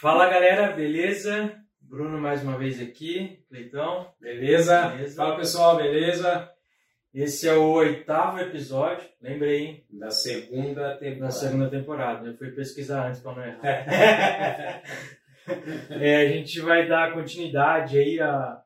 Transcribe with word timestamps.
Fala 0.00 0.28
galera, 0.28 0.72
beleza? 0.72 1.52
Bruno 1.80 2.20
mais 2.20 2.42
uma 2.42 2.58
vez 2.58 2.80
aqui, 2.80 3.38
Leitão. 3.50 4.08
Beleza? 4.20 4.88
Beleza. 4.88 5.16
Fala 5.16 5.36
pessoal, 5.36 5.76
beleza? 5.76 6.50
Esse 7.14 7.48
é 7.48 7.54
o 7.54 7.72
oitavo 7.72 8.38
episódio, 8.40 9.06
lembrei, 9.20 9.58
hein? 9.66 9.84
Da 9.90 10.10
segunda 10.10 10.80
Da 10.80 10.96
temporada. 10.96 11.30
segunda 11.32 11.70
temporada. 11.70 12.28
Eu 12.28 12.36
fui 12.36 12.50
pesquisar 12.50 13.06
antes 13.08 13.20
para 13.20 13.32
não 13.34 13.44
errar. 13.44 14.82
É, 15.90 16.18
a 16.18 16.28
gente 16.28 16.60
vai 16.60 16.86
dar 16.86 17.12
continuidade 17.14 17.98
aí 17.98 18.20
à, 18.20 18.60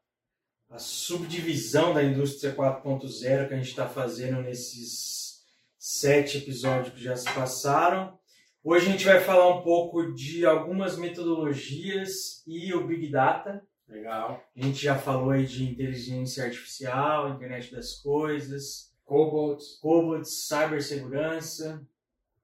à 0.68 0.78
subdivisão 0.78 1.94
da 1.94 2.02
indústria 2.02 2.54
4.0 2.54 3.48
que 3.48 3.54
a 3.54 3.57
gente 3.57 3.68
está 3.68 3.88
fazendo 3.88 4.43
nesses 4.43 5.44
sete 5.79 6.38
episódios 6.38 6.94
que 6.94 7.02
já 7.02 7.16
se 7.16 7.32
passaram. 7.32 8.18
Hoje 8.62 8.88
a 8.88 8.90
gente 8.90 9.04
vai 9.04 9.21
falar 9.21 9.48
um 9.57 9.62
pouco 9.62 10.12
de 10.12 10.44
algumas 10.44 10.98
metodologias 10.98 12.43
e 12.46 12.74
o 12.74 12.86
Big 12.86 13.08
Data. 13.10 13.62
Legal. 13.88 14.43
A 14.57 14.64
gente 14.64 14.82
já 14.82 14.98
falou 14.98 15.30
aí 15.30 15.46
de 15.46 15.64
inteligência 15.64 16.44
artificial, 16.44 17.30
internet 17.30 17.71
das 17.71 17.94
coisas, 17.94 18.93
Cobalt. 19.04 19.62
cobots, 19.80 20.48
cibersegurança. 20.48 21.80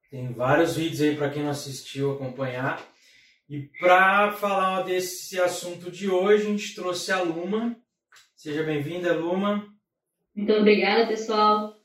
Tem 0.09 0.33
vários 0.33 0.77
vídeos 0.77 1.01
aí 1.01 1.17
para 1.17 1.31
quem 1.31 1.43
não 1.43 1.51
assistiu 1.51 2.13
acompanhar. 2.13 2.81
E 3.49 3.63
para 3.81 4.31
falar 4.33 4.83
desse 4.83 5.41
assunto 5.41 5.91
de 5.91 6.09
hoje, 6.09 6.47
a 6.47 6.51
gente 6.51 6.75
trouxe 6.77 7.11
a 7.11 7.21
Luma. 7.21 7.77
Seja 8.43 8.65
bem-vinda, 8.65 9.15
Luma. 9.15 9.65
Muito 10.35 10.53
obrigada, 10.53 11.07
pessoal. 11.07 11.77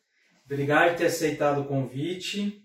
Obrigado 0.43 0.89
por 0.89 0.97
ter 0.97 1.05
aceitado 1.05 1.61
o 1.61 1.65
convite. 1.65 2.63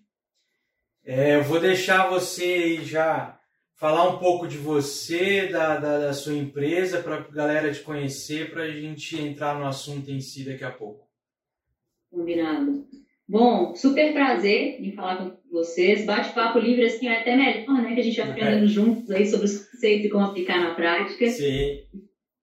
É, 1.05 1.37
eu 1.37 1.43
vou 1.43 1.61
deixar 1.61 2.09
você 2.09 2.43
aí 2.43 2.85
já 2.87 3.39
falar 3.75 4.09
um 4.09 4.19
pouco 4.19 4.49
de 4.49 4.57
você, 4.57 5.47
da, 5.49 5.77
da, 5.77 5.99
da 5.99 6.15
sua 6.15 6.33
empresa, 6.33 7.03
para 7.03 7.17
a 7.17 7.21
galera 7.21 7.71
te 7.71 7.81
conhecer, 7.81 8.51
para 8.51 8.63
a 8.63 8.71
gente 8.71 9.21
entrar 9.21 9.59
no 9.59 9.67
assunto 9.67 10.11
em 10.11 10.23
si 10.23 10.43
daqui 10.43 10.65
a 10.65 10.71
pouco. 10.71 11.07
Combinado. 12.11 12.87
Bom, 13.29 13.75
super 13.75 14.15
prazer 14.15 14.81
em 14.81 14.93
falar 14.93 15.19
com 15.19 15.37
vocês. 15.51 16.07
Bate-papo 16.07 16.59
livre 16.59 16.87
assim 16.87 17.09
é 17.09 17.21
até 17.21 17.37
melhor, 17.37 17.83
né? 17.83 17.95
Que 17.95 18.01
a 18.01 18.05
gente 18.05 18.19
vai 18.19 18.31
aprendendo 18.31 18.67
juntos 18.69 19.11
aí 19.11 19.27
sobre 19.27 19.45
os 19.45 19.69
conceitos 19.69 20.07
e 20.07 20.09
como 20.09 20.25
aplicar 20.25 20.63
na 20.63 20.75
prática. 20.75 21.29
Sim. 21.29 21.83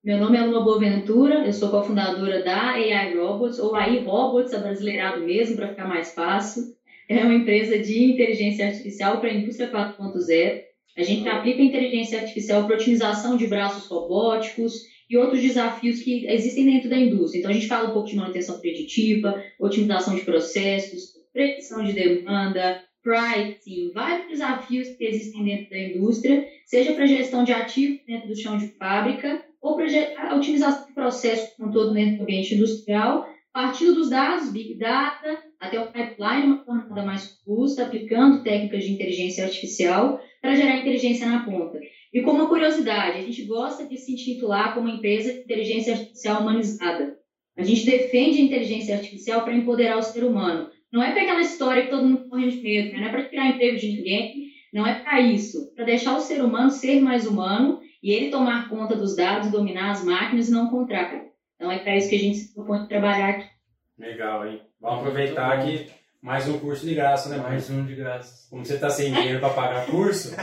Meu 0.01 0.17
nome 0.17 0.37
é 0.37 0.41
Luma 0.41 0.63
Boaventura, 0.63 1.45
eu 1.45 1.51
sou 1.51 1.69
cofundadora 1.69 2.41
da 2.41 2.69
AI 2.69 3.13
Robots, 3.17 3.59
ou 3.59 3.75
AI 3.75 3.99
Robots, 3.99 4.53
abrasileirado 4.53 5.25
mesmo, 5.25 5.57
para 5.57 5.71
ficar 5.71 5.85
mais 5.85 6.13
fácil. 6.13 6.63
É 7.09 7.21
uma 7.21 7.33
empresa 7.33 7.77
de 7.77 8.01
inteligência 8.05 8.65
artificial 8.65 9.19
para 9.19 9.27
a 9.29 9.33
indústria 9.33 9.69
4.0. 9.69 10.61
A 10.95 11.03
gente 11.03 11.27
aplica 11.27 11.61
inteligência 11.61 12.17
artificial 12.17 12.65
para 12.65 12.75
otimização 12.75 13.35
de 13.35 13.45
braços 13.45 13.87
robóticos 13.87 14.71
e 15.09 15.17
outros 15.17 15.41
desafios 15.41 15.99
que 15.99 16.25
existem 16.27 16.65
dentro 16.65 16.89
da 16.89 16.97
indústria. 16.97 17.39
Então, 17.39 17.51
a 17.51 17.53
gente 17.53 17.67
fala 17.67 17.89
um 17.89 17.93
pouco 17.93 18.07
de 18.07 18.15
manutenção 18.15 18.57
preditiva, 18.57 19.35
otimização 19.59 20.15
de 20.15 20.23
processos, 20.23 21.11
predição 21.33 21.83
de 21.83 21.91
demanda, 21.91 22.81
pricing, 23.03 23.91
vários 23.93 24.29
desafios 24.29 24.87
que 24.91 25.03
existem 25.03 25.43
dentro 25.43 25.69
da 25.69 25.77
indústria, 25.77 26.41
seja 26.65 26.93
para 26.93 27.05
gestão 27.05 27.43
de 27.43 27.51
ativos 27.51 27.99
dentro 28.07 28.29
do 28.29 28.35
chão 28.35 28.55
de 28.55 28.67
fábrica 28.77 29.43
ou 29.61 29.75
para 29.75 29.85
a 30.29 30.35
otimização 30.35 30.87
de 30.87 30.93
processos 30.93 31.55
como 31.55 31.71
todo 31.71 31.93
dentro 31.93 32.17
do 32.17 32.23
ambiente 32.23 32.55
industrial, 32.55 33.27
partindo 33.51 33.95
dos 33.95 34.09
dados, 34.09 34.51
Big 34.51 34.77
Data, 34.77 35.37
até 35.59 35.79
o 35.79 35.87
pipeline, 35.87 36.61
uma 36.65 36.79
jornada 36.79 37.05
mais 37.05 37.39
robusta, 37.45 37.83
aplicando 37.83 38.43
técnicas 38.43 38.83
de 38.83 38.93
inteligência 38.93 39.43
artificial 39.43 40.21
para 40.41 40.55
gerar 40.55 40.77
inteligência 40.77 41.27
na 41.27 41.43
ponta. 41.43 41.79
E 42.13 42.21
como 42.21 42.39
uma 42.39 42.49
curiosidade, 42.49 43.19
a 43.19 43.21
gente 43.21 43.43
gosta 43.43 43.85
de 43.85 43.97
se 43.97 44.13
intitular 44.13 44.73
como 44.73 44.87
empresa 44.87 45.33
de 45.33 45.39
inteligência 45.41 45.93
artificial 45.93 46.41
humanizada. 46.41 47.17
A 47.57 47.63
gente 47.63 47.85
defende 47.85 48.39
a 48.39 48.45
inteligência 48.45 48.95
artificial 48.95 49.43
para 49.43 49.53
empoderar 49.53 49.97
o 49.97 50.03
ser 50.03 50.23
humano. 50.23 50.69
Não 50.91 51.03
é 51.03 51.11
para 51.11 51.21
aquela 51.21 51.41
história 51.41 51.83
que 51.83 51.89
todo 51.89 52.05
mundo 52.05 52.27
morre 52.29 52.49
de 52.49 52.61
medo, 52.61 52.93
né? 52.93 52.99
não 52.99 53.07
é 53.07 53.11
para 53.11 53.25
tirar 53.25 53.49
emprego 53.49 53.77
de 53.77 53.87
ninguém, 53.89 54.49
não 54.73 54.87
é 54.87 54.95
para 55.01 55.21
isso. 55.21 55.71
Para 55.75 55.85
deixar 55.85 56.17
o 56.17 56.21
ser 56.21 56.43
humano 56.43 56.71
ser 56.71 56.99
mais 57.01 57.27
humano 57.27 57.79
e 58.01 58.11
ele 58.11 58.31
tomar 58.31 58.69
conta 58.69 58.95
dos 58.95 59.15
dados, 59.15 59.51
dominar 59.51 59.91
as 59.91 60.03
máquinas 60.03 60.47
e 60.47 60.51
não 60.51 60.67
o 60.67 60.71
contrário. 60.71 61.29
Então 61.55 61.71
é 61.71 61.79
para 61.79 61.97
isso 61.97 62.09
que 62.09 62.15
a 62.15 62.19
gente 62.19 62.37
se 62.37 62.53
propõe 62.53 62.87
trabalhar 62.87 63.29
aqui. 63.29 63.49
Legal, 63.97 64.47
hein? 64.47 64.61
Vamos 64.79 64.99
aproveitar 64.99 65.65
que 65.65 65.91
mais 66.21 66.47
um 66.47 66.57
curso 66.59 66.85
de 66.85 66.95
graça, 66.95 67.29
né, 67.29 67.37
mais 67.37 67.69
Mais 67.69 67.69
um 67.69 67.85
de 67.85 67.95
graça. 67.95 68.49
Como 68.49 68.65
você 68.65 68.77
tá 68.79 68.89
sem 68.89 69.11
dinheiro 69.11 69.39
para 69.39 69.53
pagar 69.53 69.85
curso, 69.87 70.33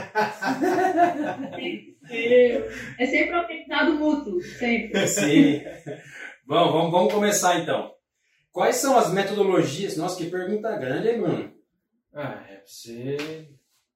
É 2.09 3.05
sempre 3.05 3.33
aprendizado 3.33 3.95
mútuo, 3.95 4.41
sempre. 4.41 5.05
sim. 5.07 5.61
Bom, 6.45 6.71
vamos, 6.71 6.91
vamos 6.91 7.13
começar 7.13 7.59
então. 7.59 7.91
Quais 8.51 8.77
são 8.77 8.97
as 8.97 9.11
metodologias? 9.11 9.97
Nossa, 9.97 10.17
que 10.17 10.31
pergunta 10.31 10.77
grande, 10.77 11.09
hein, 11.09 11.19
mano? 11.19 11.53
Ah, 12.13 12.43
é 12.49 12.55
pra 12.55 12.65
você. 12.65 13.49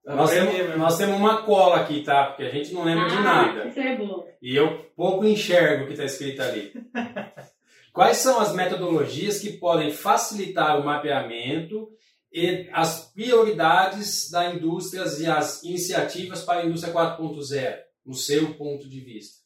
Nós 0.06 0.32
aprender 0.32 0.52
temos, 0.52 0.68
mesmo. 0.68 0.78
nós 0.78 0.98
temos 0.98 1.16
uma 1.18 1.44
cola 1.44 1.78
aqui, 1.78 2.02
tá? 2.04 2.26
Porque 2.26 2.44
a 2.44 2.50
gente 2.50 2.74
não 2.74 2.84
lembra 2.84 3.08
de 3.08 3.16
Ah, 3.16 3.22
nada. 3.22 3.68
Isso 3.68 3.80
é 3.80 3.96
bom. 3.96 4.28
E 4.42 4.56
eu 4.56 4.86
pouco 4.96 5.26
enxergo 5.26 5.84
o 5.84 5.88
que 5.88 5.94
está 5.94 6.06
escrito 6.06 6.42
ali. 6.42 6.74
Quais 7.94 8.18
são 8.18 8.40
as 8.40 8.56
metodologias 8.56 9.40
que 9.40 9.54
podem 9.54 9.92
facilitar 9.92 10.80
o 10.80 10.86
mapeamento 10.86 11.90
e 12.34 12.70
as 12.72 13.12
prioridades 13.14 14.32
da 14.32 14.54
indústria 14.54 15.04
e 15.20 15.26
as 15.28 15.62
iniciativas 15.64 16.44
para 16.44 16.62
a 16.62 16.66
indústria 16.66 16.94
4.0, 16.94 17.78
no 18.06 18.14
seu 18.14 18.54
ponto 18.54 18.88
de 18.88 19.02
vista? 19.02 19.42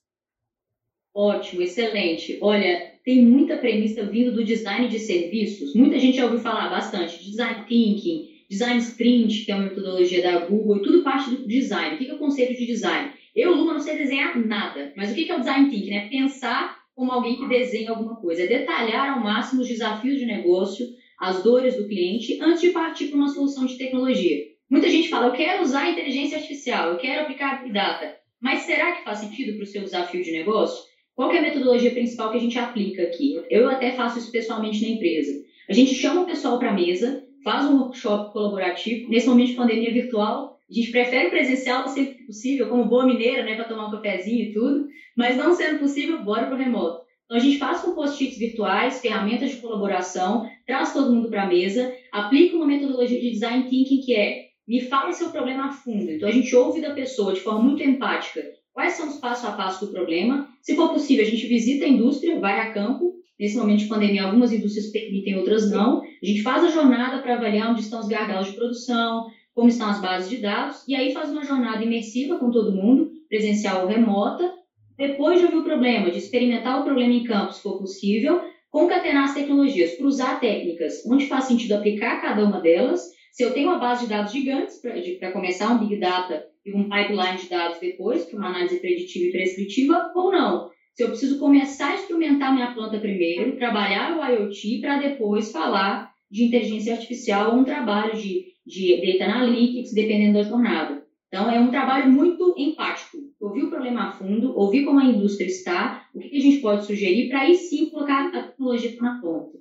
Ótimo, 1.14 1.62
excelente. 1.64 2.38
Olha, 2.42 2.94
tem 3.04 3.24
muita 3.24 3.58
premissa 3.58 4.06
vindo 4.06 4.34
do 4.34 4.44
design 4.44 4.88
de 4.90 5.00
serviços. 5.00 5.74
Muita 5.74 5.98
gente 5.98 6.18
já 6.18 6.26
ouviu 6.26 6.40
falar 6.40 6.70
bastante 6.70 7.18
de 7.18 7.32
design 7.32 7.66
thinking, 7.66 8.35
design 8.50 8.80
sprint, 8.80 9.46
que 9.46 9.52
é 9.52 9.56
uma 9.56 9.66
metodologia 9.66 10.22
da 10.22 10.46
Google, 10.46 10.78
e 10.78 10.82
tudo 10.82 11.04
parte 11.04 11.30
do 11.30 11.48
design. 11.48 11.96
O 11.96 11.98
que 11.98 12.10
é 12.10 12.14
o 12.14 12.20
conceito 12.20 12.58
de 12.58 12.66
design? 12.66 13.12
Eu, 13.36 13.54
Luma, 13.56 13.74
não 13.74 13.80
sei 13.80 13.98
desenhar 13.98 14.38
nada, 14.46 14.94
mas 14.96 15.12
o 15.12 15.16
que 15.16 15.30
é 15.30 15.36
o 15.36 15.40
design 15.40 15.70
thinking? 15.70 15.94
É 15.94 16.08
pensar 16.08 16.78
como 16.96 17.12
alguém 17.12 17.36
que 17.36 17.48
desenha 17.48 17.92
alguma 17.92 18.16
coisa, 18.16 18.44
é 18.44 18.48
detalhar 18.48 19.10
ao 19.10 19.20
máximo 19.20 19.62
os 19.62 19.68
desafios 19.68 20.18
de 20.18 20.26
negócio, 20.26 20.88
as 21.20 21.44
dores 21.44 21.76
do 21.76 21.88
cliente, 21.88 22.40
antes 22.42 22.62
de 22.62 22.70
partir 22.70 23.08
para 23.08 23.18
uma 23.18 23.28
solução 23.28 23.66
de 23.66 23.78
tecnologia. 23.78 24.46
Muita 24.70 24.90
gente 24.90 25.10
fala, 25.10 25.28
eu 25.28 25.34
quero 25.34 25.62
usar 25.62 25.90
inteligência 25.90 26.38
artificial, 26.38 26.92
eu 26.92 26.98
quero 26.98 27.24
aplicar 27.24 27.62
Big 27.62 27.74
Data, 27.74 28.16
mas 28.40 28.62
será 28.62 28.94
que 28.94 29.04
faz 29.04 29.20
sentido 29.20 29.56
para 29.56 29.64
o 29.64 29.68
seu 29.68 29.84
desafio 29.84 30.24
de 30.24 30.32
negócio? 30.32 30.84
Qual 31.14 31.32
é 31.32 31.38
a 31.38 31.42
metodologia 31.42 31.92
principal 31.92 32.32
que 32.32 32.38
a 32.38 32.42
gente 32.42 32.58
aplica 32.58 33.04
aqui? 33.04 33.42
Eu 33.50 33.70
até 33.70 33.92
faço 33.92 34.20
isso 34.20 34.32
pessoalmente 34.32 34.82
na 34.82 34.90
empresa. 34.90 35.44
A 35.70 35.74
gente 35.74 35.94
chama 35.94 36.22
o 36.22 36.26
pessoal 36.26 36.60
para 36.60 36.70
a 36.70 36.74
mesa, 36.74 37.25
faz 37.46 37.66
um 37.66 37.78
workshop 37.78 38.34
colaborativo. 38.34 39.10
Nesse 39.10 39.28
momento 39.28 39.50
de 39.52 39.56
pandemia 39.56 39.94
virtual, 39.94 40.60
a 40.70 40.74
gente 40.74 40.92
prefere 40.92 41.28
o 41.28 41.30
presencial 41.30 41.88
sempre 41.88 42.16
que 42.16 42.26
possível, 42.26 42.68
como 42.68 42.90
boa 42.90 43.06
mineira, 43.06 43.44
né, 43.44 43.56
para 43.56 43.64
tomar 43.64 43.88
um 43.88 43.92
cafezinho 43.92 44.50
e 44.50 44.54
tudo. 44.54 44.88
Mas 45.16 45.38
não 45.38 45.54
sendo 45.54 45.80
possível, 45.80 46.24
bora 46.24 46.48
para 46.48 46.56
o 46.56 46.60
remoto. 46.60 47.06
Então 47.24 47.38
a 47.38 47.40
gente 47.40 47.58
faz 47.58 47.82
com 47.82 47.96
post-its 47.96 48.38
virtuais, 48.38 49.00
ferramentas 49.00 49.52
de 49.52 49.58
colaboração, 49.58 50.50
traz 50.68 50.92
todo 50.92 51.14
mundo 51.14 51.30
para 51.30 51.44
a 51.44 51.48
mesa, 51.48 51.94
aplica 52.12 52.58
uma 52.58 52.68
metodologia 52.68 53.20
de 53.20 53.32
design 53.32 53.64
thinking 53.70 54.02
que 54.02 54.14
é 54.16 54.46
me 54.68 54.82
fala 54.82 55.14
seu 55.14 55.30
problema 55.30 55.68
a 55.68 55.72
fundo. 55.72 56.12
Então 56.12 56.28
a 56.28 56.32
gente 56.32 56.54
ouve 56.56 56.82
da 56.82 56.94
pessoa 56.94 57.34
de 57.34 57.40
forma 57.40 57.62
muito 57.62 57.82
empática 57.82 58.44
quais 58.76 58.94
são 58.94 59.08
os 59.08 59.16
passo 59.20 59.48
a 59.48 59.54
passo 59.54 59.86
do 59.86 59.92
problema. 59.92 60.50
Se 60.62 60.76
for 60.76 60.90
possível, 60.90 61.26
a 61.26 61.30
gente 61.30 61.48
visita 61.48 61.86
a 61.86 61.88
indústria, 61.88 62.40
vai 62.40 62.60
a 62.60 62.74
campo. 62.74 63.14
Nesse 63.40 63.58
momento 63.58 63.80
de 63.80 63.88
pandemia, 63.88 64.24
algumas 64.24 64.52
indústrias 64.52 64.92
permitem, 64.92 65.36
outras 65.36 65.70
não. 65.70 66.02
A 66.02 66.26
gente 66.26 66.42
faz 66.42 66.64
a 66.64 66.70
jornada 66.70 67.22
para 67.22 67.36
avaliar 67.36 67.72
onde 67.72 67.82
estão 67.82 68.00
os 68.00 68.08
gargalos 68.08 68.48
de 68.48 68.54
produção, 68.54 69.26
como 69.54 69.70
estão 69.70 69.90
as 69.90 70.02
bases 70.02 70.30
de 70.30 70.38
dados, 70.38 70.84
e 70.88 70.96
aí 70.96 71.14
faz 71.14 71.32
uma 71.32 71.44
jornada 71.44 71.84
imersiva 71.84 72.38
com 72.38 72.52
todo 72.52 72.76
mundo, 72.76 73.10
presencial 73.30 73.84
ou 73.84 73.88
remota. 73.88 74.54
Depois 74.98 75.40
de 75.40 75.46
ouvir 75.46 75.58
o 75.58 75.64
problema, 75.64 76.12
de 76.12 76.18
experimentar 76.18 76.80
o 76.80 76.84
problema 76.84 77.14
em 77.14 77.24
campo, 77.24 77.54
se 77.54 77.62
for 77.62 77.78
possível, 77.78 78.42
concatenar 78.70 79.26
as 79.26 79.34
tecnologias, 79.34 79.96
cruzar 79.96 80.40
técnicas, 80.40 81.06
onde 81.06 81.28
faz 81.28 81.46
sentido 81.46 81.74
aplicar 81.74 82.22
cada 82.22 82.44
uma 82.44 82.60
delas. 82.62 83.02
Se 83.32 83.44
eu 83.44 83.54
tenho 83.54 83.70
uma 83.70 83.80
base 83.80 84.04
de 84.04 84.10
dados 84.10 84.32
gigantes 84.32 84.80
para 85.20 85.32
começar 85.32 85.72
um 85.72 85.80
Big 85.80 86.00
Data 86.00 86.46
e 86.66 86.74
um 86.74 86.90
pipeline 86.90 87.38
de 87.38 87.50
dados 87.50 87.80
depois, 87.80 88.26
para 88.26 88.40
uma 88.40 88.50
análise 88.50 88.80
preditiva 88.80 89.26
e 89.26 89.32
prescritiva, 89.32 90.12
ou 90.16 90.32
não. 90.32 90.70
Se 90.96 91.04
eu 91.04 91.10
preciso 91.10 91.38
começar 91.40 91.92
a 91.92 91.96
instrumentar 91.96 92.54
minha 92.54 92.74
planta 92.74 92.98
primeiro, 92.98 93.58
trabalhar 93.58 94.18
o 94.18 94.26
IoT 94.26 94.80
para 94.80 94.98
depois 94.98 95.52
falar 95.52 96.10
de 96.32 96.46
inteligência 96.46 96.94
artificial 96.94 97.52
ou 97.52 97.60
um 97.60 97.66
trabalho 97.66 98.18
de, 98.18 98.46
de 98.66 99.18
data 99.20 99.30
analytics, 99.30 99.94
dependendo 99.94 100.38
da 100.38 100.44
jornada. 100.44 101.06
Então, 101.28 101.52
é 101.52 101.60
um 101.60 101.70
trabalho 101.70 102.10
muito 102.10 102.56
empático. 102.58 103.18
Ouvir 103.42 103.64
o 103.64 103.70
problema 103.70 104.08
a 104.08 104.12
fundo, 104.14 104.58
ouvir 104.58 104.86
como 104.86 105.02
a 105.02 105.06
indústria 105.06 105.48
está, 105.48 106.08
o 106.14 106.20
que 106.20 106.38
a 106.38 106.40
gente 106.40 106.62
pode 106.62 106.86
sugerir 106.86 107.28
para 107.28 107.42
aí 107.42 107.56
sim 107.56 107.90
colocar 107.90 108.28
a 108.28 108.44
tecnologia 108.44 108.96
na 109.02 109.20
ponta. 109.20 109.58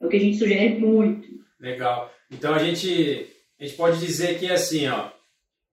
É 0.00 0.06
o 0.06 0.08
que 0.08 0.16
a 0.16 0.20
gente 0.20 0.38
sugere 0.38 0.78
muito. 0.78 1.28
Legal. 1.58 2.12
Então 2.30 2.54
a 2.54 2.60
gente, 2.60 3.26
a 3.58 3.64
gente 3.64 3.76
pode 3.76 3.98
dizer 3.98 4.38
que 4.38 4.46
assim, 4.46 4.86
ó, 4.86 5.10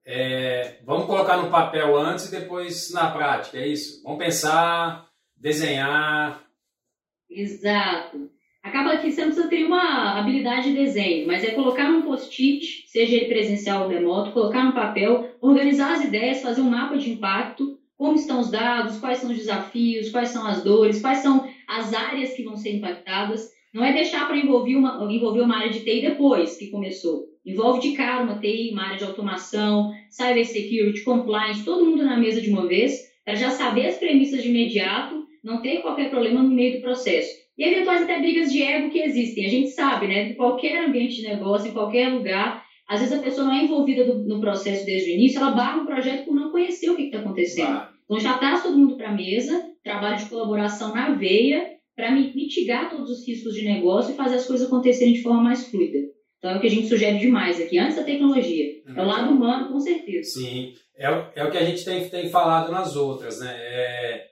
é, 0.09 0.77
vamos 0.85 1.05
colocar 1.05 1.35
no 1.35 1.51
papel 1.51 1.97
antes 1.97 2.27
e 2.27 2.31
depois 2.31 2.93
na 2.93 3.11
prática, 3.11 3.57
é 3.57 3.67
isso? 3.67 4.01
Vamos 4.03 4.19
pensar, 4.19 5.05
desenhar. 5.35 6.41
Exato. 7.29 8.29
Acaba 8.63 8.97
que 8.97 9.11
você 9.11 9.21
não 9.21 9.27
precisa 9.27 9.49
ter 9.49 9.65
uma 9.65 10.17
habilidade 10.17 10.69
de 10.69 10.77
desenho, 10.77 11.27
mas 11.27 11.43
é 11.43 11.51
colocar 11.51 11.89
num 11.89 12.03
post-it, 12.03 12.85
seja 12.87 13.17
ele 13.17 13.25
presencial 13.25 13.83
ou 13.83 13.89
remoto, 13.89 14.31
colocar 14.31 14.63
no 14.63 14.73
papel, 14.73 15.35
organizar 15.41 15.91
as 15.91 16.05
ideias, 16.05 16.41
fazer 16.41 16.61
um 16.61 16.69
mapa 16.69 16.97
de 16.97 17.11
impacto, 17.11 17.77
como 17.97 18.15
estão 18.15 18.39
os 18.39 18.49
dados, 18.49 18.99
quais 18.99 19.17
são 19.17 19.29
os 19.31 19.37
desafios, 19.37 20.09
quais 20.09 20.29
são 20.29 20.47
as 20.47 20.63
dores, 20.63 21.01
quais 21.01 21.17
são 21.17 21.49
as 21.67 21.93
áreas 21.93 22.33
que 22.33 22.43
vão 22.43 22.55
ser 22.55 22.77
impactadas. 22.77 23.49
Não 23.73 23.83
é 23.83 23.91
deixar 23.91 24.25
para 24.25 24.37
envolver 24.37 24.75
uma, 24.75 25.05
envolver 25.11 25.41
uma 25.41 25.57
área 25.57 25.69
de 25.69 25.81
TI 25.81 26.01
depois 26.01 26.55
que 26.55 26.71
começou. 26.71 27.25
Envolve 27.47 27.79
de 27.79 27.95
cara 27.95 28.23
uma 28.23 28.39
TI, 28.39 28.71
uma 28.73 28.83
área 28.83 28.97
de 28.97 29.05
automação, 29.05 29.89
cybersecurity, 30.09 31.03
compliance, 31.03 31.63
todo 31.63 31.85
mundo 31.85 32.03
na 32.03 32.17
mesa 32.17 32.41
de 32.41 32.49
uma 32.49 32.67
vez, 32.67 32.93
para 33.23 33.35
já 33.35 33.49
saber 33.49 33.87
as 33.87 33.97
premissas 33.97 34.43
de 34.43 34.49
imediato, 34.49 35.25
não 35.43 35.61
ter 35.61 35.81
qualquer 35.81 36.09
problema 36.09 36.43
no 36.43 36.53
meio 36.53 36.73
do 36.73 36.81
processo 36.81 37.47
e 37.57 37.63
eventuais 37.63 38.01
até 38.01 38.19
brigas 38.19 38.51
de 38.51 38.61
ego 38.61 38.89
que 38.89 38.99
existem. 38.99 39.45
A 39.45 39.49
gente 39.49 39.69
sabe, 39.69 40.07
né? 40.07 40.29
Em 40.29 40.35
qualquer 40.35 40.85
ambiente 40.85 41.15
de 41.15 41.27
negócio, 41.27 41.69
em 41.69 41.73
qualquer 41.73 42.09
lugar, 42.09 42.63
às 42.87 42.99
vezes 42.99 43.17
a 43.17 43.21
pessoa 43.21 43.47
não 43.47 43.53
é 43.53 43.63
envolvida 43.63 44.05
do, 44.05 44.23
no 44.27 44.39
processo 44.39 44.85
desde 44.85 45.09
o 45.09 45.13
início, 45.13 45.39
ela 45.39 45.51
barra 45.51 45.81
o 45.81 45.85
projeto 45.85 46.25
por 46.25 46.35
não 46.35 46.51
conhecer 46.51 46.89
o 46.89 46.95
que 46.95 47.03
está 47.03 47.17
acontecendo. 47.17 47.67
Ah. 47.67 47.89
Então 48.05 48.19
já 48.19 48.37
traz 48.37 48.61
todo 48.61 48.77
mundo 48.77 48.95
para 48.95 49.09
a 49.09 49.13
mesa, 49.13 49.65
trabalho 49.83 50.17
de 50.17 50.29
colaboração 50.29 50.93
na 50.93 51.11
veia, 51.11 51.65
para 51.95 52.11
mitigar 52.11 52.89
todos 52.89 53.09
os 53.09 53.27
riscos 53.27 53.55
de 53.55 53.63
negócio 53.63 54.13
e 54.13 54.15
fazer 54.15 54.35
as 54.35 54.45
coisas 54.45 54.67
acontecerem 54.67 55.13
de 55.13 55.23
forma 55.23 55.41
mais 55.41 55.67
fluida. 55.67 55.97
Então 56.47 56.55
é 56.55 56.57
o 56.59 56.61
que 56.61 56.67
a 56.67 56.71
gente 56.71 56.87
sugere 56.87 57.19
demais 57.19 57.59
aqui, 57.59 57.77
antes 57.77 57.97
da 57.97 58.03
tecnologia. 58.03 58.81
É 58.95 59.01
o 59.01 59.05
lado 59.05 59.31
humano, 59.31 59.69
com 59.69 59.79
certeza. 59.81 60.39
Sim, 60.39 60.73
é 60.95 61.11
o, 61.11 61.25
é 61.35 61.43
o 61.43 61.51
que 61.51 61.57
a 61.57 61.65
gente 61.65 61.83
tem, 61.83 62.07
tem 62.07 62.29
falado 62.29 62.71
nas 62.71 62.95
outras, 62.95 63.41
né? 63.41 63.53
É, 63.53 64.27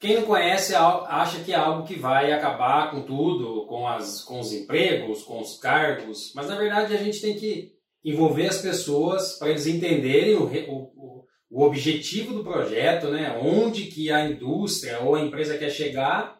quem 0.00 0.16
não 0.16 0.22
conhece 0.22 0.74
acha 0.74 1.44
que 1.44 1.52
é 1.52 1.54
algo 1.54 1.86
que 1.86 1.94
vai 1.94 2.32
acabar 2.32 2.90
com 2.90 3.02
tudo, 3.02 3.64
com, 3.66 3.86
as, 3.86 4.24
com 4.24 4.40
os 4.40 4.52
empregos, 4.52 5.22
com 5.22 5.40
os 5.40 5.56
cargos, 5.60 6.32
mas 6.34 6.48
na 6.48 6.56
verdade 6.56 6.94
a 6.94 6.98
gente 6.98 7.20
tem 7.20 7.36
que 7.36 7.70
envolver 8.04 8.48
as 8.48 8.60
pessoas 8.60 9.38
para 9.38 9.50
eles 9.50 9.68
entenderem 9.68 10.34
o, 10.34 10.46
o, 10.46 11.24
o 11.48 11.62
objetivo 11.62 12.34
do 12.34 12.42
projeto, 12.42 13.06
né? 13.06 13.38
onde 13.40 13.84
que 13.84 14.10
a 14.10 14.28
indústria 14.28 14.98
ou 15.00 15.14
a 15.14 15.22
empresa 15.22 15.56
quer 15.56 15.70
chegar, 15.70 16.36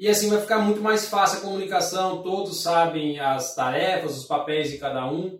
e 0.00 0.08
assim 0.08 0.30
vai 0.30 0.40
ficar 0.40 0.58
muito 0.58 0.80
mais 0.80 1.08
fácil 1.08 1.38
a 1.38 1.42
comunicação, 1.42 2.22
todos 2.22 2.62
sabem 2.62 3.20
as 3.20 3.54
tarefas, 3.54 4.16
os 4.16 4.24
papéis 4.24 4.70
de 4.70 4.78
cada 4.78 5.06
um, 5.12 5.38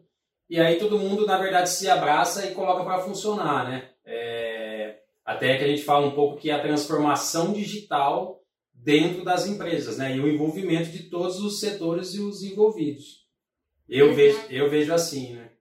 e 0.51 0.61
aí 0.61 0.77
todo 0.77 0.99
mundo, 0.99 1.25
na 1.25 1.39
verdade, 1.39 1.71
se 1.71 1.89
abraça 1.89 2.45
e 2.45 2.53
coloca 2.53 2.85
para 2.85 3.01
funcionar, 3.01 3.67
né? 3.67 3.89
Até 5.25 5.57
que 5.57 5.65
a 5.65 5.69
gente 5.69 5.83
fala 5.83 6.07
um 6.07 6.11
pouco 6.11 6.37
que 6.37 6.51
é 6.51 6.53
a 6.53 6.61
transformação 6.61 7.55
digital 7.55 8.43
dentro 8.75 9.25
das 9.25 9.47
empresas, 9.47 9.97
né? 9.97 10.15
E 10.15 10.21
o 10.21 10.29
envolvimento 10.29 10.91
de 10.91 11.05
todos 11.05 11.41
os 11.41 11.59
setores 11.59 12.15
e 12.15 12.21
os 12.21 12.43
envolvidos. 12.43 13.27
Eu 13.89 14.13
vejo, 14.13 14.41
eu 14.51 14.69
vejo 14.69 14.93
assim, 14.93 15.35
né? 15.35 15.53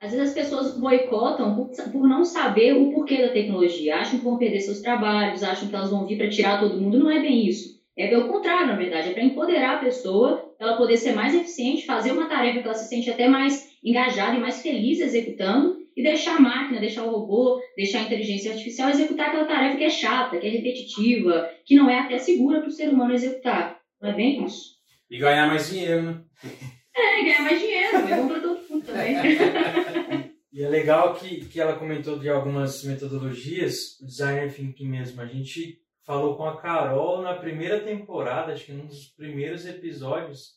Às 0.00 0.12
vezes 0.12 0.28
as 0.28 0.34
pessoas 0.34 0.78
boicotam 0.78 1.56
por, 1.56 1.70
por, 1.90 2.08
não 2.08 2.24
saber 2.24 2.74
o 2.74 2.92
porquê 2.92 3.26
da 3.26 3.32
tecnologia. 3.32 3.96
Acham 3.96 4.18
que 4.18 4.24
vão 4.24 4.38
perder 4.38 4.60
seus 4.60 4.80
trabalhos, 4.80 5.42
acham 5.42 5.68
que 5.68 5.74
elas 5.74 5.90
vão 5.90 6.06
vir 6.06 6.16
para 6.16 6.30
tirar 6.30 6.60
todo 6.60 6.80
mundo. 6.80 6.98
Não 6.98 7.10
é 7.10 7.20
bem 7.20 7.46
isso. 7.46 7.79
É 8.00 8.08
pelo 8.08 8.28
contrário, 8.28 8.68
na 8.68 8.76
verdade. 8.76 9.10
É 9.10 9.12
para 9.12 9.22
empoderar 9.22 9.76
a 9.76 9.80
pessoa, 9.80 10.54
ela 10.58 10.76
poder 10.76 10.96
ser 10.96 11.12
mais 11.12 11.34
eficiente, 11.34 11.84
fazer 11.84 12.12
uma 12.12 12.28
tarefa 12.28 12.60
que 12.60 12.64
ela 12.64 12.74
se 12.74 12.88
sente 12.88 13.10
até 13.10 13.28
mais 13.28 13.70
engajada 13.84 14.36
e 14.36 14.40
mais 14.40 14.62
feliz 14.62 15.00
executando 15.00 15.78
e 15.96 16.02
deixar 16.02 16.36
a 16.36 16.40
máquina, 16.40 16.80
deixar 16.80 17.04
o 17.04 17.10
robô, 17.10 17.60
deixar 17.76 18.00
a 18.00 18.04
inteligência 18.04 18.52
artificial 18.52 18.88
executar 18.90 19.28
aquela 19.28 19.44
tarefa 19.44 19.76
que 19.76 19.84
é 19.84 19.90
chata, 19.90 20.38
que 20.38 20.46
é 20.46 20.50
repetitiva, 20.50 21.50
que 21.64 21.74
não 21.74 21.90
é 21.90 21.98
até 21.98 22.18
segura 22.18 22.60
para 22.60 22.68
o 22.68 22.72
ser 22.72 22.88
humano 22.88 23.12
executar. 23.12 23.78
Não 24.00 24.10
é 24.10 24.14
bem 24.14 24.44
isso? 24.44 24.76
E 25.10 25.18
ganhar 25.18 25.46
mais 25.46 25.68
dinheiro, 25.68 26.02
né? 26.02 26.20
É, 26.96 27.22
ganhar 27.22 27.42
mais 27.42 27.60
dinheiro, 27.60 27.96
é 27.96 28.16
bom 28.16 28.28
para 28.28 28.40
todo 28.40 28.60
mundo 28.68 28.84
também. 28.84 30.30
E 30.52 30.64
é 30.64 30.68
legal 30.68 31.14
que, 31.14 31.44
que 31.44 31.60
ela 31.60 31.78
comentou 31.78 32.18
de 32.18 32.28
algumas 32.28 32.82
metodologias, 32.82 33.96
designer 34.00 34.52
thinking 34.52 34.88
mesmo. 34.88 35.20
A 35.20 35.24
gente 35.24 35.78
falou 36.10 36.34
com 36.36 36.44
a 36.44 36.60
Carol 36.60 37.22
na 37.22 37.34
primeira 37.34 37.78
temporada, 37.78 38.52
acho 38.52 38.64
que 38.64 38.72
num 38.72 38.84
dos 38.84 39.06
primeiros 39.10 39.64
episódios, 39.64 40.56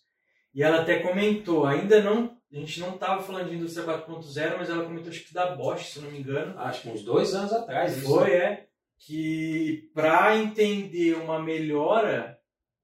e 0.51 0.63
ela 0.63 0.81
até 0.81 0.97
comentou, 0.97 1.67
ainda 1.67 2.01
não 2.01 2.35
a 2.51 2.55
gente 2.55 2.79
não 2.79 2.95
estava 2.95 3.21
falando 3.21 3.49
de 3.49 3.55
indústria 3.55 3.85
4.0, 3.85 4.57
mas 4.57 4.69
ela 4.69 4.83
comentou 4.83 5.09
acho 5.09 5.25
que 5.25 5.33
da 5.33 5.55
Bosch, 5.55 5.85
se 5.85 5.99
não 5.99 6.11
me 6.11 6.19
engano. 6.19 6.57
Acho 6.59 6.83
que 6.83 6.89
uns 6.89 7.03
dois 7.03 7.33
anos 7.33 7.51
atrás. 7.51 8.03
Foi, 8.03 8.29
isso. 8.29 8.37
é. 8.37 8.67
Que 8.99 9.89
para 9.91 10.37
entender 10.37 11.15
uma 11.15 11.41
melhora, 11.41 12.37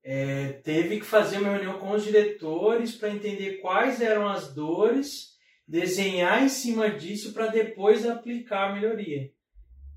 é, 0.04 0.54
teve 0.64 1.00
que 1.00 1.06
fazer 1.06 1.38
uma 1.38 1.52
reunião 1.54 1.78
com 1.78 1.92
os 1.92 2.04
diretores 2.04 2.96
para 2.96 3.12
entender 3.12 3.58
quais 3.62 4.02
eram 4.02 4.28
as 4.28 4.54
dores, 4.56 5.36
desenhar 5.68 6.44
em 6.44 6.50
cima 6.50 6.90
disso 6.90 7.32
para 7.32 7.48
depois 7.48 8.08
aplicar 8.08 8.70
a 8.70 8.74
melhoria. 8.74 9.30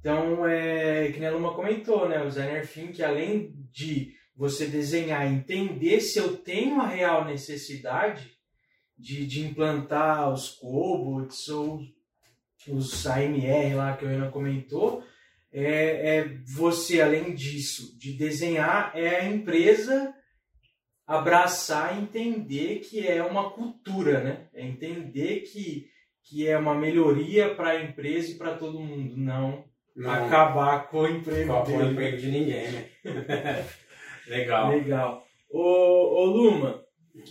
Então, 0.02 0.44
é, 0.44 1.12
que 1.12 1.24
a 1.24 1.30
Luma 1.30 1.54
comentou, 1.54 2.08
né, 2.08 2.20
o 2.20 2.26
designer 2.26 2.66
que 2.92 3.04
além 3.04 3.54
de 3.70 4.12
você 4.34 4.66
desenhar, 4.66 5.32
entender 5.32 6.00
se 6.00 6.18
eu 6.18 6.36
tenho 6.38 6.80
a 6.80 6.88
real 6.88 7.24
necessidade, 7.24 8.32
de, 8.98 9.24
de 9.24 9.46
implantar 9.46 10.32
os 10.32 10.48
cobots 10.48 11.48
ou 11.48 11.80
os 12.68 13.06
AMR 13.06 13.76
lá 13.76 13.96
que 13.96 14.04
a 14.04 14.08
Ana 14.08 14.28
comentou, 14.28 15.04
é, 15.52 16.16
é, 16.16 16.28
você, 16.44 17.00
além 17.00 17.32
disso, 17.32 17.96
de 17.96 18.12
desenhar, 18.14 18.90
é 18.96 19.20
a 19.20 19.24
empresa 19.24 20.12
abraçar 21.06 21.96
entender 21.96 22.80
que 22.80 23.06
é 23.06 23.22
uma 23.22 23.50
cultura, 23.50 24.20
né? 24.20 24.48
É 24.52 24.66
entender 24.66 25.42
que, 25.42 25.88
que 26.24 26.48
é 26.48 26.58
uma 26.58 26.74
melhoria 26.74 27.54
para 27.54 27.70
a 27.70 27.84
empresa 27.84 28.32
e 28.32 28.38
para 28.38 28.56
todo 28.56 28.80
mundo, 28.80 29.16
não, 29.16 29.64
não, 29.94 30.10
acabar 30.10 30.88
com 30.88 31.00
o 31.00 31.08
emprego 31.08 31.64
com 31.64 31.76
o 31.76 31.90
emprego 31.90 32.16
de 32.16 32.30
ninguém, 32.30 32.70
né? 32.70 32.88
Legal. 34.26 34.70
Legal. 34.70 35.26
Ô, 35.50 35.60
ô 35.60 36.24
Luma, 36.24 36.82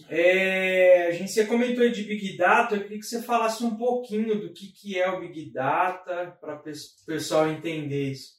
é, 0.10 1.08
a 1.08 1.12
gente 1.12 1.32
você 1.32 1.46
comentou 1.46 1.90
de 1.90 2.04
Big 2.04 2.38
Data, 2.38 2.76
eu 2.76 2.84
queria 2.84 3.00
que 3.00 3.06
você 3.06 3.22
falasse 3.22 3.64
um 3.64 3.76
pouquinho 3.76 4.40
do 4.40 4.54
que, 4.54 4.68
que 4.68 5.00
é 5.00 5.10
o 5.10 5.20
Big 5.20 5.52
Data, 5.52 6.38
para 6.40 6.56
o 6.56 7.06
pessoal 7.06 7.50
entender 7.50 8.12
esse 8.12 8.34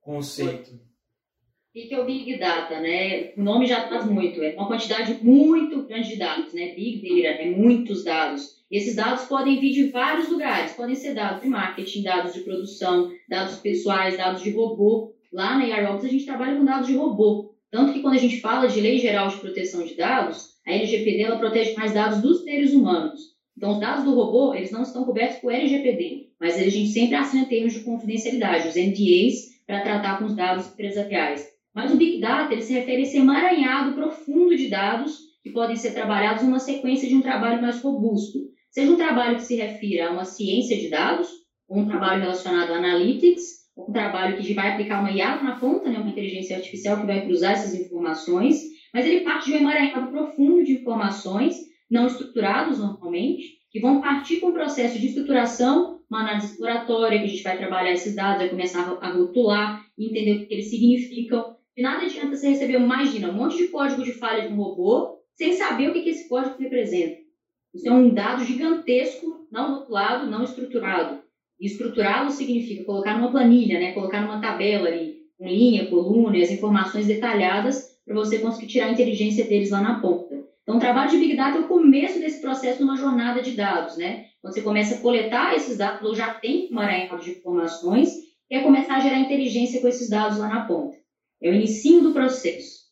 conceito. 0.00 0.70
O 0.72 1.72
que 1.72 1.92
é 1.92 2.00
o 2.00 2.04
Big 2.04 2.38
Data? 2.38 2.80
Né? 2.80 3.32
O 3.36 3.42
nome 3.42 3.66
já 3.66 3.88
traz 3.88 4.06
muito, 4.06 4.42
é 4.42 4.54
uma 4.54 4.68
quantidade 4.68 5.14
muito 5.22 5.84
grande 5.84 6.10
de 6.10 6.16
dados, 6.16 6.52
né? 6.52 6.74
Big 6.74 7.22
Data, 7.22 7.42
é 7.42 7.50
muitos 7.50 8.04
dados. 8.04 8.57
Esses 8.70 8.96
dados 8.96 9.24
podem 9.24 9.58
vir 9.58 9.72
de 9.72 9.90
vários 9.90 10.28
lugares, 10.28 10.72
podem 10.72 10.94
ser 10.94 11.14
dados 11.14 11.42
de 11.42 11.48
marketing, 11.48 12.02
dados 12.02 12.34
de 12.34 12.40
produção, 12.40 13.10
dados 13.28 13.56
pessoais, 13.56 14.16
dados 14.16 14.42
de 14.42 14.50
robô. 14.50 15.14
Lá 15.32 15.56
na 15.56 15.64
Aerobox 15.64 16.04
a 16.04 16.08
gente 16.08 16.26
trabalha 16.26 16.56
com 16.56 16.64
dados 16.64 16.86
de 16.86 16.94
robô. 16.94 17.54
Tanto 17.70 17.92
que 17.92 18.00
quando 18.00 18.14
a 18.14 18.18
gente 18.18 18.40
fala 18.40 18.68
de 18.68 18.80
Lei 18.80 18.98
Geral 18.98 19.28
de 19.28 19.36
Proteção 19.38 19.84
de 19.84 19.94
Dados, 19.94 20.58
a 20.66 20.72
LGPD 20.72 21.22
ela 21.22 21.38
protege 21.38 21.74
mais 21.74 21.94
dados 21.94 22.20
dos 22.20 22.42
seres 22.44 22.74
humanos. 22.74 23.20
Então, 23.56 23.72
os 23.72 23.80
dados 23.80 24.04
do 24.04 24.14
robô, 24.14 24.54
eles 24.54 24.70
não 24.70 24.82
estão 24.82 25.04
cobertos 25.04 25.38
por 25.38 25.52
LGPD, 25.52 26.28
mas 26.38 26.56
a 26.56 26.62
gente 26.62 26.90
sempre 26.90 27.16
assina 27.16 27.46
termos 27.46 27.72
de 27.72 27.80
confidencialidade, 27.80 28.68
os 28.68 28.76
NDAs, 28.76 29.58
para 29.66 29.80
tratar 29.80 30.18
com 30.18 30.26
os 30.26 30.36
dados 30.36 30.68
empresariais. 30.68 31.46
Mas 31.74 31.92
o 31.92 31.96
Big 31.96 32.20
Data, 32.20 32.52
ele 32.52 32.62
se 32.62 32.72
refere 32.72 32.98
a 32.98 33.00
esse 33.00 33.16
emaranhado 33.16 33.94
profundo 33.94 34.56
de 34.56 34.68
dados 34.68 35.18
que 35.42 35.50
podem 35.50 35.76
ser 35.76 35.92
trabalhados 35.92 36.44
numa 36.44 36.58
sequência 36.58 37.08
de 37.08 37.14
um 37.14 37.22
trabalho 37.22 37.60
mais 37.60 37.80
robusto. 37.80 38.38
Seja 38.70 38.92
um 38.92 38.96
trabalho 38.96 39.36
que 39.36 39.42
se 39.42 39.56
refira 39.56 40.08
a 40.08 40.10
uma 40.10 40.24
ciência 40.24 40.76
de 40.76 40.88
dados, 40.88 41.28
ou 41.68 41.78
um 41.78 41.86
trabalho 41.86 42.20
relacionado 42.20 42.70
a 42.70 42.76
analytics, 42.76 43.42
ou 43.76 43.88
um 43.88 43.92
trabalho 43.92 44.36
que 44.36 44.54
vai 44.54 44.68
aplicar 44.68 45.00
uma 45.00 45.10
IA 45.10 45.42
na 45.42 45.58
ponta, 45.58 45.88
né, 45.88 45.98
uma 45.98 46.10
inteligência 46.10 46.56
artificial 46.56 47.00
que 47.00 47.06
vai 47.06 47.24
cruzar 47.24 47.52
essas 47.52 47.74
informações, 47.74 48.62
mas 48.92 49.06
ele 49.06 49.20
parte 49.20 49.46
de 49.46 49.52
um 49.52 49.60
emaranhado 49.60 50.10
profundo 50.10 50.62
de 50.62 50.72
informações, 50.72 51.56
não 51.90 52.06
estruturados 52.06 52.78
normalmente, 52.78 53.58
que 53.70 53.80
vão 53.80 54.00
partir 54.00 54.40
com 54.40 54.48
o 54.48 54.52
processo 54.52 54.98
de 54.98 55.06
estruturação, 55.08 55.98
uma 56.10 56.20
análise 56.20 56.52
exploratória, 56.52 57.18
que 57.18 57.24
a 57.24 57.28
gente 57.28 57.42
vai 57.42 57.56
trabalhar 57.56 57.92
esses 57.92 58.14
dados, 58.14 58.38
vai 58.38 58.48
começar 58.48 58.98
a 59.00 59.10
rotular, 59.10 59.84
entender 59.98 60.32
o 60.32 60.46
que 60.46 60.54
eles 60.54 60.70
significam. 60.70 61.56
De 61.76 61.82
nada 61.82 62.02
adianta 62.02 62.34
você 62.34 62.48
receber, 62.48 62.74
imagina, 62.74 63.30
um 63.30 63.34
monte 63.34 63.56
de 63.56 63.68
código 63.68 64.02
de 64.02 64.12
falha 64.12 64.46
de 64.46 64.52
um 64.52 64.56
robô, 64.56 65.18
sem 65.34 65.52
saber 65.52 65.88
o 65.88 65.92
que 65.92 66.08
esse 66.08 66.28
código 66.28 66.56
representa. 66.58 67.27
Isso 67.74 67.88
é 67.88 67.92
um 67.92 68.12
dado 68.12 68.44
gigantesco, 68.44 69.46
não 69.50 69.74
rotulado, 69.74 70.30
não 70.30 70.44
estruturado. 70.44 71.20
E 71.60 71.66
estruturá-lo 71.66 72.30
significa 72.30 72.84
colocar 72.84 73.16
numa 73.16 73.30
planilha, 73.30 73.78
né? 73.78 73.92
colocar 73.92 74.20
numa 74.20 74.40
tabela 74.40 74.88
ali, 74.88 75.18
com 75.36 75.46
linha, 75.46 75.86
coluna 75.86 76.36
e 76.36 76.42
as 76.42 76.50
informações 76.50 77.06
detalhadas 77.06 77.98
para 78.04 78.14
você 78.14 78.38
conseguir 78.38 78.68
tirar 78.68 78.86
a 78.86 78.92
inteligência 78.92 79.44
deles 79.44 79.70
lá 79.70 79.80
na 79.80 80.00
ponta. 80.00 80.36
Então, 80.62 80.76
o 80.76 80.80
trabalho 80.80 81.10
de 81.10 81.16
Big 81.16 81.34
Data 81.34 81.58
é 81.58 81.60
o 81.60 81.68
começo 81.68 82.20
desse 82.20 82.40
processo 82.40 82.80
numa 82.82 82.96
jornada 82.96 83.40
de 83.40 83.52
dados, 83.52 83.96
né? 83.96 84.26
Quando 84.40 84.52
você 84.52 84.60
começa 84.60 84.94
a 84.96 84.98
coletar 84.98 85.54
esses 85.54 85.78
dados, 85.78 86.06
ou 86.06 86.14
já 86.14 86.34
tem 86.34 86.68
uma 86.70 86.84
arrancada 86.84 87.22
de 87.22 87.30
informações, 87.30 88.10
e 88.50 88.54
é 88.54 88.62
começar 88.62 88.96
a 88.96 89.00
gerar 89.00 89.18
inteligência 89.18 89.80
com 89.80 89.88
esses 89.88 90.10
dados 90.10 90.38
lá 90.38 90.48
na 90.48 90.66
ponta. 90.66 90.96
É 91.40 91.50
o 91.50 91.54
início 91.54 92.02
do 92.02 92.12
processo. 92.12 92.88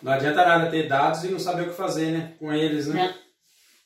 Não 0.00 0.12
adianta 0.12 0.46
nada 0.46 0.70
ter 0.70 0.86
dados 0.86 1.24
e 1.24 1.28
não 1.28 1.38
saber 1.38 1.62
o 1.62 1.70
que 1.70 1.76
fazer, 1.76 2.12
né? 2.12 2.34
Com 2.38 2.52
eles, 2.52 2.86
né? 2.86 3.08
Não, 3.08 3.14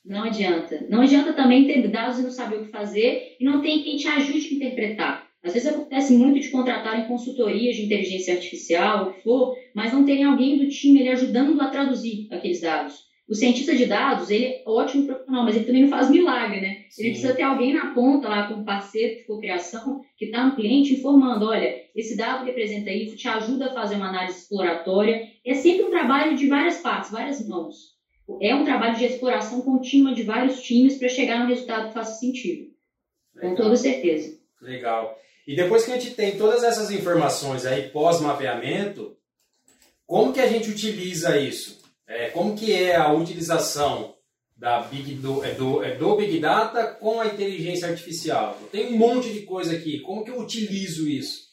não 0.04 0.25
adianta. 0.25 0.85
Não 0.88 1.00
adianta 1.00 1.32
também 1.32 1.66
ter 1.66 1.87
dados 1.88 2.18
e 2.18 2.23
não 2.23 2.30
saber 2.30 2.56
o 2.56 2.64
que 2.64 2.71
fazer 2.71 3.37
e 3.38 3.44
não 3.44 3.61
tem 3.61 3.82
quem 3.82 3.97
te 3.97 4.09
ajude 4.09 4.49
a 4.49 4.54
interpretar. 4.54 5.26
Às 5.42 5.54
vezes 5.54 5.68
acontece 5.68 6.12
muito 6.12 6.40
de 6.40 6.50
contratarem 6.50 7.06
consultorias 7.06 7.75
de 7.75 7.85
inteligência 7.85 8.35
artificial, 8.35 9.09
o 9.09 9.12
que 9.12 9.23
for, 9.23 9.56
mas 9.75 9.92
não 9.92 10.04
terem 10.04 10.25
alguém 10.25 10.59
do 10.59 10.68
time 10.68 11.00
ele 11.00 11.09
ajudando 11.09 11.61
a 11.61 11.68
traduzir 11.68 12.28
aqueles 12.30 12.61
dados. 12.61 13.11
O 13.28 13.35
cientista 13.35 13.75
de 13.75 13.87
dados, 13.87 14.30
ele 14.30 14.44
é 14.44 14.62
ótimo 14.66 15.06
profissional, 15.06 15.44
mas 15.44 15.56
ele 15.56 15.64
também 15.64 15.82
não 15.82 15.88
faz 15.88 16.11
milagre, 16.11 16.61
né? 16.61 16.85
Sim. 16.90 17.02
Ele 17.02 17.11
precisa 17.12 17.35
ter 17.35 17.42
alguém 17.42 17.73
na 17.73 17.94
ponta 17.94 18.28
lá, 18.28 18.47
como 18.47 18.64
parceiro 18.64 19.16
de 19.16 19.25
cocriação, 19.25 20.00
que 20.16 20.26
está 20.26 20.44
no 20.44 20.54
cliente 20.54 20.94
informando, 20.94 21.47
olha, 21.47 21.75
esse 21.94 22.16
dado 22.16 22.44
representa 22.44 22.90
isso, 22.90 23.16
te 23.16 23.28
ajuda 23.28 23.66
a 23.66 23.75
fazer 23.75 23.97
uma 23.97 24.09
análise 24.09 24.40
exploratória. 24.40 25.23
É 25.44 25.54
sempre 25.54 25.85
um 25.85 25.90
trabalho 25.90 26.37
de 26.37 26.47
várias 26.47 26.78
partes, 26.78 27.11
várias 27.11 27.47
mãos. 27.49 27.92
É 28.41 28.55
um 28.55 28.64
trabalho 28.64 28.97
de 28.97 29.05
exploração 29.05 29.61
contínua 29.62 30.14
de 30.14 30.23
vários 30.23 30.62
times 30.62 30.97
para 30.97 31.09
chegar 31.09 31.41
num 31.41 31.49
resultado 31.49 31.88
que 31.88 31.95
faça 31.95 32.19
sentido. 32.19 32.73
Legal. 33.35 33.50
Com 33.50 33.57
toda 33.57 33.76
certeza. 33.76 34.38
Legal. 34.61 35.19
E 35.47 35.57
depois 35.57 35.85
que 35.85 35.93
a 35.93 35.99
gente 35.99 36.14
tem 36.14 36.37
todas 36.37 36.62
essas 36.62 36.91
informações 36.91 37.67
aí 37.67 37.88
pós-mapeamento, 37.88 39.17
como 40.07 40.33
que 40.33 40.41
a 40.41 40.47
gente 40.47 40.71
utiliza 40.71 41.38
isso? 41.38 41.81
É, 42.07 42.29
como 42.29 42.55
que 42.55 42.73
é 42.73 42.95
a 42.95 43.12
utilização 43.12 44.14
da 44.57 44.81
Big, 44.83 45.14
do, 45.14 45.45
é 45.45 45.52
do, 45.52 45.83
é 45.83 45.97
do 45.97 46.17
Big 46.17 46.38
Data 46.38 46.87
com 46.87 47.21
a 47.21 47.26
inteligência 47.26 47.88
artificial? 47.88 48.59
Tem 48.71 48.93
um 48.93 48.97
monte 48.97 49.33
de 49.33 49.41
coisa 49.41 49.75
aqui. 49.75 50.00
Como 50.00 50.25
que 50.25 50.31
eu 50.31 50.38
utilizo 50.38 51.09
isso? 51.09 51.51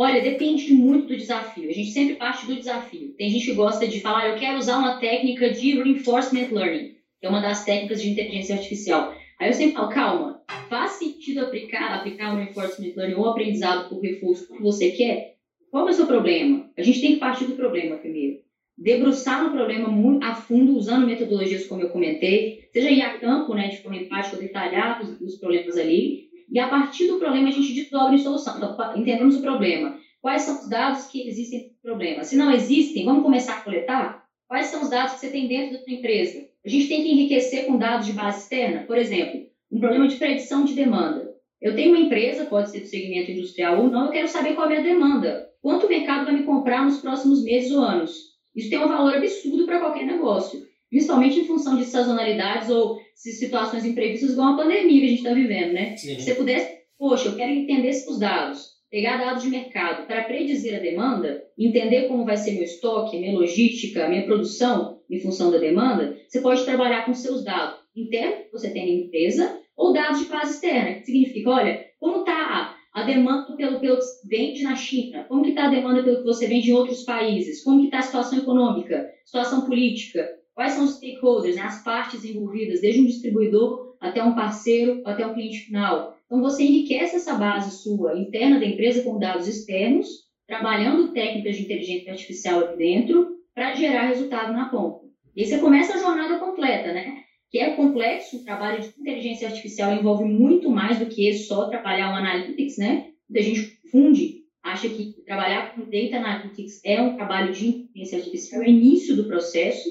Olha, 0.00 0.22
depende 0.22 0.72
muito 0.72 1.08
do 1.08 1.16
desafio. 1.16 1.68
A 1.68 1.72
gente 1.72 1.90
sempre 1.90 2.14
parte 2.14 2.46
do 2.46 2.54
desafio. 2.54 3.14
Tem 3.18 3.28
gente 3.28 3.46
que 3.46 3.52
gosta 3.52 3.84
de 3.84 4.00
falar, 4.00 4.28
eu 4.28 4.36
quero 4.36 4.56
usar 4.56 4.78
uma 4.78 5.00
técnica 5.00 5.50
de 5.50 5.74
reinforcement 5.74 6.52
learning, 6.52 6.92
que 7.18 7.26
é 7.26 7.28
uma 7.28 7.40
das 7.40 7.64
técnicas 7.64 8.00
de 8.00 8.08
inteligência 8.08 8.54
artificial. 8.54 9.12
Aí 9.40 9.48
eu 9.48 9.52
sempre 9.52 9.72
falo, 9.72 9.88
calma, 9.88 10.40
faz 10.68 10.92
sentido 10.92 11.40
aplicar, 11.40 11.92
aplicar 11.92 12.32
um 12.32 12.36
reinforcement 12.36 12.92
learning 12.94 13.16
ou 13.16 13.28
aprendizado 13.28 13.88
por 13.88 14.00
reforço 14.00 14.46
que 14.46 14.62
você 14.62 14.92
quer? 14.92 15.34
Qual 15.68 15.88
é 15.88 15.90
o 15.90 15.92
seu 15.92 16.06
problema? 16.06 16.70
A 16.78 16.82
gente 16.82 17.00
tem 17.00 17.14
que 17.14 17.18
partir 17.18 17.46
do 17.46 17.56
problema 17.56 17.96
primeiro. 17.96 18.36
Debruçar 18.78 19.42
no 19.42 19.50
problema 19.50 19.88
muito 19.88 20.24
a 20.24 20.32
fundo, 20.32 20.76
usando 20.76 21.08
metodologias 21.08 21.66
como 21.66 21.82
eu 21.82 21.90
comentei, 21.90 22.68
seja 22.72 22.88
ir 22.88 23.00
a 23.00 23.18
campo, 23.18 23.52
né, 23.52 23.66
de 23.66 23.82
forma 23.82 23.98
empática, 23.98 24.36
detalhar 24.36 25.02
os, 25.02 25.20
os 25.20 25.40
problemas 25.40 25.76
ali, 25.76 26.27
e 26.50 26.58
a 26.58 26.68
partir 26.68 27.06
do 27.08 27.18
problema 27.18 27.48
a 27.48 27.52
gente 27.52 27.74
descobre 27.74 28.16
em 28.16 28.18
solução. 28.18 28.56
Então, 28.56 28.76
entendemos 28.96 29.36
o 29.36 29.42
problema. 29.42 29.96
Quais 30.20 30.42
são 30.42 30.58
os 30.60 30.68
dados 30.68 31.06
que 31.06 31.28
existem 31.28 31.68
no 31.68 31.82
problema? 31.82 32.24
Se 32.24 32.36
não 32.36 32.50
existem, 32.50 33.04
vamos 33.04 33.22
começar 33.22 33.58
a 33.58 33.60
coletar? 33.60 34.24
Quais 34.48 34.66
são 34.66 34.82
os 34.82 34.90
dados 34.90 35.14
que 35.14 35.20
você 35.20 35.30
tem 35.30 35.46
dentro 35.46 35.74
da 35.74 35.84
sua 35.84 35.92
empresa? 35.92 36.46
A 36.64 36.68
gente 36.68 36.88
tem 36.88 37.02
que 37.02 37.10
enriquecer 37.12 37.66
com 37.66 37.76
dados 37.76 38.06
de 38.06 38.12
base 38.12 38.42
externa. 38.42 38.84
Por 38.86 38.96
exemplo, 38.96 39.42
um 39.70 39.78
problema 39.78 40.08
de 40.08 40.16
predição 40.16 40.64
de 40.64 40.74
demanda. 40.74 41.28
Eu 41.60 41.74
tenho 41.74 41.90
uma 41.90 42.00
empresa, 42.00 42.46
pode 42.46 42.70
ser 42.70 42.80
do 42.80 42.86
segmento 42.86 43.30
industrial 43.30 43.80
ou 43.80 43.90
não, 43.90 44.06
eu 44.06 44.12
quero 44.12 44.28
saber 44.28 44.54
qual 44.54 44.70
é 44.70 44.78
a 44.78 44.82
demanda. 44.82 45.48
Quanto 45.60 45.86
o 45.86 45.88
mercado 45.88 46.24
vai 46.24 46.34
me 46.34 46.44
comprar 46.44 46.84
nos 46.84 47.00
próximos 47.00 47.42
meses 47.42 47.72
ou 47.72 47.82
anos? 47.82 48.12
Isso 48.54 48.70
tem 48.70 48.78
um 48.78 48.88
valor 48.88 49.14
absurdo 49.14 49.66
para 49.66 49.80
qualquer 49.80 50.06
negócio, 50.06 50.60
principalmente 50.90 51.40
em 51.40 51.46
função 51.46 51.76
de 51.76 51.84
sazonalidades 51.84 52.70
ou 52.70 52.98
situações 53.14 53.84
imprevistas, 53.84 54.32
igual 54.32 54.54
a 54.54 54.56
pandemia 54.56 55.00
que 55.00 55.06
a 55.06 55.08
gente 55.08 55.18
está 55.18 55.34
vivendo, 55.34 55.72
né? 55.72 55.96
Sim. 55.96 56.14
Se 56.14 56.22
você 56.22 56.34
pudesse, 56.34 56.78
poxa, 56.98 57.28
eu 57.28 57.36
quero 57.36 57.52
entender 57.52 57.88
esses 57.88 58.18
dados, 58.18 58.78
pegar 58.90 59.18
dados 59.18 59.42
de 59.42 59.50
mercado 59.50 60.06
para 60.06 60.24
predizer 60.24 60.76
a 60.76 60.82
demanda, 60.82 61.42
entender 61.58 62.08
como 62.08 62.24
vai 62.24 62.36
ser 62.36 62.52
meu 62.52 62.62
estoque, 62.62 63.18
minha 63.18 63.38
logística, 63.38 64.08
minha 64.08 64.24
produção 64.24 65.00
em 65.10 65.20
função 65.20 65.50
da 65.50 65.58
demanda, 65.58 66.16
você 66.28 66.40
pode 66.40 66.64
trabalhar 66.64 67.04
com 67.04 67.14
seus 67.14 67.44
dados 67.44 67.78
internos 67.94 68.46
que 68.46 68.52
você 68.52 68.70
tem 68.70 68.86
na 68.86 69.04
empresa 69.06 69.60
ou 69.76 69.92
dados 69.92 70.20
de 70.20 70.26
base 70.26 70.54
externa, 70.54 70.94
que 70.94 71.04
significa, 71.04 71.50
olha, 71.50 71.84
como 72.00 72.20
está 72.20 72.76
a 72.92 73.02
demanda 73.04 73.54
pelo, 73.56 73.78
que 73.78 73.88
vende 74.28 74.62
na 74.62 74.74
China, 74.74 75.24
como 75.28 75.46
está 75.46 75.66
a 75.66 75.70
demanda 75.70 76.02
pelo 76.02 76.18
que 76.18 76.24
você 76.24 76.46
vende 76.46 76.70
em 76.70 76.74
outros 76.74 77.02
países, 77.02 77.62
como 77.62 77.84
está 77.84 77.98
a 77.98 78.02
situação 78.02 78.38
econômica, 78.38 79.08
situação 79.24 79.66
política, 79.66 80.28
quais 80.58 80.72
são 80.72 80.82
os 80.82 80.96
stakeholders, 80.96 81.54
né, 81.54 81.62
as 81.62 81.84
partes 81.84 82.24
envolvidas, 82.24 82.80
desde 82.80 83.00
um 83.00 83.06
distribuidor 83.06 83.94
até 84.00 84.24
um 84.24 84.34
parceiro, 84.34 85.00
até 85.04 85.24
um 85.24 85.32
cliente 85.32 85.60
final. 85.60 86.16
Então, 86.26 86.40
você 86.40 86.64
enriquece 86.64 87.14
essa 87.14 87.34
base 87.34 87.80
sua 87.80 88.18
interna 88.18 88.58
da 88.58 88.66
empresa 88.66 89.04
com 89.04 89.20
dados 89.20 89.46
externos, 89.46 90.08
trabalhando 90.48 91.12
técnicas 91.12 91.54
de 91.54 91.62
inteligência 91.62 92.10
artificial 92.10 92.58
aqui 92.58 92.76
dentro, 92.76 93.36
para 93.54 93.76
gerar 93.76 94.08
resultado 94.08 94.52
na 94.52 94.68
ponta. 94.68 95.06
E 95.36 95.42
aí 95.42 95.46
você 95.46 95.58
começa 95.58 95.94
a 95.94 96.00
jornada 96.00 96.40
completa, 96.40 96.92
né? 96.92 97.22
Que 97.52 97.58
é 97.58 97.76
complexo, 97.76 98.38
o 98.38 98.44
trabalho 98.44 98.82
de 98.82 98.88
inteligência 99.00 99.46
artificial 99.46 99.92
envolve 99.92 100.24
muito 100.24 100.68
mais 100.68 100.98
do 100.98 101.06
que 101.06 101.32
só 101.34 101.68
trabalhar 101.68 102.10
o 102.12 102.16
analytics, 102.16 102.78
né? 102.78 103.06
Muita 103.30 103.44
gente 103.44 103.78
funde, 103.92 104.38
acha 104.60 104.88
que 104.88 105.22
trabalhar 105.24 105.76
com 105.76 105.82
data 105.82 106.16
analytics 106.16 106.80
é 106.84 107.00
um 107.00 107.14
trabalho 107.14 107.52
de 107.52 107.68
inteligência 107.68 108.18
artificial, 108.18 108.60
é 108.60 108.66
o 108.66 108.68
início 108.68 109.14
do 109.14 109.28
processo. 109.28 109.88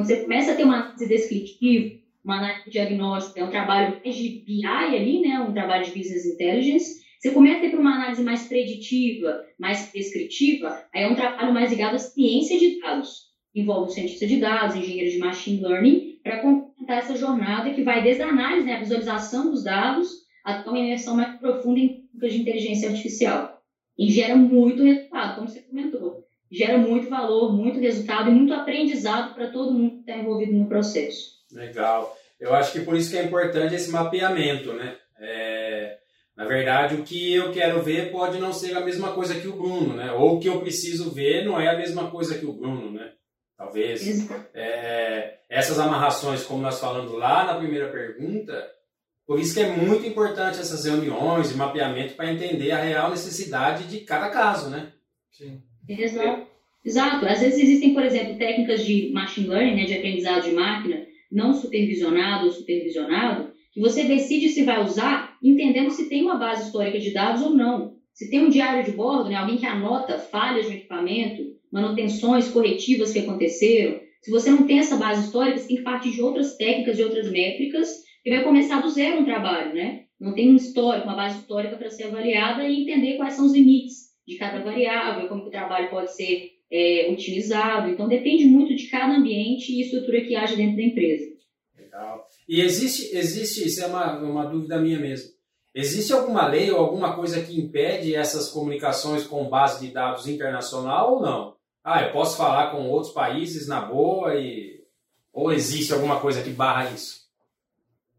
Quando 0.00 0.06
você 0.06 0.22
começa 0.22 0.52
a 0.52 0.54
ter 0.54 0.64
uma 0.64 0.76
análise 0.76 1.06
descritiva, 1.06 2.00
uma 2.24 2.38
análise 2.38 2.70
diagnóstica, 2.70 3.38
é 3.38 3.44
um 3.44 3.50
trabalho 3.50 4.00
mais 4.02 4.16
de 4.16 4.42
BI 4.46 4.64
ali, 4.64 5.20
né? 5.20 5.40
Um 5.40 5.52
trabalho 5.52 5.84
de 5.84 5.90
business 5.90 6.24
intelligence. 6.24 7.02
Você 7.18 7.32
começa 7.32 7.66
a 7.66 7.68
para 7.68 7.78
uma 7.78 7.96
análise 7.96 8.22
mais 8.22 8.48
preditiva, 8.48 9.44
mais 9.58 9.90
prescritiva, 9.90 10.82
aí 10.94 11.02
é 11.02 11.06
um 11.06 11.14
trabalho 11.14 11.52
mais 11.52 11.70
ligado 11.70 11.96
à 11.96 11.98
ciência 11.98 12.58
de 12.58 12.80
dados 12.80 13.28
envolve 13.54 13.88
o 13.88 13.92
cientista 13.92 14.26
de 14.26 14.36
dados, 14.36 14.76
engenheiro 14.76 15.10
de 15.10 15.18
machine 15.18 15.60
learning, 15.60 16.20
para 16.22 16.40
completar 16.40 16.98
essa 16.98 17.16
jornada 17.16 17.74
que 17.74 17.82
vai 17.82 18.00
desde 18.00 18.22
a 18.22 18.28
análise, 18.28 18.64
né, 18.64 18.74
a 18.76 18.78
visualização 18.78 19.50
dos 19.50 19.64
dados, 19.64 20.08
até 20.44 20.70
uma 20.70 20.78
imersão 20.78 21.16
mais 21.16 21.36
profunda 21.38 21.80
em 21.80 22.08
de 22.14 22.40
inteligência 22.40 22.88
artificial. 22.88 23.60
E 23.98 24.08
gera 24.08 24.36
muito 24.36 24.84
resultado, 24.84 25.34
como 25.34 25.48
você 25.48 25.60
comentou. 25.62 26.24
Gera 26.50 26.78
muito 26.78 27.08
valor, 27.08 27.52
muito 27.52 27.78
resultado 27.78 28.28
e 28.28 28.34
muito 28.34 28.52
aprendizado 28.52 29.34
para 29.34 29.50
todo 29.50 29.72
mundo 29.72 29.96
que 29.96 30.00
está 30.00 30.16
envolvido 30.16 30.52
no 30.52 30.66
processo. 30.66 31.38
Legal. 31.52 32.16
Eu 32.40 32.54
acho 32.54 32.72
que 32.72 32.80
por 32.80 32.96
isso 32.96 33.10
que 33.10 33.18
é 33.18 33.24
importante 33.24 33.74
esse 33.74 33.90
mapeamento, 33.90 34.72
né? 34.72 34.96
É, 35.18 35.98
na 36.34 36.46
verdade, 36.46 36.94
o 36.94 37.04
que 37.04 37.34
eu 37.34 37.52
quero 37.52 37.82
ver 37.82 38.10
pode 38.10 38.38
não 38.38 38.52
ser 38.52 38.76
a 38.76 38.80
mesma 38.80 39.12
coisa 39.12 39.38
que 39.38 39.46
o 39.46 39.56
Bruno, 39.56 39.94
né? 39.94 40.10
Ou 40.12 40.36
o 40.36 40.40
que 40.40 40.48
eu 40.48 40.60
preciso 40.60 41.10
ver 41.10 41.44
não 41.44 41.60
é 41.60 41.68
a 41.68 41.76
mesma 41.76 42.10
coisa 42.10 42.38
que 42.38 42.46
o 42.46 42.52
Bruno, 42.52 42.90
né? 42.90 43.12
Talvez 43.56 44.26
é, 44.54 45.34
essas 45.50 45.78
amarrações, 45.78 46.42
como 46.42 46.62
nós 46.62 46.80
falamos 46.80 47.12
lá 47.12 47.44
na 47.44 47.56
primeira 47.56 47.88
pergunta, 47.88 48.66
por 49.26 49.38
isso 49.38 49.52
que 49.52 49.60
é 49.60 49.68
muito 49.68 50.06
importante 50.06 50.58
essas 50.58 50.86
reuniões 50.86 51.52
e 51.52 51.56
mapeamento 51.56 52.14
para 52.14 52.32
entender 52.32 52.72
a 52.72 52.80
real 52.80 53.10
necessidade 53.10 53.84
de 53.84 54.00
cada 54.00 54.30
caso, 54.30 54.70
né? 54.70 54.94
Sim. 55.30 55.62
Exato. 55.98 56.46
Exato. 56.84 57.26
Às 57.26 57.40
vezes 57.40 57.58
existem, 57.58 57.92
por 57.92 58.02
exemplo, 58.02 58.36
técnicas 58.36 58.82
de 58.82 59.10
machine 59.12 59.46
learning, 59.46 59.74
né, 59.74 59.84
de 59.84 59.94
aprendizado 59.94 60.42
de 60.42 60.50
máquina, 60.50 61.02
não 61.30 61.52
supervisionado 61.52 62.44
ou 62.46 62.50
supervisionado, 62.50 63.50
que 63.72 63.80
você 63.80 64.04
decide 64.04 64.48
se 64.48 64.62
vai 64.62 64.82
usar 64.82 65.34
entendendo 65.42 65.90
se 65.90 66.08
tem 66.08 66.22
uma 66.22 66.34
base 66.34 66.62
histórica 66.64 66.98
de 66.98 67.12
dados 67.12 67.42
ou 67.42 67.50
não. 67.52 67.92
Se 68.14 68.28
tem 68.28 68.40
um 68.40 68.48
diário 68.48 68.82
de 68.82 68.90
bordo, 68.90 69.28
né, 69.28 69.36
alguém 69.36 69.56
que 69.56 69.66
anota 69.66 70.16
falhas 70.16 70.64
de 70.66 70.70
um 70.72 70.74
equipamento, 70.74 71.42
manutenções 71.72 72.48
corretivas 72.48 73.12
que 73.12 73.18
aconteceram. 73.18 73.96
Se 74.22 74.30
você 74.30 74.50
não 74.50 74.64
tem 74.64 74.78
essa 74.78 74.96
base 74.96 75.20
histórica, 75.20 75.58
você 75.58 75.66
tem 75.66 75.76
que 75.76 75.82
partir 75.82 76.10
de 76.10 76.20
outras 76.20 76.56
técnicas, 76.56 76.96
de 76.96 77.02
outras 77.02 77.28
métricas, 77.30 78.02
e 78.24 78.30
vai 78.30 78.42
começar 78.42 78.78
do 78.78 78.88
zero 78.88 79.18
um 79.18 79.24
trabalho, 79.24 79.72
né? 79.72 79.98
Não 80.20 80.34
tem 80.34 80.48
um 80.50 80.56
histórico, 80.56 81.06
uma 81.06 81.14
base 81.14 81.38
histórica 81.38 81.76
para 81.76 81.88
ser 81.90 82.02
avaliada 82.04 82.66
e 82.66 82.80
entender 82.80 83.14
quais 83.14 83.34
são 83.34 83.44
os 83.44 83.52
limites 83.52 84.09
de 84.30 84.38
cada 84.38 84.62
variável, 84.62 85.28
como 85.28 85.44
o 85.44 85.50
trabalho 85.50 85.90
pode 85.90 86.14
ser 86.14 86.52
é, 86.70 87.08
utilizado. 87.10 87.90
Então, 87.90 88.08
depende 88.08 88.44
muito 88.44 88.74
de 88.74 88.86
cada 88.86 89.14
ambiente 89.14 89.72
e 89.72 89.82
estrutura 89.82 90.20
que 90.22 90.36
haja 90.36 90.56
dentro 90.56 90.76
da 90.76 90.82
empresa. 90.82 91.26
Legal. 91.76 92.26
E 92.48 92.60
existe, 92.60 93.16
existe 93.16 93.66
isso 93.66 93.82
é 93.82 93.86
uma, 93.86 94.18
uma 94.18 94.46
dúvida 94.46 94.78
minha 94.78 94.98
mesmo, 94.98 95.30
Existe 95.72 96.12
alguma 96.12 96.48
lei 96.48 96.68
ou 96.72 96.80
alguma 96.80 97.14
coisa 97.14 97.40
que 97.40 97.58
impede 97.58 98.14
essas 98.14 98.48
comunicações 98.48 99.24
com 99.24 99.48
base 99.48 99.86
de 99.86 99.92
dados 99.92 100.26
internacional 100.26 101.14
ou 101.14 101.22
não? 101.22 101.54
Ah, 101.84 102.02
eu 102.02 102.12
posso 102.12 102.36
falar 102.36 102.72
com 102.72 102.88
outros 102.88 103.12
países 103.12 103.68
na 103.68 103.80
boa 103.80 104.34
e 104.34 104.80
ou 105.32 105.52
existe 105.52 105.92
alguma 105.92 106.18
coisa 106.18 106.42
que 106.42 106.50
barra 106.50 106.90
isso? 106.90 107.19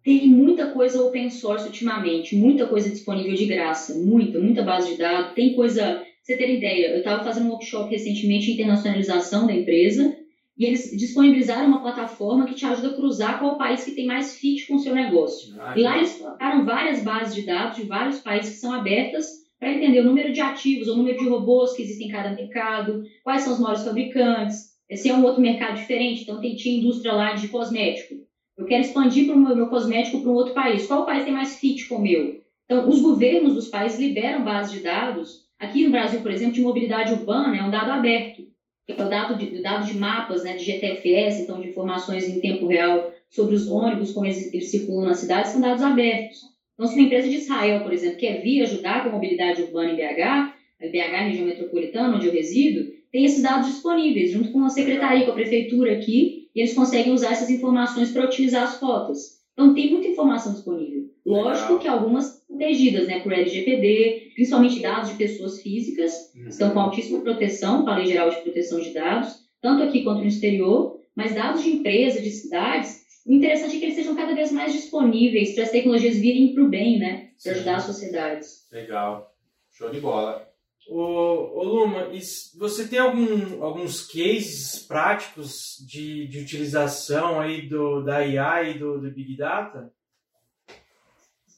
Tem 0.04 0.28
muita 0.28 0.72
coisa 0.72 1.02
open 1.04 1.30
source 1.30 1.68
ultimamente, 1.68 2.36
muita 2.36 2.66
coisa 2.66 2.90
disponível 2.90 3.36
de 3.36 3.46
graça, 3.46 3.94
muita, 4.00 4.40
muita 4.40 4.64
base 4.64 4.92
de 4.92 4.98
dados. 4.98 5.34
Tem 5.34 5.54
coisa 5.54 6.04
você 6.22 6.36
ter 6.36 6.56
ideia, 6.56 6.92
eu 6.92 7.00
estava 7.00 7.24
fazendo 7.24 7.48
um 7.48 7.50
workshop 7.50 7.90
recentemente 7.90 8.46
de 8.46 8.54
internacionalização 8.54 9.48
da 9.48 9.54
empresa 9.54 10.16
e 10.58 10.66
eles 10.66 10.92
disponibilizaram 10.96 11.68
uma 11.68 11.82
plataforma 11.82 12.46
que 12.46 12.54
te 12.54 12.66
ajuda 12.66 12.90
a 12.90 12.94
cruzar 12.94 13.40
qual 13.40 13.58
país 13.58 13.84
que 13.84 13.92
tem 13.92 14.06
mais 14.06 14.36
fit 14.36 14.68
com 14.68 14.76
o 14.76 14.80
seu 14.80 14.94
negócio. 14.94 15.56
Ah, 15.60 15.74
e 15.76 15.82
lá 15.82 15.98
eles 15.98 16.14
colocaram 16.14 16.64
várias 16.64 17.04
bases 17.04 17.34
de 17.34 17.42
dados 17.44 17.78
de 17.78 17.84
vários 17.84 18.20
países 18.20 18.54
que 18.54 18.60
são 18.60 18.74
abertas 18.74 19.42
para 19.60 19.74
entender 19.74 20.02
o 20.02 20.06
número 20.06 20.32
de 20.32 20.40
ativos, 20.40 20.88
o 20.88 20.96
número 20.96 21.18
de 21.18 21.28
robôs 21.28 21.74
que 21.74 21.82
existem 21.82 22.08
em 22.08 22.12
cada 22.12 22.32
mercado, 22.32 23.04
quais 23.24 23.42
são 23.42 23.54
os 23.54 23.60
maiores 23.60 23.84
fabricantes, 23.84 24.72
se 24.94 25.10
é 25.10 25.16
um 25.16 25.24
outro 25.24 25.42
mercado 25.42 25.76
diferente, 25.76 26.24
então 26.24 26.40
tem, 26.40 26.56
tinha 26.56 26.80
indústria 26.80 27.14
lá 27.14 27.34
de 27.34 27.48
cosmético. 27.48 28.16
Eu 28.62 28.68
quero 28.68 28.84
expandir 28.84 29.26
para 29.26 29.36
o 29.36 29.40
meu, 29.40 29.56
meu 29.56 29.68
cosmético 29.68 30.22
para 30.22 30.30
um 30.30 30.36
outro 30.36 30.54
país. 30.54 30.86
Qual 30.86 31.04
país 31.04 31.24
tem 31.24 31.34
mais 31.34 31.58
fit 31.60 31.88
com 31.88 31.96
o 31.96 32.02
meu? 32.02 32.40
Então, 32.64 32.88
os 32.88 33.02
governos 33.02 33.56
dos 33.56 33.68
países 33.68 34.00
liberam 34.00 34.44
bases 34.44 34.72
de 34.72 34.82
dados. 34.82 35.48
Aqui 35.58 35.84
no 35.84 35.90
Brasil, 35.90 36.22
por 36.22 36.30
exemplo, 36.30 36.54
de 36.54 36.62
mobilidade 36.62 37.12
urbana 37.12 37.58
é 37.58 37.64
um 37.64 37.72
dado 37.72 37.90
aberto, 37.90 38.44
é 38.88 38.94
o 38.94 39.10
dado 39.10 39.36
de, 39.36 39.64
dado 39.64 39.84
de 39.84 39.98
mapas, 39.98 40.44
né, 40.44 40.56
de 40.56 40.64
GTFS, 40.64 41.42
então 41.42 41.60
de 41.60 41.70
informações 41.70 42.30
em 42.30 42.40
tempo 42.40 42.68
real 42.68 43.12
sobre 43.32 43.56
os 43.56 43.68
ônibus, 43.68 44.12
como 44.12 44.28
eles, 44.28 44.54
eles 44.54 44.70
circulam 44.70 45.06
na 45.06 45.16
cidade, 45.16 45.50
são 45.50 45.60
dados 45.60 45.82
abertos. 45.82 46.42
Então, 46.76 46.86
se 46.86 46.94
uma 46.94 47.06
empresa 47.06 47.28
de 47.28 47.38
Israel, 47.38 47.82
por 47.82 47.92
exemplo, 47.92 48.18
quer 48.18 48.44
vir 48.44 48.62
ajudar 48.62 49.02
com 49.02 49.10
a 49.10 49.14
mobilidade 49.14 49.64
urbana 49.64 49.90
em 49.90 49.96
BH, 49.96 50.54
BH 50.92 51.16
região 51.26 51.46
metropolitana, 51.48 52.16
onde 52.16 52.28
eu 52.28 52.34
resido, 52.34 52.92
tem 53.12 53.26
esses 53.26 53.42
dados 53.42 53.68
disponíveis, 53.68 54.32
junto 54.32 54.52
com 54.52 54.64
a 54.64 54.70
secretaria, 54.70 55.26
com 55.26 55.32
a 55.32 55.36
prefeitura 55.36 55.94
aqui, 55.94 56.41
e 56.56 56.60
eles 56.60 56.74
conseguem 56.74 57.14
usar 57.14 57.32
essas 57.32 57.50
informações 57.50 58.12
para 58.12 58.26
otimizar 58.26 58.64
as 58.64 58.80
rotas. 58.80 59.42
Então, 59.54 59.74
tem 59.74 59.92
muita 59.92 60.08
informação 60.08 60.54
disponível. 60.54 61.10
Lógico 61.26 61.80
que 61.80 61.88
algumas 61.88 62.42
protegidas 62.48 63.08
né, 63.08 63.20
por 63.20 63.32
LGPD, 63.32 64.32
principalmente 64.34 64.82
dados 64.82 65.10
de 65.10 65.16
pessoas 65.16 65.62
físicas, 65.62 66.14
uhum. 66.36 66.48
estão 66.48 66.72
com 66.72 66.80
altíssima 66.80 67.22
proteção, 67.22 67.84
com 67.84 67.90
a 67.90 67.96
Lei 67.98 68.06
Geral 68.06 68.30
de 68.30 68.42
Proteção 68.42 68.80
de 68.80 68.94
Dados, 68.94 69.42
tanto 69.62 69.84
aqui 69.84 70.04
quanto 70.04 70.22
no 70.22 70.28
exterior, 70.28 71.00
mas 71.16 71.36
dados 71.36 71.64
de 71.64 71.70
empresas, 71.70 72.24
de 72.24 72.32
cidades, 72.32 73.02
o 73.26 73.34
interessante 73.34 73.76
é 73.76 73.80
que 73.80 73.86
eles 73.86 73.96
sejam 73.96 74.16
cada 74.16 74.34
vez 74.34 74.52
mais 74.52 74.74
disponíveis 74.74 75.54
para 75.54 75.64
as 75.64 75.72
tecnologias 75.72 76.18
virem 76.18 76.54
para 76.54 76.64
o 76.64 76.70
bem, 76.70 76.98
né? 76.98 77.30
Para 77.44 77.52
ajudar 77.54 77.76
as 77.76 77.84
sociedades. 77.84 78.68
Legal. 78.72 79.36
Show 79.70 79.92
de 79.92 80.00
bola. 80.00 80.51
Ô, 80.88 81.60
ô 81.60 81.64
Luma, 81.64 82.10
você 82.58 82.88
tem 82.88 83.00
algum, 83.00 83.64
alguns 83.64 84.06
cases 84.06 84.86
práticos 84.86 85.78
de, 85.88 86.28
de 86.28 86.40
utilização 86.40 87.40
aí 87.40 87.62
do, 87.62 88.02
da 88.02 88.26
IA 88.26 88.64
e 88.70 88.80
do, 88.80 89.00
do 89.00 89.12
Big 89.12 89.38
Data? 89.38 89.92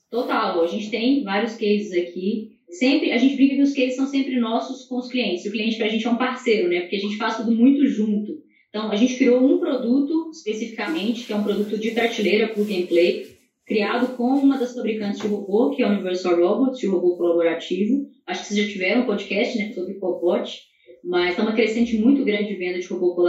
Total, 0.10 0.62
a 0.62 0.68
gente 0.68 0.92
tem 0.92 1.24
vários 1.24 1.56
cases 1.56 1.92
aqui. 1.92 2.60
Sempre, 2.70 3.12
a 3.12 3.18
gente 3.18 3.36
brinca 3.36 3.56
que 3.56 3.62
os 3.62 3.74
cases 3.74 3.96
são 3.96 4.08
sempre 4.08 4.40
nossos 4.40 4.86
com 4.86 4.98
os 4.98 5.10
clientes. 5.10 5.46
O 5.46 5.52
cliente 5.52 5.78
para 5.78 5.88
a 5.88 5.90
gente 5.90 6.06
é 6.06 6.10
um 6.10 6.18
parceiro, 6.18 6.70
né? 6.70 6.82
Porque 6.82 6.98
a 6.98 7.00
gente 7.00 7.18
faz 7.18 7.38
tudo 7.38 7.52
muito 7.52 7.88
junto. 7.88 8.44
Então, 8.70 8.92
a 8.92 8.96
gente 8.96 9.16
criou 9.16 9.44
um 9.44 9.60
produto 9.60 10.32
especificamente, 10.32 11.26
que 11.26 11.34
é 11.34 11.36
um 11.36 11.44
produto 11.44 11.78
de 11.78 11.92
prateleira 11.92 12.54
plug 12.54 12.76
and 12.76 12.88
play, 12.88 13.33
criado 13.66 14.16
com 14.16 14.34
uma 14.34 14.58
das 14.58 14.74
fabricantes 14.74 15.20
de 15.20 15.28
robô, 15.28 15.70
que 15.70 15.82
é 15.82 15.86
a 15.86 15.90
Universal 15.90 16.36
Robots, 16.36 16.80
de 16.80 16.88
robô 16.88 17.16
colaborativo. 17.16 18.06
Acho 18.26 18.42
que 18.42 18.48
vocês 18.48 18.66
já 18.66 18.72
tiveram 18.72 19.02
um 19.02 19.06
podcast 19.06 19.58
né, 19.58 19.72
sobre 19.74 19.96
Cobot, 19.96 20.50
mas 21.04 21.32
está 21.32 21.42
uma 21.42 21.54
crescente 21.54 21.96
muito 21.96 22.24
grande 22.24 22.48
de 22.48 22.56
venda 22.56 22.80
de 22.80 22.88
robô 22.88 23.28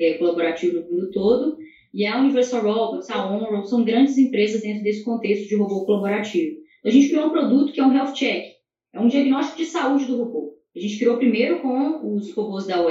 é, 0.00 0.14
colaborativo 0.14 0.74
no 0.74 0.82
mundo 0.82 1.10
todo. 1.10 1.56
E 1.92 2.04
a 2.04 2.18
Universal 2.18 2.62
Robots, 2.62 3.08
a 3.08 3.24
Onroll, 3.24 3.64
são 3.64 3.84
grandes 3.84 4.18
empresas 4.18 4.62
dentro 4.62 4.82
desse 4.82 5.04
contexto 5.04 5.46
de 5.46 5.54
robô 5.54 5.84
colaborativo. 5.84 6.56
A 6.84 6.90
gente 6.90 7.08
criou 7.08 7.26
um 7.26 7.30
produto 7.30 7.72
que 7.72 7.80
é 7.80 7.84
um 7.84 7.92
Health 7.92 8.12
Check, 8.14 8.42
é 8.92 9.00
um 9.00 9.06
diagnóstico 9.06 9.58
de 9.58 9.64
saúde 9.64 10.06
do 10.06 10.16
robô. 10.16 10.54
A 10.76 10.80
gente 10.80 10.98
criou 10.98 11.16
primeiro 11.16 11.60
com 11.60 12.14
os 12.14 12.32
robôs 12.32 12.66
da 12.66 12.80
UR, 12.84 12.90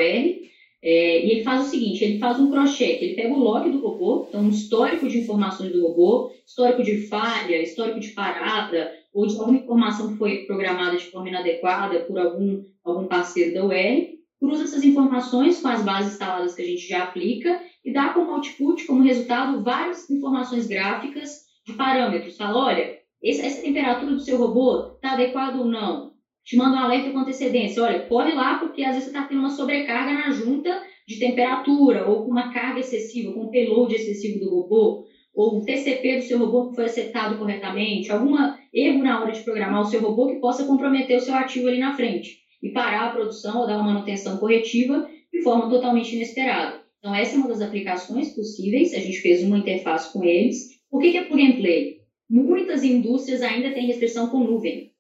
é, 0.84 1.26
e 1.26 1.32
ele 1.32 1.44
faz 1.44 1.66
o 1.66 1.70
seguinte, 1.70 2.04
ele 2.04 2.20
faz 2.20 2.38
um 2.38 2.52
cross-check, 2.52 3.02
ele 3.02 3.16
pega 3.16 3.34
o 3.34 3.40
log 3.40 3.70
do 3.70 3.80
robô, 3.80 4.26
então 4.28 4.42
um 4.42 4.50
histórico 4.50 5.08
de 5.08 5.20
informações 5.20 5.72
do 5.72 5.82
robô, 5.82 6.30
histórico 6.46 6.84
de 6.84 7.08
falha, 7.08 7.62
histórico 7.62 8.02
de 8.02 8.10
parada, 8.10 8.92
ou 9.14 9.26
de 9.26 9.38
alguma 9.40 9.58
informação 9.58 10.10
que 10.10 10.18
foi 10.18 10.46
programada 10.46 10.98
de 10.98 11.10
forma 11.10 11.30
inadequada 11.30 12.02
por 12.02 12.20
algum, 12.20 12.64
algum 12.84 13.08
parceiro 13.08 13.54
da 13.54 13.64
UR, 13.64 14.14
cruza 14.42 14.64
essas 14.64 14.84
informações 14.84 15.62
com 15.62 15.70
as 15.70 15.82
bases 15.84 16.14
instaladas 16.14 16.54
que 16.54 16.62
a 16.62 16.66
gente 16.66 16.86
já 16.86 17.04
aplica 17.04 17.62
e 17.86 17.94
dá 17.94 18.10
como 18.10 18.32
output, 18.32 18.86
como 18.86 19.04
resultado, 19.04 19.64
várias 19.64 20.10
informações 20.10 20.68
gráficas 20.68 21.44
de 21.66 21.72
parâmetros. 21.74 22.36
Fala, 22.36 22.66
olha, 22.66 22.98
essa 23.24 23.62
temperatura 23.62 24.12
do 24.12 24.20
seu 24.20 24.38
robô 24.38 24.96
está 24.96 25.14
adequada 25.14 25.60
ou 25.60 25.66
não? 25.66 26.13
Te 26.44 26.58
manda 26.58 26.78
um 26.78 26.80
alerta 26.80 27.12
com 27.12 27.20
antecedência. 27.20 27.82
Olha, 27.82 28.06
corre 28.08 28.34
lá 28.34 28.56
porque 28.60 28.84
às 28.84 28.96
vezes 28.96 29.06
você 29.06 29.10
está 29.10 29.28
tendo 29.28 29.40
uma 29.40 29.50
sobrecarga 29.50 30.12
na 30.12 30.32
junta 30.32 30.82
de 31.08 31.18
temperatura 31.18 32.08
ou 32.08 32.24
com 32.24 32.32
uma 32.32 32.52
carga 32.52 32.80
excessiva, 32.80 33.34
com 33.34 33.46
um 33.46 33.52
payload 33.52 33.94
excessivo 33.96 34.40
do 34.40 34.50
robô, 34.50 35.06
ou 35.34 35.58
o 35.58 35.66
TCP 35.66 36.18
do 36.18 36.22
seu 36.22 36.38
robô 36.38 36.70
que 36.70 36.76
foi 36.76 36.86
acertado 36.86 37.38
corretamente, 37.38 38.12
algum 38.12 38.36
erro 38.74 39.02
na 39.02 39.20
hora 39.20 39.32
de 39.32 39.42
programar 39.42 39.82
o 39.82 39.86
seu 39.86 40.02
robô 40.02 40.28
que 40.28 40.36
possa 40.36 40.66
comprometer 40.66 41.16
o 41.16 41.20
seu 41.20 41.34
ativo 41.34 41.68
ali 41.68 41.80
na 41.80 41.96
frente 41.96 42.38
e 42.62 42.70
parar 42.70 43.08
a 43.08 43.12
produção 43.12 43.60
ou 43.60 43.68
dar 43.68 43.76
uma 43.76 43.92
manutenção 43.94 44.38
corretiva 44.38 45.08
de 45.32 45.42
forma 45.42 45.68
totalmente 45.70 46.16
inesperada. 46.16 46.82
Então, 47.00 47.14
essa 47.14 47.36
é 47.36 47.40
uma 47.40 47.50
das 47.50 47.60
aplicações 47.60 48.34
possíveis. 48.34 48.94
A 48.94 49.00
gente 49.00 49.20
fez 49.20 49.44
uma 49.44 49.58
interface 49.58 50.14
com 50.14 50.24
eles. 50.24 50.70
Que, 51.02 51.12
que 51.12 51.18
é 51.18 51.24
plug 51.26 51.46
and 51.46 51.58
play? 51.58 51.98
Muitas 52.30 52.82
indústrias 52.82 53.42
ainda 53.42 53.74
têm 53.74 53.88
restrição 53.88 54.28
com 54.28 54.40
nuvem. 54.40 54.93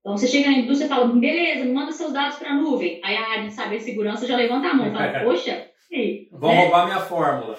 Então, 0.00 0.16
você 0.16 0.26
chega 0.26 0.50
na 0.50 0.58
indústria 0.58 0.86
e 0.86 0.88
fala, 0.88 1.06
beleza, 1.06 1.64
manda 1.72 1.92
seus 1.92 2.12
dados 2.12 2.38
para 2.38 2.50
a 2.50 2.54
nuvem. 2.54 3.00
Aí 3.04 3.16
a 3.16 3.28
área 3.28 3.44
de 3.44 3.52
saber 3.52 3.80
segurança 3.80 4.26
já 4.26 4.36
levanta 4.36 4.68
a 4.68 4.74
mão 4.74 4.88
e 4.88 4.92
fala, 4.92 5.20
poxa, 5.24 5.68
ei, 5.90 6.28
Vão 6.32 6.50
é, 6.50 6.62
roubar 6.62 6.86
minha 6.86 7.00
fórmula. 7.00 7.58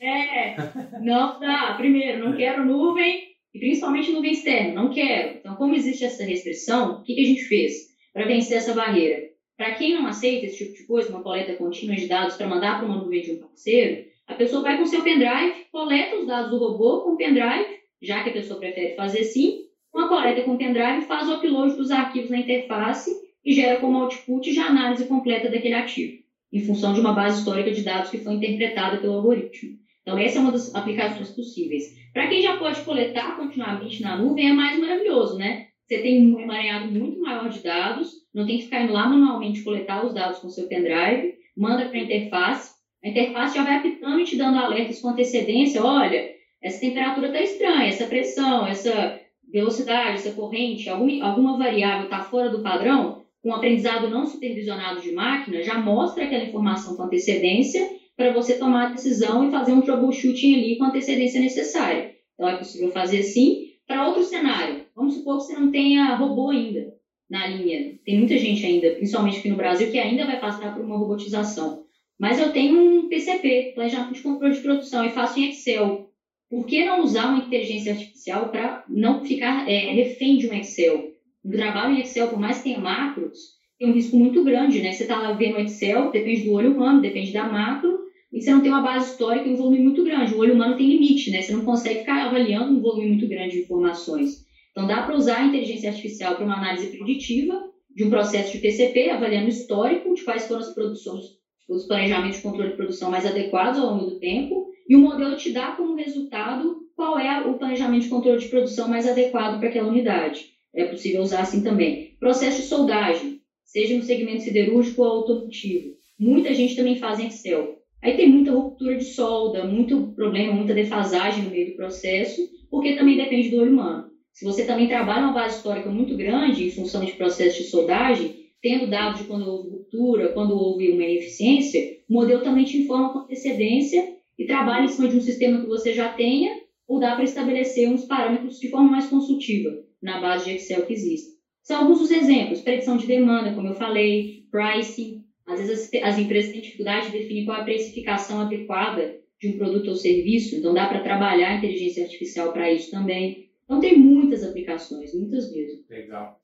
É, 0.00 0.56
não 1.00 1.38
dá. 1.38 1.74
Primeiro, 1.76 2.24
não 2.24 2.36
quero 2.36 2.64
nuvem, 2.64 3.22
e 3.54 3.58
principalmente 3.58 4.12
nuvem 4.12 4.32
externa, 4.32 4.74
não 4.74 4.90
quero. 4.90 5.38
Então, 5.38 5.54
como 5.54 5.74
existe 5.74 6.04
essa 6.04 6.24
restrição, 6.24 6.96
o 6.96 7.02
que, 7.02 7.14
que 7.14 7.22
a 7.22 7.26
gente 7.26 7.44
fez 7.44 7.72
para 8.12 8.26
vencer 8.26 8.58
essa 8.58 8.74
barreira? 8.74 9.22
Para 9.56 9.74
quem 9.74 9.94
não 9.94 10.06
aceita 10.06 10.46
esse 10.46 10.58
tipo 10.58 10.76
de 10.76 10.86
coisa, 10.86 11.08
uma 11.08 11.22
coleta 11.22 11.54
contínua 11.54 11.96
de 11.96 12.06
dados 12.06 12.36
para 12.36 12.46
mandar 12.46 12.78
para 12.78 12.86
uma 12.86 12.98
nuvem 12.98 13.22
de 13.22 13.32
um 13.32 13.38
parceiro, 13.38 14.04
a 14.26 14.34
pessoa 14.34 14.62
vai 14.62 14.76
com 14.76 14.84
seu 14.84 15.02
pendrive, 15.02 15.66
coleta 15.72 16.16
os 16.16 16.26
dados 16.26 16.50
do 16.50 16.58
robô 16.58 17.02
com 17.02 17.12
o 17.12 17.16
pendrive, 17.16 17.78
já 18.02 18.22
que 18.22 18.30
a 18.30 18.34
pessoa 18.34 18.60
prefere 18.60 18.94
fazer 18.96 19.20
assim, 19.20 19.65
uma 19.96 20.08
coleta 20.08 20.42
com 20.42 20.58
pendrive 20.58 21.06
faz 21.06 21.26
o 21.28 21.36
upload 21.36 21.74
dos 21.74 21.90
arquivos 21.90 22.28
na 22.28 22.38
interface 22.38 23.10
e 23.42 23.52
gera 23.52 23.80
como 23.80 23.96
output 23.96 24.52
já 24.52 24.66
análise 24.66 25.06
completa 25.06 25.48
daquele 25.48 25.74
ativo, 25.74 26.18
em 26.52 26.60
função 26.60 26.92
de 26.92 27.00
uma 27.00 27.14
base 27.14 27.38
histórica 27.38 27.72
de 27.72 27.82
dados 27.82 28.10
que 28.10 28.18
foi 28.18 28.34
interpretada 28.34 28.98
pelo 28.98 29.14
algoritmo. 29.14 29.78
Então, 30.02 30.18
essa 30.18 30.38
é 30.38 30.40
uma 30.40 30.52
das 30.52 30.72
aplicações 30.74 31.30
possíveis. 31.30 31.96
Para 32.12 32.28
quem 32.28 32.42
já 32.42 32.58
pode 32.58 32.80
coletar 32.82 33.36
continuamente 33.36 34.02
na 34.02 34.16
nuvem, 34.16 34.50
é 34.50 34.52
mais 34.52 34.78
maravilhoso, 34.78 35.38
né? 35.38 35.66
Você 35.86 35.98
tem 35.98 36.34
um 36.34 36.40
emaranhado 36.40 36.88
muito 36.92 37.20
maior 37.20 37.48
de 37.48 37.62
dados, 37.62 38.10
não 38.34 38.46
tem 38.46 38.58
que 38.58 38.64
ficar 38.64 38.82
indo 38.82 38.92
lá 38.92 39.08
manualmente 39.08 39.62
coletar 39.62 40.04
os 40.04 40.12
dados 40.12 40.40
com 40.40 40.48
seu 40.48 40.68
pendrive, 40.68 41.34
manda 41.56 41.86
para 41.86 41.98
a 41.98 42.02
interface, 42.02 42.74
a 43.02 43.08
interface 43.08 43.56
já 43.56 43.64
vai 43.64 43.76
apitando 43.76 44.20
e 44.20 44.24
te 44.24 44.36
dando 44.36 44.58
alertas 44.58 45.00
com 45.00 45.08
antecedência, 45.08 45.82
olha, 45.82 46.28
essa 46.62 46.80
temperatura 46.80 47.28
está 47.28 47.40
estranha, 47.40 47.88
essa 47.88 48.06
pressão, 48.06 48.66
essa 48.66 49.20
velocidade, 49.56 50.16
essa 50.16 50.32
corrente, 50.32 50.90
alguma, 50.90 51.24
alguma 51.24 51.56
variável 51.56 52.04
está 52.04 52.20
fora 52.20 52.50
do 52.50 52.62
padrão, 52.62 53.22
com 53.42 53.54
aprendizado 53.54 54.10
não 54.10 54.26
supervisionado 54.26 55.00
de 55.00 55.12
máquina, 55.12 55.62
já 55.62 55.78
mostra 55.78 56.24
aquela 56.24 56.44
informação 56.44 56.94
com 56.94 57.04
antecedência 57.04 57.88
para 58.14 58.32
você 58.32 58.58
tomar 58.58 58.88
a 58.88 58.90
decisão 58.90 59.46
e 59.46 59.50
fazer 59.50 59.72
um 59.72 59.80
troubleshooting 59.80 60.54
ali 60.54 60.76
com 60.76 60.84
a 60.84 60.88
antecedência 60.88 61.40
necessária. 61.40 62.10
Então, 62.34 62.46
é 62.46 62.56
possível 62.56 62.90
fazer 62.90 63.20
assim. 63.20 63.64
Para 63.86 64.06
outro 64.06 64.22
cenário, 64.24 64.84
vamos 64.94 65.14
supor 65.14 65.38
que 65.38 65.44
você 65.44 65.54
não 65.54 65.70
tenha 65.70 66.16
robô 66.16 66.50
ainda 66.50 66.92
na 67.30 67.46
linha. 67.46 67.98
Tem 68.04 68.18
muita 68.18 68.36
gente 68.36 68.66
ainda, 68.66 68.90
principalmente 68.90 69.38
aqui 69.38 69.48
no 69.48 69.56
Brasil, 69.56 69.90
que 69.90 69.98
ainda 69.98 70.26
vai 70.26 70.38
passar 70.38 70.74
por 70.74 70.84
uma 70.84 70.98
robotização. 70.98 71.84
Mas 72.18 72.38
eu 72.38 72.52
tenho 72.52 72.76
um 72.76 73.08
PCP, 73.08 73.72
planejamento 73.74 74.12
de 74.12 74.22
controle 74.22 74.54
de 74.54 74.60
produção, 74.60 75.04
e 75.04 75.10
faço 75.10 75.38
em 75.38 75.48
Excel. 75.48 76.05
Por 76.48 76.64
que 76.64 76.84
não 76.84 77.02
usar 77.02 77.28
uma 77.28 77.44
inteligência 77.44 77.92
artificial 77.92 78.50
para 78.50 78.84
não 78.88 79.24
ficar 79.24 79.68
é, 79.68 79.92
refém 79.92 80.38
de 80.38 80.48
um 80.48 80.54
Excel? 80.54 81.10
O 81.44 81.50
trabalho 81.50 81.94
em 81.94 82.00
Excel, 82.00 82.28
por 82.28 82.38
mais 82.38 82.58
que 82.58 82.64
tenha 82.64 82.78
macros, 82.78 83.36
tem 83.78 83.88
um 83.88 83.92
risco 83.92 84.16
muito 84.16 84.42
grande, 84.44 84.80
né? 84.80 84.92
Você 84.92 85.02
está 85.02 85.20
lá 85.20 85.32
vendo 85.32 85.56
o 85.56 85.60
Excel, 85.60 86.10
depende 86.10 86.44
do 86.44 86.52
olho 86.52 86.72
humano, 86.72 87.00
depende 87.00 87.32
da 87.32 87.44
macro, 87.44 87.98
e 88.32 88.40
você 88.40 88.50
não 88.50 88.60
tem 88.60 88.70
uma 88.70 88.80
base 88.80 89.10
histórica 89.10 89.48
e 89.48 89.52
um 89.52 89.56
volume 89.56 89.80
muito 89.80 90.04
grande. 90.04 90.34
O 90.34 90.38
olho 90.38 90.54
humano 90.54 90.76
tem 90.76 90.88
limite, 90.88 91.30
né? 91.30 91.42
Você 91.42 91.52
não 91.52 91.64
consegue 91.64 92.00
ficar 92.00 92.26
avaliando 92.26 92.72
um 92.72 92.80
volume 92.80 93.08
muito 93.08 93.28
grande 93.28 93.56
de 93.56 93.62
informações. 93.62 94.44
Então, 94.70 94.86
dá 94.86 95.02
para 95.02 95.16
usar 95.16 95.38
a 95.38 95.46
inteligência 95.46 95.88
artificial 95.88 96.36
para 96.36 96.44
uma 96.44 96.56
análise 96.56 96.86
preditiva 96.88 97.58
de 97.94 98.04
um 98.04 98.10
processo 98.10 98.52
de 98.52 98.58
PCP, 98.58 99.10
avaliando 99.10 99.46
o 99.46 99.48
histórico 99.48 100.14
de 100.14 100.22
quais 100.22 100.46
foram 100.46 100.60
as 100.60 100.74
produções, 100.74 101.24
os 101.68 101.86
planejamentos 101.86 102.36
de 102.36 102.42
controle 102.42 102.70
de 102.70 102.76
produção 102.76 103.10
mais 103.10 103.24
adequados 103.24 103.78
ao 103.78 103.94
longo 103.94 104.10
do 104.10 104.18
tempo, 104.18 104.65
e 104.88 104.94
o 104.94 105.00
modelo 105.00 105.36
te 105.36 105.52
dá 105.52 105.72
como 105.72 105.94
resultado 105.94 106.76
qual 106.94 107.18
é 107.18 107.46
o 107.46 107.58
planejamento 107.58 108.02
de 108.02 108.08
controle 108.08 108.38
de 108.38 108.48
produção 108.48 108.88
mais 108.88 109.06
adequado 109.06 109.58
para 109.58 109.68
aquela 109.68 109.88
unidade. 109.88 110.46
É 110.74 110.84
possível 110.84 111.20
usar 111.20 111.40
assim 111.40 111.62
também. 111.62 112.16
Processo 112.18 112.62
de 112.62 112.68
soldagem. 112.68 113.40
seja 113.64 113.96
no 113.96 114.02
segmento 114.02 114.42
siderúrgico 114.42 115.02
ou 115.02 115.08
automotivo. 115.08 115.90
Muita 116.18 116.54
gente 116.54 116.76
também 116.76 116.96
faz 116.96 117.18
em 117.18 117.26
Excel. 117.26 117.76
Aí 118.00 118.14
tem 118.14 118.28
muita 118.28 118.52
ruptura 118.52 118.96
de 118.96 119.04
solda, 119.04 119.64
muito 119.64 120.12
problema, 120.14 120.52
muita 120.54 120.72
defasagem 120.72 121.42
no 121.42 121.50
meio 121.50 121.70
do 121.70 121.76
processo, 121.76 122.40
porque 122.70 122.94
também 122.94 123.16
depende 123.16 123.48
do 123.48 123.56
olho 123.56 123.72
humano. 123.72 124.04
Se 124.32 124.44
você 124.44 124.64
também 124.64 124.86
trabalha 124.86 125.24
uma 125.24 125.32
base 125.32 125.56
histórica 125.56 125.88
muito 125.88 126.14
grande 126.14 126.64
em 126.64 126.70
função 126.70 127.04
de 127.04 127.14
processo 127.14 127.56
de 127.56 127.64
soldagem, 127.64 128.36
tendo 128.62 128.88
dados 128.88 129.18
de 129.18 129.24
quando 129.26 129.46
houve 129.46 129.70
ruptura, 129.70 130.32
quando 130.32 130.56
houve 130.56 130.88
uma 130.88 131.02
ineficiência, 131.02 131.80
o 132.08 132.12
modelo 132.12 132.42
também 132.42 132.64
te 132.64 132.76
informa 132.76 133.12
com 133.12 133.18
antecedência 133.20 134.04
e 134.38 134.46
trabalha 134.46 134.84
em 134.84 134.88
cima 134.88 135.08
de 135.08 135.16
um 135.16 135.20
sistema 135.20 135.60
que 135.60 135.66
você 135.66 135.92
já 135.92 136.12
tenha, 136.12 136.60
ou 136.86 137.00
dá 137.00 137.14
para 137.14 137.24
estabelecer 137.24 137.88
uns 137.88 138.04
parâmetros 138.04 138.58
de 138.58 138.68
forma 138.68 138.90
mais 138.90 139.06
consultiva 139.06 139.70
na 140.02 140.20
base 140.20 140.44
de 140.44 140.56
Excel 140.56 140.86
que 140.86 140.92
existe. 140.92 141.36
São 141.62 141.80
alguns 141.80 141.98
dos 141.98 142.10
exemplos: 142.10 142.60
predição 142.60 142.96
de 142.96 143.06
demanda, 143.06 143.54
como 143.54 143.68
eu 143.68 143.74
falei, 143.74 144.44
pricing. 144.50 145.24
Às 145.46 145.60
vezes 145.60 145.90
as, 145.92 146.02
as 146.02 146.18
empresas 146.18 146.52
têm 146.52 146.60
dificuldade 146.60 147.10
de 147.10 147.18
definir 147.18 147.44
qual 147.44 147.58
é 147.58 147.60
a 147.60 147.64
precificação 147.64 148.40
adequada 148.40 149.16
de 149.40 149.48
um 149.48 149.58
produto 149.58 149.88
ou 149.88 149.96
serviço, 149.96 150.56
então 150.56 150.72
dá 150.72 150.86
para 150.86 151.02
trabalhar 151.02 151.50
a 151.50 151.56
inteligência 151.56 152.04
artificial 152.04 152.52
para 152.52 152.72
isso 152.72 152.90
também. 152.90 153.50
Então 153.64 153.80
tem 153.80 153.98
muitas 153.98 154.42
aplicações, 154.42 155.12
muitas 155.12 155.50
mesmo. 155.52 155.84
Legal. 155.90 156.40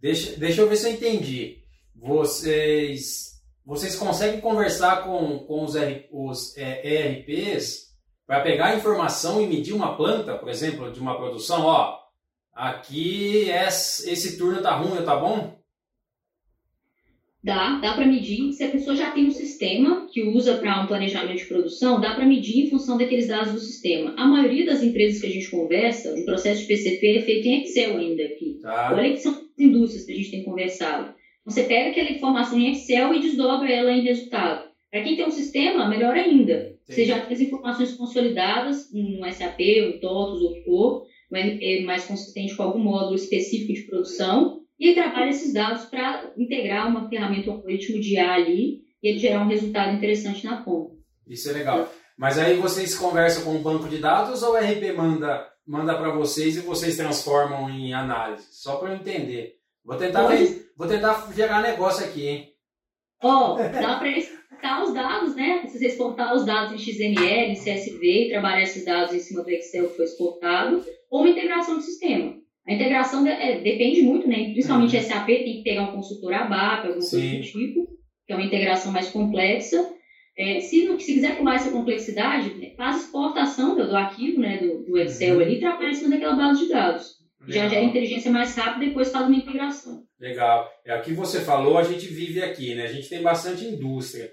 Deixa, 0.00 0.38
deixa 0.38 0.60
eu 0.60 0.68
ver 0.68 0.76
se 0.76 0.88
eu 0.88 0.92
entendi. 0.92 1.58
Vocês, 1.94 3.35
vocês 3.66 3.96
conseguem 3.96 4.40
conversar 4.40 5.02
com, 5.02 5.40
com 5.40 5.64
os, 5.64 5.74
R, 5.74 6.06
os 6.12 6.56
é, 6.56 7.18
ERPs 7.18 7.86
para 8.24 8.40
pegar 8.40 8.66
a 8.66 8.76
informação 8.76 9.42
e 9.42 9.46
medir 9.46 9.74
uma 9.74 9.96
planta, 9.96 10.38
por 10.38 10.48
exemplo, 10.48 10.92
de 10.92 11.00
uma 11.00 11.16
produção? 11.16 11.62
Ó, 11.64 11.98
aqui 12.52 13.48
esse 13.50 14.38
turno 14.38 14.62
tá 14.62 14.76
ruim, 14.76 15.04
tá 15.04 15.16
bom? 15.16 15.56
Dá, 17.42 17.78
dá 17.80 17.94
para 17.94 18.06
medir. 18.06 18.52
Se 18.52 18.64
a 18.64 18.70
pessoa 18.70 18.96
já 18.96 19.10
tem 19.10 19.26
um 19.26 19.30
sistema 19.30 20.08
que 20.12 20.22
usa 20.22 20.58
para 20.58 20.82
um 20.82 20.86
planejamento 20.86 21.38
de 21.38 21.44
produção, 21.44 22.00
dá 22.00 22.14
para 22.14 22.26
medir 22.26 22.66
em 22.66 22.70
função 22.70 22.98
daqueles 22.98 23.28
dados 23.28 23.52
do 23.52 23.60
sistema. 23.60 24.14
A 24.16 24.26
maioria 24.26 24.66
das 24.66 24.82
empresas 24.82 25.20
que 25.20 25.26
a 25.26 25.30
gente 25.30 25.50
conversa, 25.50 26.12
o 26.12 26.24
processo 26.24 26.62
de 26.62 26.66
PCP 26.68 27.18
é 27.18 27.22
feito 27.22 27.46
em 27.46 27.62
Excel 27.62 27.96
ainda 27.96 28.24
aqui. 28.24 28.58
Tá. 28.62 28.92
Olha 28.92 29.10
que 29.10 29.18
são 29.18 29.32
as 29.32 29.58
indústrias 29.58 30.04
que 30.04 30.12
a 30.12 30.16
gente 30.16 30.30
tem 30.30 30.44
conversado. 30.44 31.14
Você 31.46 31.62
pega 31.62 31.90
aquela 31.90 32.10
informação 32.10 32.58
em 32.58 32.72
Excel 32.72 33.14
e 33.14 33.20
desdobra 33.20 33.70
ela 33.70 33.92
em 33.92 34.02
resultado. 34.02 34.68
Para 34.90 35.02
quem 35.02 35.14
tem 35.14 35.26
um 35.26 35.30
sistema, 35.30 35.88
melhor 35.88 36.14
ainda. 36.14 36.76
Sim. 36.84 36.92
Você 36.92 37.04
já 37.04 37.20
tem 37.20 37.34
as 37.34 37.40
informações 37.40 37.92
consolidadas 37.92 38.92
no 38.92 39.24
SAP, 39.32 39.60
um 39.86 40.00
TOTOS 40.00 40.42
ou 40.42 40.50
o 40.50 40.54
que 40.54 40.64
for, 40.64 41.02
mais 41.84 42.04
consistente 42.04 42.56
com 42.56 42.62
algum 42.64 42.80
módulo 42.80 43.14
específico 43.14 43.72
de 43.72 43.86
produção, 43.86 44.60
e 44.78 44.92
trabalha 44.92 45.30
esses 45.30 45.52
dados 45.52 45.84
para 45.84 46.32
integrar 46.36 46.88
uma 46.88 47.08
ferramenta, 47.08 47.50
um 47.50 47.54
algoritmo 47.54 48.00
de 48.00 48.14
IA 48.14 48.34
ali, 48.34 48.80
e 49.02 49.08
ele 49.08 49.18
gerar 49.18 49.42
um 49.42 49.48
resultado 49.48 49.96
interessante 49.96 50.44
na 50.44 50.62
ponta. 50.62 50.94
Isso 51.26 51.48
é 51.48 51.52
legal. 51.52 51.88
Mas 52.18 52.38
aí 52.38 52.56
vocês 52.56 52.94
conversam 52.94 53.44
com 53.44 53.56
o 53.56 53.62
banco 53.62 53.88
de 53.88 53.98
dados 53.98 54.42
ou 54.42 54.54
o 54.54 54.56
RP 54.56 54.96
manda, 54.96 55.46
manda 55.66 55.94
para 55.94 56.10
vocês 56.10 56.56
e 56.56 56.60
vocês 56.60 56.96
transformam 56.96 57.68
em 57.70 57.92
análise? 57.92 58.46
Só 58.50 58.76
para 58.76 58.90
eu 58.90 58.96
entender. 58.96 59.54
Vou 59.86 59.96
tentar, 59.96 60.26
ver, 60.26 60.72
vou 60.76 60.88
tentar 60.88 61.32
gerar 61.32 61.62
negócio 61.62 62.04
aqui, 62.04 62.26
hein? 62.26 62.48
Ó, 63.22 63.54
oh, 63.54 63.56
dá 63.56 63.96
para 63.98 64.18
exportar 64.18 64.82
os 64.82 64.92
dados, 64.92 65.36
né? 65.36 65.62
Você 65.64 65.86
exportar 65.86 66.34
os 66.34 66.44
dados 66.44 66.72
em 66.72 66.78
XML, 66.78 67.54
CSV 67.54 68.02
e 68.02 68.28
trabalhar 68.30 68.62
esses 68.62 68.84
dados 68.84 69.14
em 69.14 69.20
cima 69.20 69.44
do 69.44 69.50
Excel 69.50 69.88
que 69.88 69.96
foi 69.96 70.04
exportado, 70.04 70.84
ou 71.08 71.20
uma 71.20 71.30
integração 71.30 71.78
de 71.78 71.84
sistema. 71.84 72.34
A 72.66 72.74
integração 72.74 73.22
de, 73.22 73.30
é, 73.30 73.60
depende 73.60 74.02
muito, 74.02 74.28
né? 74.28 74.50
Principalmente 74.50 74.96
uhum. 74.96 75.02
SAP 75.02 75.26
tem 75.26 75.58
que 75.58 75.62
pegar 75.62 75.82
um 75.84 75.92
consultor 75.92 76.34
ABAP, 76.34 76.86
alguma 76.88 77.00
Sim. 77.00 77.20
coisa 77.20 77.36
do 77.36 77.42
tipo, 77.42 77.86
que 78.26 78.32
é 78.32 78.36
uma 78.36 78.44
integração 78.44 78.90
mais 78.90 79.08
complexa. 79.08 79.88
É, 80.36 80.58
se, 80.60 80.84
se 80.98 81.14
quiser 81.14 81.38
pular 81.38 81.54
essa 81.54 81.70
complexidade, 81.70 82.52
né, 82.54 82.74
faz 82.76 83.04
exportação 83.04 83.76
do, 83.76 83.86
do 83.86 83.96
arquivo, 83.96 84.40
né, 84.40 84.58
do, 84.58 84.84
do 84.84 84.98
Excel 84.98 85.36
uhum. 85.36 85.42
ali 85.42 85.54
e 85.54 85.60
trabalha 85.60 85.90
em 85.90 85.94
cima 85.94 86.10
daquela 86.10 86.34
base 86.34 86.64
de 86.64 86.72
dados. 86.72 87.15
Já 87.48 87.68
gera 87.68 87.84
inteligência 87.84 88.30
mais 88.30 88.54
rápida 88.56 88.84
e 88.84 88.88
depois 88.88 89.10
faz 89.10 89.26
uma 89.26 89.36
integração. 89.36 90.04
Legal. 90.18 90.70
É 90.84 90.96
o 90.96 91.02
que 91.02 91.12
você 91.12 91.40
falou, 91.40 91.78
a 91.78 91.84
gente 91.84 92.06
vive 92.06 92.42
aqui, 92.42 92.74
né? 92.74 92.84
A 92.84 92.92
gente 92.92 93.08
tem 93.08 93.22
bastante 93.22 93.64
indústria. 93.64 94.32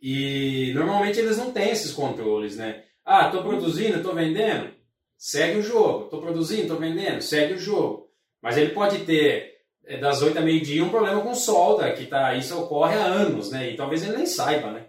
E 0.00 0.72
normalmente 0.74 1.18
eles 1.18 1.36
não 1.36 1.50
têm 1.50 1.70
esses 1.70 1.92
controles, 1.92 2.56
né? 2.56 2.84
Ah, 3.04 3.26
estou 3.26 3.42
produzindo, 3.42 3.96
estou 3.96 4.14
vendendo, 4.14 4.70
segue 5.16 5.58
o 5.58 5.62
jogo. 5.62 6.04
Estou 6.04 6.20
produzindo, 6.20 6.62
estou 6.62 6.78
vendendo, 6.78 7.20
segue 7.20 7.54
o 7.54 7.58
jogo. 7.58 8.08
Mas 8.40 8.56
ele 8.56 8.70
pode 8.70 9.04
ter 9.04 9.56
é, 9.84 9.96
das 9.96 10.22
8 10.22 10.38
a 10.38 10.42
meio-dia 10.42 10.84
um 10.84 10.90
problema 10.90 11.20
com 11.20 11.34
solda, 11.34 11.92
que 11.92 12.06
tá, 12.06 12.34
isso 12.34 12.56
ocorre 12.58 12.94
há 12.94 13.04
anos, 13.04 13.50
né? 13.50 13.70
E 13.70 13.76
talvez 13.76 14.02
ele 14.02 14.16
nem 14.16 14.26
saiba, 14.26 14.70
né? 14.70 14.86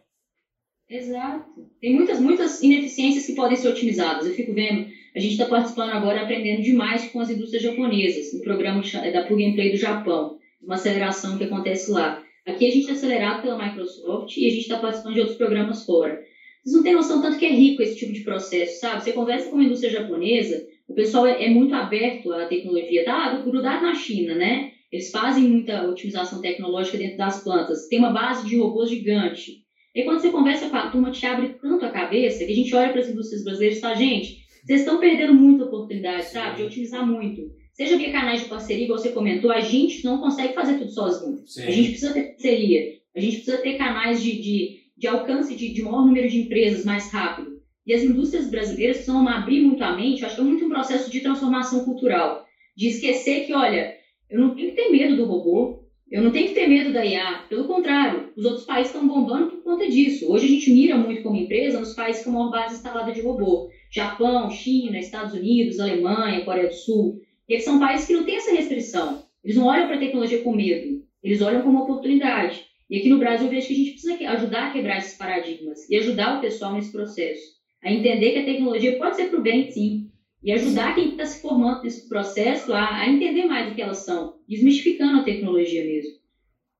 Exato. 0.90 1.70
Tem 1.80 1.96
muitas, 1.96 2.20
muitas 2.20 2.62
ineficiências 2.62 3.26
que 3.26 3.36
podem 3.36 3.56
ser 3.56 3.70
otimizadas. 3.70 4.26
Eu 4.26 4.34
fico 4.34 4.54
vendo 4.54 4.90
a 5.16 5.20
gente 5.20 5.32
está 5.32 5.46
participando 5.46 5.92
agora, 5.92 6.22
aprendendo 6.22 6.62
demais 6.62 7.10
com 7.12 7.20
as 7.20 7.30
indústrias 7.30 7.64
japonesas, 7.64 8.34
no 8.34 8.42
programa 8.42 8.82
da 9.12 9.24
Plug 9.24 9.44
and 9.44 9.54
Play 9.54 9.72
do 9.72 9.78
Japão, 9.78 10.38
uma 10.62 10.76
aceleração 10.76 11.38
que 11.38 11.44
acontece 11.44 11.92
lá. 11.92 12.24
Aqui 12.46 12.68
a 12.68 12.72
gente 12.72 12.90
é 12.90 12.94
acelerado 12.94 13.42
pela 13.42 13.58
Microsoft 13.58 14.38
e 14.38 14.46
a 14.46 14.50
gente 14.50 14.62
está 14.62 14.78
participando 14.78 15.14
de 15.14 15.20
outros 15.20 15.38
programas 15.38 15.86
fora. 15.86 16.20
Vocês 16.64 16.76
não 16.76 16.84
têm 16.84 16.94
noção 16.94 17.22
tanto 17.22 17.38
que 17.38 17.46
é 17.46 17.52
rico 17.52 17.82
esse 17.82 17.98
tipo 17.98 18.12
de 18.12 18.22
processo, 18.22 18.80
sabe? 18.80 19.04
Você 19.04 19.12
conversa 19.14 19.50
com 19.50 19.56
uma 19.56 19.64
indústria 19.64 19.92
japonesa, 19.92 20.68
o 20.88 20.94
pessoal 20.94 21.26
é, 21.26 21.46
é 21.46 21.50
muito 21.50 21.74
aberto 21.74 22.32
à 22.34 22.46
tecnologia, 22.46 23.06
tá 23.06 23.38
grudado 23.42 23.84
na 23.84 23.96
China, 23.96 24.36
né? 24.36 24.72
Eles 24.92 25.12
fazem 25.12 25.44
muita 25.44 25.88
otimização 25.88 26.42
tecnológica 26.42 26.98
dentro 26.98 27.18
das 27.18 27.44
plantas. 27.44 27.88
Tem 27.88 28.00
uma 28.00 28.12
base 28.12 28.48
de 28.48 28.58
robôs 28.58 28.90
gigante. 28.90 29.64
E 29.94 30.04
quando 30.04 30.20
você 30.20 30.30
conversa 30.30 30.70
com 30.70 30.76
a 30.76 30.90
turma, 30.90 31.12
te 31.12 31.26
abre 31.26 31.56
tanto 31.62 31.86
a 31.86 31.90
cabeça 31.90 32.44
que 32.44 32.52
a 32.52 32.56
gente 32.56 32.76
olha 32.76 32.90
para 32.90 33.02
as 33.02 33.10
indústrias 33.10 33.44
brasileiras 33.44 33.78
e 33.78 33.82
fala, 33.82 33.96
gente, 33.96 34.40
vocês 34.70 34.82
estão 34.82 35.00
perdendo 35.00 35.34
muita 35.34 35.64
oportunidade, 35.64 36.26
sabe? 36.26 36.58
De 36.58 36.64
otimizar 36.64 37.04
muito. 37.04 37.42
Seja 37.74 37.98
via 37.98 38.12
canais 38.12 38.44
de 38.44 38.50
parceria, 38.50 38.84
igual 38.84 39.00
você 39.00 39.10
comentou, 39.10 39.50
a 39.50 39.62
gente 39.62 40.06
não 40.06 40.20
consegue 40.20 40.54
fazer 40.54 40.78
tudo 40.78 40.92
sozinho. 40.92 41.42
Sim. 41.48 41.64
A 41.64 41.72
gente 41.72 41.90
precisa 41.90 42.14
ter 42.14 42.24
parceria. 42.34 42.82
A 43.16 43.20
gente 43.20 43.38
precisa 43.38 43.58
ter 43.58 43.78
canais 43.80 44.22
de, 44.22 44.40
de, 44.40 44.78
de 44.96 45.08
alcance 45.08 45.56
de, 45.56 45.74
de 45.74 45.82
maior 45.82 46.06
número 46.06 46.30
de 46.30 46.42
empresas 46.42 46.86
mais 46.86 47.12
rápido. 47.12 47.50
E 47.84 47.96
as 47.96 48.04
indústrias 48.04 48.48
brasileiras 48.48 48.98
precisam 48.98 49.28
abrir 49.28 49.62
muito 49.62 49.84
a 49.84 49.96
mente. 49.96 50.22
Eu 50.22 50.28
acho 50.28 50.36
que 50.36 50.42
é 50.42 50.46
muito 50.46 50.66
um 50.66 50.70
processo 50.70 51.10
de 51.10 51.20
transformação 51.22 51.84
cultural. 51.84 52.46
De 52.78 52.90
esquecer 52.90 53.48
que, 53.48 53.54
olha, 53.54 53.96
eu 54.30 54.40
não 54.40 54.54
tenho 54.54 54.70
que 54.70 54.76
ter 54.76 54.92
medo 54.92 55.16
do 55.16 55.26
robô, 55.26 55.84
eu 56.12 56.22
não 56.22 56.32
tenho 56.32 56.50
que 56.50 56.54
ter 56.54 56.68
medo 56.68 56.94
da 56.94 57.04
IA. 57.04 57.46
Pelo 57.50 57.66
contrário, 57.66 58.32
os 58.38 58.46
outros 58.46 58.66
países 58.66 58.94
estão 58.94 59.08
bombando 59.08 59.48
por 59.48 59.64
conta 59.64 59.90
disso. 59.90 60.32
Hoje 60.32 60.46
a 60.46 60.50
gente 60.50 60.72
mira 60.72 60.96
muito 60.96 61.24
como 61.24 61.38
empresa 61.38 61.80
nos 61.80 61.96
países 61.96 62.24
com 62.24 62.30
maior 62.30 62.52
base 62.52 62.76
instalada 62.76 63.12
de 63.12 63.22
robô. 63.22 63.68
Japão, 63.90 64.50
China, 64.50 65.00
Estados 65.00 65.34
Unidos, 65.34 65.80
Alemanha, 65.80 66.46
Coreia 66.46 66.68
do 66.68 66.74
Sul. 66.74 67.22
Eles 67.48 67.64
são 67.64 67.80
países 67.80 68.06
que 68.06 68.14
não 68.14 68.24
têm 68.24 68.36
essa 68.36 68.52
restrição. 68.52 69.26
Eles 69.44 69.56
não 69.56 69.66
olham 69.66 69.88
para 69.88 69.96
a 69.96 70.00
tecnologia 70.00 70.42
com 70.44 70.54
medo. 70.54 71.04
Eles 71.24 71.42
olham 71.42 71.62
como 71.62 71.80
oportunidade. 71.80 72.64
E 72.90 72.98
aqui 72.98 73.10
no 73.10 73.18
Brasil 73.18 73.48
eu 73.48 73.52
vejo 73.52 73.68
que 73.68 73.74
a 73.74 73.76
gente 73.76 73.92
precisa 73.92 74.30
ajudar 74.32 74.68
a 74.68 74.72
quebrar 74.72 74.98
esses 74.98 75.18
paradigmas 75.18 75.90
e 75.90 75.96
ajudar 75.96 76.38
o 76.38 76.42
pessoal 76.42 76.74
nesse 76.74 76.92
processo. 76.92 77.60
A 77.84 77.92
entender 77.92 78.32
que 78.32 78.40
a 78.40 78.46
tecnologia 78.46 78.98
pode 78.98 79.16
ser 79.16 79.30
para 79.30 79.40
o 79.40 79.44
bem, 79.44 79.70
sim. 79.72 80.10
E 80.44 80.52
ajudar 80.52 80.96
quem 80.96 81.12
está 81.12 81.26
se 81.26 81.42
formando 81.42 81.84
nesse 81.84 82.08
processo 82.08 82.74
a, 82.74 83.02
a 83.02 83.10
entender 83.10 83.46
mais 83.46 83.72
o 83.72 83.76
que 83.76 83.82
elas 83.82 84.00
são, 84.00 84.36
desmistificando 84.48 85.20
a 85.20 85.24
tecnologia 85.24 85.84
mesmo. 85.84 86.12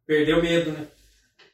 Perdeu 0.06 0.42
medo, 0.42 0.72
né? 0.72 0.88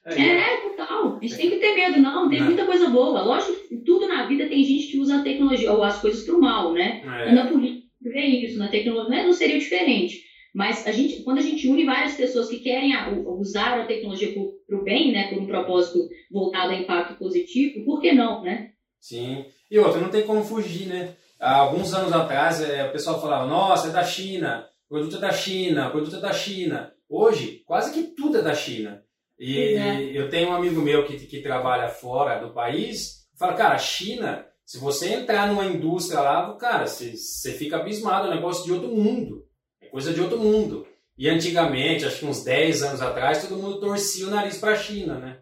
É, 0.06 0.58
total. 0.70 1.18
A 1.18 1.20
gente 1.22 1.38
tem 1.38 1.50
que 1.50 1.58
ter 1.58 1.74
medo, 1.74 2.00
não. 2.00 2.30
Tem 2.30 2.40
não. 2.40 2.46
muita 2.48 2.66
coisa 2.66 2.90
boa. 2.90 3.22
Lógico 3.22 3.68
que 3.68 3.78
tudo 3.78 4.08
na 4.08 4.28
vida 4.28 4.48
tem 4.48 4.64
gente 4.64 4.88
que 4.88 5.00
usa 5.00 5.18
a 5.18 5.24
tecnologia, 5.24 5.72
ou 5.72 5.84
as 5.84 6.00
coisas 6.00 6.24
para 6.24 6.36
o 6.36 6.42
mal, 6.42 6.74
né? 6.74 7.02
É. 7.04 7.32
Na 7.32 7.48
política 7.48 7.86
vê 8.02 8.22
isso, 8.22 8.60
na 8.60 8.68
tecnologia 8.68 9.10
né? 9.10 9.24
não 9.24 9.34
seria 9.34 9.60
diferente. 9.60 10.24
Mas 10.54 10.88
a 10.88 10.92
gente, 10.92 11.22
quando 11.24 11.40
a 11.40 11.42
gente 11.42 11.68
une 11.68 11.86
várias 11.86 12.16
pessoas 12.16 12.48
que 12.48 12.60
querem 12.60 12.96
a, 12.96 13.10
usar 13.10 13.80
a 13.80 13.86
tecnologia 13.86 14.34
para 14.68 14.78
o 14.78 14.84
bem, 14.84 15.12
né, 15.12 15.28
por 15.28 15.42
um 15.42 15.48
propósito 15.48 16.08
voltado 16.32 16.72
a 16.72 16.76
impacto 16.76 17.18
positivo, 17.18 17.84
por 17.84 18.00
que 18.00 18.14
não, 18.14 18.42
né? 18.42 18.72
Sim. 19.00 19.46
E 19.70 19.78
outra, 19.78 20.00
não 20.00 20.10
tem 20.10 20.24
como 20.24 20.44
fugir, 20.44 20.88
né? 20.88 21.14
Há 21.40 21.58
alguns 21.58 21.94
anos 21.94 22.14
atrás, 22.14 22.62
é, 22.62 22.88
o 22.88 22.92
pessoal 22.92 23.20
falava, 23.20 23.48
nossa, 23.48 23.90
é 23.90 23.92
da 23.92 24.04
China, 24.04 24.66
produto 24.88 25.18
é 25.18 25.20
da 25.20 25.32
China, 25.34 25.90
produto 25.90 26.16
é 26.16 26.20
da 26.22 26.32
China. 26.32 26.94
Hoje, 27.10 27.62
quase 27.66 27.94
que 27.94 28.16
tudo 28.16 28.38
é 28.38 28.42
da 28.42 28.56
China. 28.56 29.04
E 29.38 29.76
é. 29.76 30.18
eu 30.18 30.30
tenho 30.30 30.50
um 30.50 30.54
amigo 30.54 30.82
meu 30.82 31.06
que, 31.06 31.18
que 31.18 31.42
trabalha 31.42 31.90
fora 31.90 32.40
do 32.40 32.54
país, 32.54 33.28
fala, 33.38 33.54
cara, 33.54 33.78
China, 33.78 34.46
se 34.66 34.78
você 34.80 35.14
entrar 35.14 35.48
numa 35.48 35.66
indústria 35.66 36.22
lá, 36.22 36.56
cara, 36.58 36.88
você, 36.88 37.16
você 37.16 37.52
fica 37.52 37.78
abismado, 37.78 38.28
é 38.28 38.32
um 38.32 38.36
negócio 38.36 38.64
de 38.66 38.72
outro 38.72 38.90
mundo. 38.90 39.46
É 39.82 39.88
coisa 39.88 40.14
de 40.14 40.22
outro 40.22 40.40
mundo. 40.40 40.88
E 41.18 41.30
antigamente, 41.30 42.06
acho 42.06 42.20
que 42.20 42.26
uns 42.26 42.44
10 42.44 42.84
anos 42.84 43.02
atrás, 43.02 43.42
todo 43.48 43.62
mundo 43.62 43.80
torcia 43.80 44.28
o 44.28 44.30
nariz 44.30 44.58
para 44.58 44.72
a 44.72 44.78
China, 44.78 45.18
né? 45.20 45.40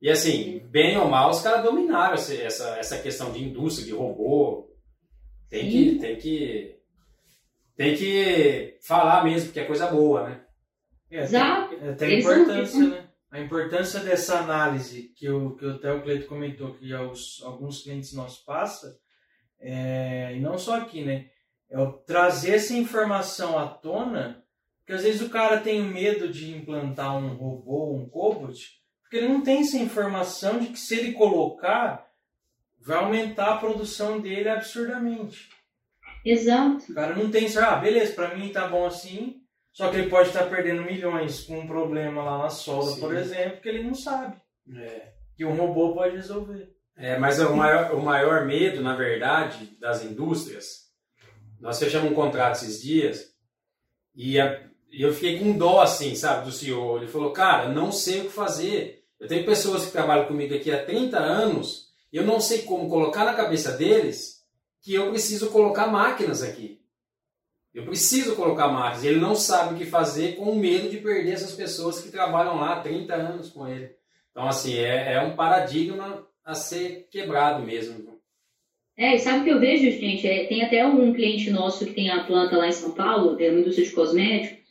E 0.00 0.10
assim, 0.10 0.60
bem 0.70 0.96
ou 0.96 1.06
mal, 1.06 1.30
os 1.30 1.40
caras 1.40 1.62
dominaram 1.62 2.14
essa, 2.14 2.34
essa 2.76 2.98
questão 2.98 3.30
de 3.30 3.42
indústria, 3.44 3.86
de 3.86 3.92
robô. 3.92 4.68
Tem 5.48 5.70
que, 5.70 5.98
tem 5.98 6.16
que, 6.16 6.76
tem 7.76 7.94
que 7.94 8.78
falar 8.82 9.22
mesmo 9.22 9.52
que 9.52 9.60
é 9.60 9.64
coisa 9.64 9.86
boa, 9.86 10.28
né? 10.28 10.40
É, 11.10 11.20
Exato. 11.20 11.76
Tem, 11.76 11.94
tem 11.94 12.22
são- 12.22 12.32
importância, 12.32 12.88
né? 12.88 13.08
A 13.32 13.40
importância 13.40 14.00
dessa 14.00 14.40
análise 14.40 15.10
que 15.16 15.26
o, 15.30 15.56
que 15.56 15.64
até 15.64 15.90
o 15.90 16.02
Cleito 16.02 16.28
comentou 16.28 16.74
que 16.74 16.92
os, 16.92 17.40
alguns 17.42 17.82
clientes 17.82 18.12
nossos 18.12 18.44
passam, 18.44 18.92
é, 19.58 20.36
e 20.36 20.40
não 20.40 20.58
só 20.58 20.76
aqui, 20.76 21.02
né? 21.02 21.30
É 21.70 21.76
trazer 22.06 22.56
essa 22.56 22.74
informação 22.74 23.58
à 23.58 23.66
tona, 23.66 24.44
porque 24.78 24.92
às 24.92 25.02
vezes 25.02 25.22
o 25.22 25.30
cara 25.30 25.58
tem 25.58 25.82
medo 25.82 26.28
de 26.28 26.54
implantar 26.54 27.16
um 27.16 27.34
robô, 27.34 27.94
um 27.94 28.06
cobot, 28.06 28.82
porque 29.00 29.16
ele 29.16 29.28
não 29.28 29.42
tem 29.42 29.60
essa 29.60 29.78
informação 29.78 30.58
de 30.58 30.66
que 30.66 30.78
se 30.78 30.94
ele 30.94 31.12
colocar, 31.12 32.06
vai 32.78 32.98
aumentar 32.98 33.54
a 33.54 33.56
produção 33.56 34.20
dele 34.20 34.50
absurdamente. 34.50 35.48
Exato. 36.22 36.92
O 36.92 36.94
cara 36.94 37.16
não 37.16 37.30
tem, 37.30 37.46
ah, 37.56 37.76
beleza, 37.76 38.12
pra 38.12 38.36
mim 38.36 38.52
tá 38.52 38.68
bom 38.68 38.84
assim, 38.84 39.41
só 39.72 39.88
que 39.90 39.96
ele 39.96 40.10
pode 40.10 40.28
estar 40.28 40.44
perdendo 40.50 40.82
milhões 40.82 41.40
com 41.44 41.58
um 41.60 41.66
problema 41.66 42.22
lá 42.22 42.38
na 42.38 42.50
solda, 42.50 42.92
Sim. 42.92 43.00
por 43.00 43.14
exemplo, 43.14 43.60
que 43.60 43.68
ele 43.68 43.82
não 43.82 43.94
sabe. 43.94 44.36
É. 44.76 45.12
Que 45.36 45.44
um 45.44 45.54
robô 45.54 45.94
pode 45.94 46.16
resolver. 46.16 46.70
É, 46.96 47.18
mas 47.18 47.40
o 47.40 47.56
maior, 47.56 47.94
o 47.94 48.02
maior 48.02 48.44
medo, 48.46 48.82
na 48.82 48.94
verdade, 48.94 49.76
das 49.80 50.04
indústrias, 50.04 50.82
nós 51.60 51.78
fechamos 51.78 52.10
um 52.10 52.14
contrato 52.14 52.56
esses 52.56 52.82
dias 52.82 53.32
e 54.14 54.38
a- 54.38 54.60
eu 54.92 55.12
fiquei 55.14 55.38
com 55.38 55.56
dó, 55.56 55.80
assim, 55.80 56.14
sabe, 56.14 56.44
do 56.44 56.52
senhor. 56.52 56.98
Ele 57.02 57.10
falou, 57.10 57.32
cara, 57.32 57.68
não 57.70 57.90
sei 57.90 58.20
o 58.20 58.24
que 58.24 58.30
fazer. 58.30 59.04
Eu 59.18 59.26
tenho 59.26 59.46
pessoas 59.46 59.86
que 59.86 59.92
trabalham 59.92 60.26
comigo 60.26 60.54
aqui 60.54 60.70
há 60.70 60.84
30 60.84 61.18
anos 61.18 61.86
e 62.12 62.16
eu 62.18 62.24
não 62.24 62.40
sei 62.40 62.62
como 62.62 62.90
colocar 62.90 63.24
na 63.24 63.32
cabeça 63.32 63.72
deles 63.72 64.42
que 64.82 64.92
eu 64.92 65.08
preciso 65.10 65.48
colocar 65.50 65.86
máquinas 65.86 66.42
aqui. 66.42 66.81
Eu 67.74 67.84
preciso 67.84 68.36
colocar. 68.36 69.02
E 69.02 69.08
ele 69.08 69.18
não 69.18 69.34
sabe 69.34 69.74
o 69.74 69.78
que 69.78 69.86
fazer 69.86 70.36
com 70.36 70.54
medo 70.54 70.90
de 70.90 70.98
perder 70.98 71.32
essas 71.32 71.52
pessoas 71.52 72.00
que 72.00 72.10
trabalham 72.10 72.56
lá 72.56 72.74
há 72.74 72.80
30 72.80 73.14
anos 73.14 73.50
com 73.50 73.66
ele. 73.66 73.90
Então, 74.30 74.46
assim, 74.46 74.74
é, 74.76 75.14
é 75.14 75.22
um 75.22 75.34
paradigma 75.34 76.26
a 76.44 76.54
ser 76.54 77.06
quebrado 77.10 77.64
mesmo. 77.64 78.20
É, 78.96 79.14
e 79.14 79.18
sabe 79.18 79.40
o 79.40 79.44
que 79.44 79.50
eu 79.50 79.60
vejo, 79.60 79.90
gente? 79.98 80.26
É, 80.26 80.44
tem 80.44 80.62
até 80.62 80.86
um 80.86 81.12
cliente 81.14 81.50
nosso 81.50 81.86
que 81.86 81.94
tem 81.94 82.10
a 82.10 82.24
planta 82.24 82.56
lá 82.56 82.68
em 82.68 82.72
São 82.72 82.92
Paulo, 82.92 83.40
é 83.40 83.50
uma 83.50 83.60
indústria 83.60 83.86
de 83.86 83.92
cosméticos, 83.92 84.62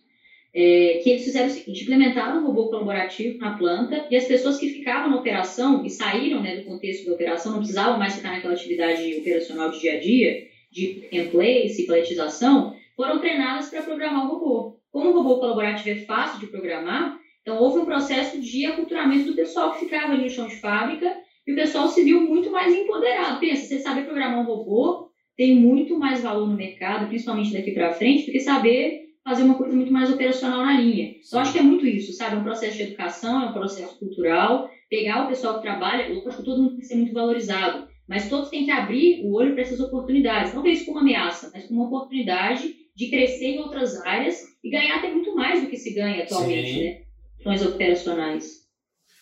é, 0.53 0.99
que 1.01 1.09
eles 1.09 1.23
fizeram 1.23 1.47
o 1.47 1.49
seguinte, 1.49 1.83
implementaram 1.83 2.41
um 2.41 2.47
robô 2.47 2.69
colaborativo 2.69 3.39
na 3.39 3.57
planta 3.57 4.05
e 4.11 4.15
as 4.15 4.25
pessoas 4.25 4.57
que 4.57 4.69
ficavam 4.69 5.09
na 5.09 5.17
operação 5.17 5.83
e 5.85 5.89
saíram 5.89 6.41
né, 6.41 6.57
do 6.57 6.65
contexto 6.65 7.05
da 7.05 7.13
operação, 7.13 7.53
não 7.53 7.59
precisavam 7.59 7.97
mais 7.97 8.15
ficar 8.15 8.31
naquela 8.31 8.53
atividade 8.53 9.15
operacional 9.15 9.71
de 9.71 9.79
dia 9.79 9.93
a 9.93 9.99
dia, 9.99 10.47
de 10.69 11.07
templates 11.09 11.79
e 11.79 11.87
paletização, 11.87 12.75
foram 13.01 13.17
treinadas 13.17 13.67
para 13.67 13.81
programar 13.81 14.27
o 14.27 14.33
robô. 14.35 14.77
Como 14.91 15.09
o 15.09 15.13
robô 15.13 15.39
colaborativo 15.39 15.89
é 15.89 16.05
fácil 16.05 16.39
de 16.39 16.45
programar, 16.45 17.17
então 17.41 17.57
houve 17.57 17.79
um 17.79 17.85
processo 17.85 18.39
de 18.39 18.63
aculturamento 18.63 19.25
do 19.25 19.35
pessoal 19.35 19.71
que 19.71 19.79
ficava 19.79 20.11
ali 20.11 20.21
no 20.21 20.29
chão 20.29 20.45
de 20.45 20.59
fábrica 20.59 21.11
e 21.47 21.51
o 21.51 21.55
pessoal 21.55 21.87
se 21.87 22.03
viu 22.03 22.21
muito 22.21 22.51
mais 22.51 22.71
empoderado. 22.71 23.39
Pensa, 23.39 23.65
você 23.65 23.79
saber 23.79 24.03
programar 24.03 24.39
um 24.39 24.45
robô 24.45 25.07
tem 25.35 25.55
muito 25.55 25.97
mais 25.97 26.21
valor 26.21 26.47
no 26.47 26.55
mercado, 26.55 27.07
principalmente 27.07 27.51
daqui 27.51 27.71
para 27.71 27.91
frente, 27.91 28.23
do 28.23 28.31
que 28.31 28.39
saber 28.39 28.99
fazer 29.23 29.41
uma 29.41 29.55
coisa 29.55 29.73
muito 29.73 29.91
mais 29.91 30.07
operacional 30.11 30.61
na 30.61 30.73
linha. 30.73 31.09
Eu 31.31 31.39
acho 31.39 31.51
que 31.51 31.57
é 31.57 31.61
muito 31.61 31.87
isso, 31.87 32.13
sabe? 32.13 32.35
É 32.35 32.37
um 32.37 32.43
processo 32.43 32.77
de 32.77 32.83
educação, 32.83 33.41
é 33.41 33.45
um 33.45 33.51
processo 33.51 33.97
cultural. 33.97 34.67
Pegar 34.87 35.23
o 35.23 35.27
pessoal 35.27 35.55
que 35.55 35.61
trabalha, 35.61 36.07
eu 36.07 36.21
acho 36.27 36.37
que 36.37 36.43
todo 36.43 36.61
mundo 36.61 36.73
tem 36.73 36.81
que 36.81 36.85
ser 36.85 36.95
muito 36.95 37.13
valorizado, 37.13 37.83
mas 38.07 38.27
todos 38.27 38.49
têm 38.49 38.63
que 38.63 38.69
abrir 38.69 39.19
o 39.21 39.33
olho 39.33 39.53
para 39.53 39.61
essas 39.61 39.79
oportunidades. 39.79 40.53
Não 40.53 40.61
ver 40.61 40.71
isso 40.71 40.85
como 40.85 40.97
uma 40.97 41.01
ameaça, 41.01 41.49
mas 41.51 41.65
como 41.65 41.79
uma 41.79 41.87
oportunidade 41.87 42.75
de 43.01 43.09
crescer 43.09 43.47
em 43.47 43.59
outras 43.59 43.99
áreas 44.05 44.39
e 44.63 44.69
ganhar 44.69 44.99
até 44.99 45.11
muito 45.11 45.33
mais 45.33 45.59
do 45.63 45.69
que 45.71 45.77
se 45.77 45.91
ganha 45.91 46.23
atualmente, 46.23 46.71
Sim. 46.71 46.83
né? 46.83 47.01
Questões 47.35 47.65
operacionais. 47.65 48.45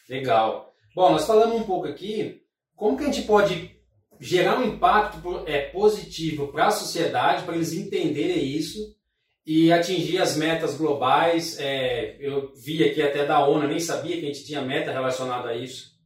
Legal. 0.10 0.74
Bom, 0.94 1.12
nós 1.12 1.26
falamos 1.26 1.62
um 1.62 1.63
pouco 1.63 1.88
aqui 1.88 2.42
como 2.76 2.98
que 2.98 3.06
a 3.06 3.08
gente 3.12 3.26
pode 3.26 3.72
gerar 4.20 4.60
um 4.60 4.65
impacto 4.65 5.46
é, 5.48 5.62
positivo 5.70 6.50
para 6.50 6.68
a 6.68 6.72
sociedade, 6.72 7.46
para 7.46 7.56
eles 7.56 7.72
entenderem 7.72 8.44
isso 8.44 8.98
e 9.46 9.72
atingir 9.72 10.18
as 10.18 10.36
metas 10.36 10.76
globais. 10.76 11.58
É, 11.58 12.18
eu 12.20 12.54
vi 12.56 12.84
aqui 12.84 13.02
até 13.02 13.26
da 13.26 13.48
ONU, 13.48 13.65
nem 13.65 13.80
sabia 13.80 14.18
que 14.20 14.26
a 14.26 14.34
gente 14.34 14.46
tinha 14.46 14.62
meta 14.62 14.92
relacionada 14.92 15.48
a 15.48 15.56
isso. 15.56 15.98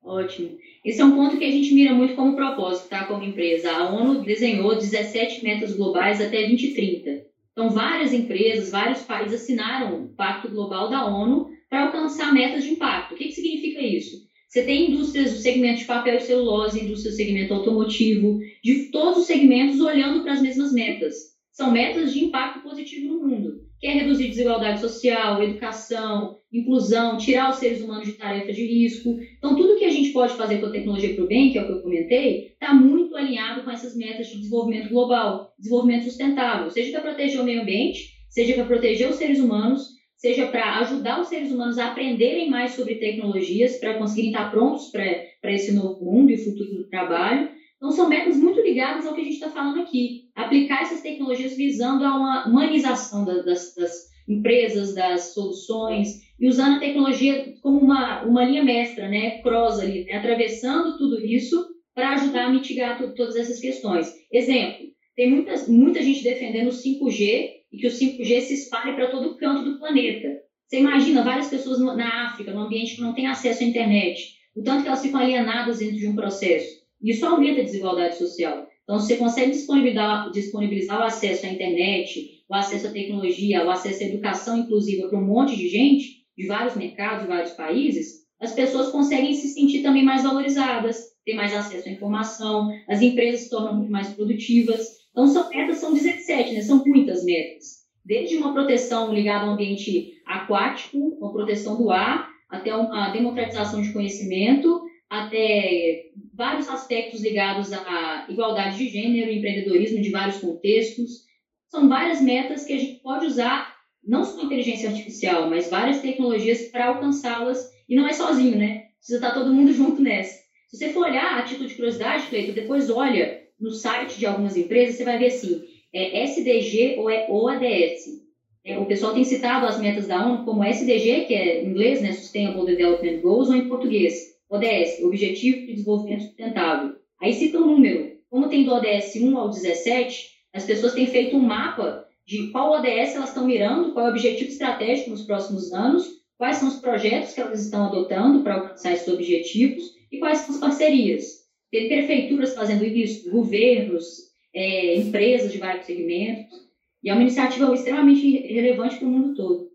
Ótimo. 0.00 0.56
Esse 0.86 1.00
é 1.00 1.04
um 1.04 1.16
ponto 1.16 1.36
que 1.36 1.44
a 1.44 1.50
gente 1.50 1.74
mira 1.74 1.92
muito 1.92 2.14
como 2.14 2.36
propósito, 2.36 2.88
tá? 2.88 3.06
Como 3.06 3.24
empresa. 3.24 3.72
A 3.72 3.92
ONU 3.92 4.24
desenhou 4.24 4.76
17 4.76 5.42
metas 5.42 5.74
globais 5.74 6.20
até 6.20 6.46
2030. 6.46 7.24
Então, 7.50 7.70
várias 7.70 8.12
empresas, 8.12 8.70
vários 8.70 9.02
países 9.02 9.42
assinaram 9.42 10.04
o 10.04 10.14
Pacto 10.14 10.48
Global 10.48 10.88
da 10.88 11.04
ONU 11.04 11.48
para 11.68 11.86
alcançar 11.86 12.32
metas 12.32 12.62
de 12.62 12.70
impacto. 12.70 13.14
O 13.14 13.16
que, 13.16 13.24
que 13.24 13.32
significa 13.32 13.82
isso? 13.82 14.16
Você 14.48 14.62
tem 14.62 14.86
indústrias 14.86 15.32
do 15.32 15.38
segmento 15.38 15.80
de 15.80 15.86
papel 15.86 16.18
e 16.18 16.20
celulose, 16.20 16.80
indústria 16.80 17.10
do 17.10 17.16
segmento 17.16 17.52
automotivo, 17.52 18.38
de 18.62 18.88
todos 18.92 19.18
os 19.18 19.26
segmentos 19.26 19.80
olhando 19.80 20.22
para 20.22 20.34
as 20.34 20.40
mesmas 20.40 20.72
metas. 20.72 21.35
São 21.56 21.70
metas 21.70 22.12
de 22.12 22.22
impacto 22.22 22.62
positivo 22.62 23.08
no 23.08 23.26
mundo, 23.26 23.54
que 23.80 23.86
é 23.86 23.90
reduzir 23.94 24.28
desigualdade 24.28 24.78
social, 24.78 25.40
educação, 25.42 26.36
inclusão, 26.52 27.16
tirar 27.16 27.48
os 27.48 27.56
seres 27.56 27.80
humanos 27.80 28.06
de 28.06 28.12
tarefa 28.14 28.52
de 28.52 28.62
risco. 28.62 29.16
Então, 29.38 29.56
tudo 29.56 29.74
que 29.74 29.84
a 29.84 29.88
gente 29.88 30.10
pode 30.10 30.34
fazer 30.34 30.58
com 30.58 30.66
a 30.66 30.70
tecnologia 30.70 31.14
para 31.14 31.24
o 31.24 31.26
bem, 31.26 31.50
que 31.50 31.56
é 31.56 31.62
o 31.62 31.66
que 31.66 31.72
eu 31.72 31.80
comentei, 31.80 32.50
está 32.52 32.74
muito 32.74 33.16
alinhado 33.16 33.62
com 33.64 33.70
essas 33.70 33.96
metas 33.96 34.26
de 34.26 34.36
desenvolvimento 34.36 34.90
global, 34.90 35.50
desenvolvimento 35.58 36.02
sustentável, 36.04 36.68
seja 36.68 36.90
para 36.90 37.00
proteger 37.00 37.40
o 37.40 37.44
meio 37.44 37.62
ambiente, 37.62 38.04
seja 38.28 38.52
para 38.52 38.64
proteger 38.64 39.08
os 39.08 39.14
seres 39.14 39.40
humanos, 39.40 39.80
seja 40.14 40.44
para 40.44 40.76
ajudar 40.80 41.18
os 41.18 41.28
seres 41.28 41.50
humanos 41.50 41.78
a 41.78 41.86
aprenderem 41.86 42.50
mais 42.50 42.72
sobre 42.72 42.96
tecnologias, 42.96 43.78
para 43.78 43.94
conseguirem 43.94 44.28
estar 44.28 44.50
prontos 44.50 44.90
para 44.90 45.52
esse 45.54 45.72
novo 45.72 45.96
mundo 46.04 46.30
e 46.30 46.36
futuro 46.36 46.68
do 46.70 46.86
trabalho. 46.86 47.48
Então, 47.76 47.90
são 47.90 48.08
metas 48.08 48.36
muito 48.36 48.60
ligadas 48.60 49.04
ao 49.04 49.12
que 49.12 49.20
a 49.20 49.24
gente 49.24 49.34
está 49.34 49.48
falando 49.48 49.78
aqui. 49.78 50.22
Aplicar 50.34 50.80
essas 50.82 51.00
tecnologias 51.00 51.54
visando 51.54 52.04
a 52.04 52.14
uma 52.14 52.46
humanização 52.46 53.24
da- 53.24 53.40
das, 53.40 53.72
das 53.74 53.92
empresas, 54.28 54.94
das 54.94 55.32
soluções, 55.32 56.08
e 56.38 56.46
usando 56.48 56.74
a 56.74 56.78
tecnologia 56.78 57.44
como 57.60 57.78
uma, 57.78 58.22
uma 58.24 58.42
linha 58.42 58.62
mestra, 58.62 59.08
né, 59.08 59.40
cross 59.40 59.78
ali, 59.78 60.04
né, 60.04 60.14
atravessando 60.14 60.96
tudo 60.96 61.18
isso 61.18 61.64
para 61.94 62.12
ajudar 62.12 62.44
a 62.44 62.48
mitigar 62.48 62.96
to- 62.96 63.12
todas 63.14 63.36
essas 63.36 63.58
questões. 63.58 64.10
Exemplo, 64.30 64.86
tem 65.14 65.28
muitas, 65.30 65.66
muita 65.66 66.02
gente 66.02 66.22
defendendo 66.22 66.66
o 66.68 66.72
5G 66.72 67.50
e 67.72 67.76
que 67.78 67.86
o 67.86 67.90
5G 67.90 68.40
se 68.40 68.52
espalhe 68.54 68.94
para 68.94 69.06
todo 69.06 69.34
canto 69.36 69.62
do 69.62 69.78
planeta. 69.78 70.28
Você 70.66 70.78
imagina 70.78 71.22
várias 71.22 71.46
pessoas 71.48 71.78
na 71.78 72.24
África, 72.24 72.52
num 72.52 72.60
ambiente 72.60 72.94
que 72.94 73.00
não 73.00 73.14
tem 73.14 73.26
acesso 73.26 73.62
à 73.62 73.66
internet, 73.66 74.34
o 74.54 74.62
tanto 74.62 74.82
que 74.82 74.88
elas 74.88 75.00
ficam 75.00 75.20
alienadas 75.20 75.78
dentro 75.78 75.96
de 75.96 76.06
um 76.06 76.14
processo. 76.14 76.75
Isso 77.02 77.26
aumenta 77.26 77.60
a 77.60 77.64
desigualdade 77.64 78.16
social. 78.16 78.66
Então, 78.84 78.98
se 78.98 79.08
você 79.08 79.16
consegue 79.16 79.50
disponibilizar, 79.50 80.30
disponibilizar 80.30 81.00
o 81.00 81.04
acesso 81.04 81.46
à 81.46 81.48
internet, 81.48 82.42
o 82.48 82.54
acesso 82.54 82.86
à 82.86 82.90
tecnologia, 82.90 83.64
o 83.64 83.70
acesso 83.70 84.04
à 84.04 84.06
educação 84.06 84.58
inclusiva 84.58 85.08
para 85.08 85.18
um 85.18 85.26
monte 85.26 85.56
de 85.56 85.68
gente, 85.68 86.24
de 86.36 86.46
vários 86.46 86.76
mercados, 86.76 87.22
de 87.22 87.28
vários 87.28 87.52
países, 87.52 88.26
as 88.40 88.52
pessoas 88.52 88.90
conseguem 88.90 89.34
se 89.34 89.48
sentir 89.48 89.82
também 89.82 90.04
mais 90.04 90.22
valorizadas, 90.22 90.98
ter 91.24 91.34
mais 91.34 91.54
acesso 91.54 91.88
à 91.88 91.92
informação, 91.92 92.70
as 92.88 93.00
empresas 93.00 93.40
se 93.40 93.50
tornam 93.50 93.76
muito 93.76 93.90
mais 93.90 94.08
produtivas. 94.10 94.86
Então, 95.10 95.26
são 95.26 95.48
metas, 95.48 95.78
são 95.78 95.92
17, 95.92 96.54
né? 96.54 96.60
são 96.60 96.84
muitas 96.84 97.24
metas. 97.24 97.86
Desde 98.04 98.36
uma 98.36 98.52
proteção 98.52 99.12
ligada 99.12 99.46
ao 99.46 99.54
ambiente 99.54 100.12
aquático, 100.24 100.96
uma 101.18 101.32
proteção 101.32 101.76
do 101.76 101.90
ar, 101.90 102.28
até 102.48 102.74
uma 102.74 103.10
democratização 103.10 103.82
de 103.82 103.92
conhecimento, 103.92 104.85
até 105.08 106.10
vários 106.34 106.68
aspectos 106.68 107.22
ligados 107.22 107.72
à 107.72 108.26
igualdade 108.28 108.78
de 108.78 108.88
gênero, 108.88 109.30
empreendedorismo 109.30 110.02
de 110.02 110.10
vários 110.10 110.38
contextos. 110.38 111.24
São 111.68 111.88
várias 111.88 112.20
metas 112.20 112.64
que 112.64 112.72
a 112.72 112.78
gente 112.78 113.00
pode 113.00 113.26
usar, 113.26 113.74
não 114.04 114.24
só 114.24 114.42
inteligência 114.42 114.88
artificial, 114.88 115.48
mas 115.48 115.70
várias 115.70 116.00
tecnologias 116.00 116.62
para 116.68 116.86
alcançá-las. 116.86 117.70
E 117.88 117.94
não 117.94 118.06
é 118.06 118.12
sozinho, 118.12 118.56
né? 118.56 118.86
Precisa 118.98 119.18
estar 119.18 119.32
todo 119.32 119.52
mundo 119.52 119.72
junto 119.74 120.02
nessa. 120.02 120.44
Se 120.68 120.76
você 120.76 120.88
for 120.88 121.06
olhar 121.06 121.38
a 121.38 121.42
título 121.42 121.68
de 121.68 121.74
curiosidade, 121.74 122.26
Cleiton, 122.26 122.52
depois 122.52 122.90
olha 122.90 123.40
no 123.58 123.70
site 123.70 124.18
de 124.18 124.26
algumas 124.26 124.56
empresas, 124.56 124.96
você 124.96 125.04
vai 125.04 125.18
ver 125.18 125.28
assim, 125.28 125.62
é 125.92 126.24
SDG 126.24 126.96
ou 126.98 127.08
é 127.08 127.26
ODS. 127.30 128.26
É, 128.64 128.76
o 128.76 128.84
pessoal 128.84 129.14
tem 129.14 129.22
citado 129.22 129.64
as 129.64 129.80
metas 129.80 130.08
da 130.08 130.26
ONU 130.26 130.44
como 130.44 130.64
SDG, 130.64 131.26
que 131.26 131.34
é 131.34 131.62
em 131.62 131.68
inglês, 131.68 132.02
né, 132.02 132.12
Sustainable 132.12 132.66
Development 132.66 133.20
Goals, 133.20 133.48
ou 133.48 133.54
em 133.54 133.68
português, 133.68 134.35
ODS, 134.50 135.02
Objetivo 135.02 135.66
de 135.66 135.72
Desenvolvimento 135.74 136.24
Sustentável. 136.24 136.96
Aí 137.20 137.32
cita 137.32 137.58
o 137.58 137.66
número. 137.66 138.16
Como 138.30 138.48
tem 138.48 138.64
do 138.64 138.72
ODS 138.72 139.16
1 139.16 139.36
ao 139.36 139.50
17, 139.50 140.30
as 140.52 140.64
pessoas 140.64 140.94
têm 140.94 141.06
feito 141.06 141.36
um 141.36 141.40
mapa 141.40 142.06
de 142.26 142.50
qual 142.50 142.72
ODS 142.72 143.14
elas 143.14 143.28
estão 143.28 143.46
mirando, 143.46 143.92
qual 143.92 144.06
é 144.06 144.08
o 144.08 144.12
objetivo 144.12 144.50
estratégico 144.50 145.10
nos 145.10 145.22
próximos 145.22 145.72
anos, 145.72 146.06
quais 146.36 146.56
são 146.56 146.68
os 146.68 146.76
projetos 146.76 147.32
que 147.32 147.40
elas 147.40 147.64
estão 147.64 147.86
adotando 147.86 148.42
para 148.42 148.54
alcançar 148.54 148.92
esses 148.92 149.08
objetivos 149.08 149.84
e 150.10 150.18
quais 150.18 150.38
são 150.38 150.54
as 150.54 150.60
parcerias. 150.60 151.46
Tem 151.70 151.88
prefeituras 151.88 152.54
fazendo 152.54 152.84
isso, 152.84 153.30
governos, 153.30 154.26
é, 154.54 154.96
empresas 154.96 155.52
de 155.52 155.58
vários 155.58 155.86
segmentos. 155.86 156.66
E 157.02 157.10
é 157.10 157.12
uma 157.12 157.22
iniciativa 157.22 157.72
extremamente 157.72 158.38
relevante 158.52 158.96
para 158.96 159.06
o 159.06 159.10
mundo 159.10 159.34
todo. 159.34 159.70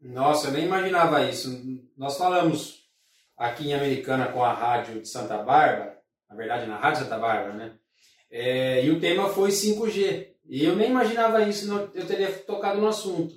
Nossa, 0.00 0.48
eu 0.48 0.52
nem 0.52 0.64
imaginava 0.64 1.28
isso. 1.28 1.60
Nós 1.96 2.16
falamos 2.16 2.85
aqui 3.36 3.68
em 3.68 3.74
Americana 3.74 4.28
com 4.28 4.42
a 4.42 4.52
rádio 4.52 5.00
de 5.00 5.08
Santa 5.08 5.38
Bárbara, 5.38 5.98
na 6.28 6.36
verdade 6.36 6.66
na 6.66 6.78
rádio 6.78 7.02
Santa 7.02 7.18
Bárbara, 7.18 7.52
né? 7.54 7.76
É, 8.30 8.84
e 8.84 8.90
o 8.90 9.00
tema 9.00 9.28
foi 9.28 9.50
5G. 9.50 10.28
E 10.48 10.64
eu 10.64 10.76
nem 10.76 10.90
imaginava 10.90 11.42
isso, 11.42 11.72
eu 11.94 12.06
teria 12.06 12.30
tocado 12.30 12.80
no 12.80 12.88
assunto. 12.88 13.34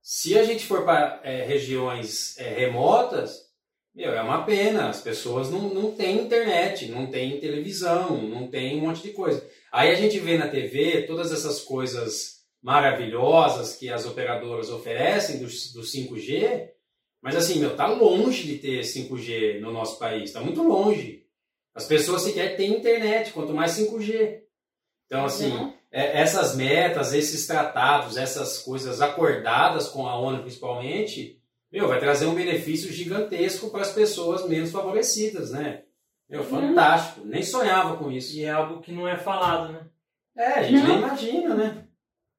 Se 0.00 0.38
a 0.38 0.44
gente 0.44 0.64
for 0.64 0.84
para 0.84 1.20
é, 1.24 1.44
regiões 1.44 2.38
é, 2.38 2.48
remotas, 2.50 3.46
meu, 3.96 4.12
é 4.12 4.20
uma 4.20 4.44
pena. 4.44 4.88
As 4.90 5.00
pessoas 5.00 5.50
não, 5.50 5.70
não 5.70 5.92
têm 5.92 6.20
internet, 6.20 6.86
não 6.88 7.06
têm 7.06 7.40
televisão, 7.40 8.22
não 8.22 8.46
tem 8.46 8.76
um 8.76 8.82
monte 8.86 9.02
de 9.02 9.10
coisa. 9.10 9.44
Aí 9.72 9.90
a 9.90 9.94
gente 9.94 10.18
vê 10.18 10.36
na 10.36 10.48
TV 10.48 11.02
todas 11.02 11.32
essas 11.32 11.62
coisas 11.62 12.44
maravilhosas 12.62 13.74
que 13.74 13.90
as 13.90 14.04
operadoras 14.04 14.70
oferecem 14.70 15.38
do, 15.38 15.46
do 15.46 15.82
5G, 15.82 16.68
mas 17.22 17.36
assim, 17.36 17.58
meu, 17.58 17.76
tá 17.76 17.86
longe 17.86 18.44
de 18.44 18.58
ter 18.58 18.80
5G 18.80 19.60
no 19.60 19.72
nosso 19.72 19.98
país, 19.98 20.32
tá 20.32 20.40
muito 20.40 20.62
longe. 20.62 21.24
As 21.74 21.86
pessoas 21.86 22.22
sequer 22.22 22.56
têm 22.56 22.76
internet, 22.76 23.32
quanto 23.32 23.52
mais 23.52 23.72
5G. 23.72 24.40
Então, 25.06 25.24
assim, 25.24 25.52
uhum. 25.52 25.72
é, 25.90 26.20
essas 26.20 26.56
metas, 26.56 27.12
esses 27.12 27.46
tratados, 27.46 28.16
essas 28.16 28.58
coisas 28.58 29.00
acordadas 29.00 29.88
com 29.88 30.06
a 30.06 30.18
ONU 30.18 30.40
principalmente, 30.40 31.40
meu, 31.70 31.88
vai 31.88 31.98
trazer 31.98 32.26
um 32.26 32.34
benefício 32.34 32.92
gigantesco 32.92 33.70
para 33.70 33.82
as 33.82 33.92
pessoas 33.92 34.48
menos 34.48 34.70
favorecidas, 34.70 35.50
né? 35.50 35.82
Meu, 36.28 36.40
uhum. 36.40 36.46
fantástico. 36.46 37.26
Nem 37.26 37.42
sonhava 37.42 37.96
com 37.96 38.10
isso. 38.10 38.36
E 38.36 38.44
é 38.44 38.50
algo 38.50 38.80
que 38.80 38.92
não 38.92 39.06
é 39.06 39.16
falado, 39.16 39.72
né? 39.72 39.80
É, 40.36 40.52
a 40.54 40.62
gente 40.62 40.82
não. 40.82 40.88
nem 40.88 40.98
imagina, 40.98 41.54
né? 41.54 41.84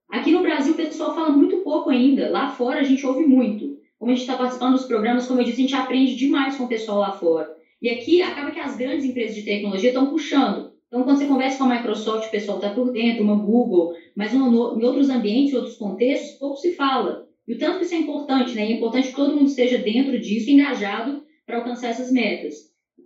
Aqui 0.10 0.32
no 0.32 0.42
Brasil 0.42 0.74
o 0.74 0.78
pessoal 0.78 1.14
fala 1.14 1.30
muito 1.30 1.58
pouco 1.58 1.90
ainda. 1.90 2.30
Lá 2.30 2.50
fora 2.52 2.80
a 2.80 2.84
gente 2.84 3.06
ouve 3.06 3.26
muito. 3.26 3.67
Como 4.00 4.12
a 4.12 4.14
gente 4.14 4.24
está 4.24 4.38
participando 4.38 4.74
dos 4.74 4.86
programas, 4.86 5.26
como 5.26 5.40
eu 5.40 5.46
disse, 5.46 5.60
a 5.60 5.62
gente 5.62 5.76
aprende 5.76 6.16
demais 6.16 6.56
com 6.56 6.66
o 6.66 6.68
pessoal 6.68 7.00
lá 7.00 7.12
fora. 7.12 7.56
E 7.82 7.90
aqui 7.90 8.22
acaba 8.22 8.52
que 8.52 8.60
as 8.60 8.76
grandes 8.76 9.06
empresas 9.06 9.36
de 9.36 9.44
tecnologia 9.44 9.90
estão 9.90 10.10
puxando. 10.10 10.72
Então, 10.88 11.04
quando 11.04 11.18
você 11.18 11.26
conversa 11.26 11.58
com 11.58 11.66
a 11.66 11.76
Microsoft, 11.76 12.28
o 12.28 12.32
pessoal 12.32 12.58
está 12.58 12.70
por 12.70 12.92
dentro, 12.92 13.24
uma 13.24 13.36
Google, 13.36 13.94
mas 14.16 14.34
no, 14.34 14.50
no, 14.50 14.80
em 14.80 14.84
outros 14.84 15.10
ambientes, 15.10 15.54
outros 15.54 15.76
contextos, 15.76 16.38
pouco 16.38 16.58
se 16.58 16.74
fala. 16.74 17.28
E 17.48 17.54
o 17.54 17.58
tanto 17.58 17.80
que 17.80 17.86
isso 17.86 17.94
é 17.94 17.98
importante, 17.98 18.56
né? 18.56 18.66
E 18.66 18.72
é 18.72 18.76
importante 18.76 19.10
que 19.10 19.16
todo 19.16 19.36
mundo 19.36 19.48
esteja 19.48 19.78
dentro 19.78 20.18
disso, 20.20 20.50
engajado 20.50 21.24
para 21.46 21.58
alcançar 21.58 21.90
essas 21.90 22.12
metas. 22.12 22.56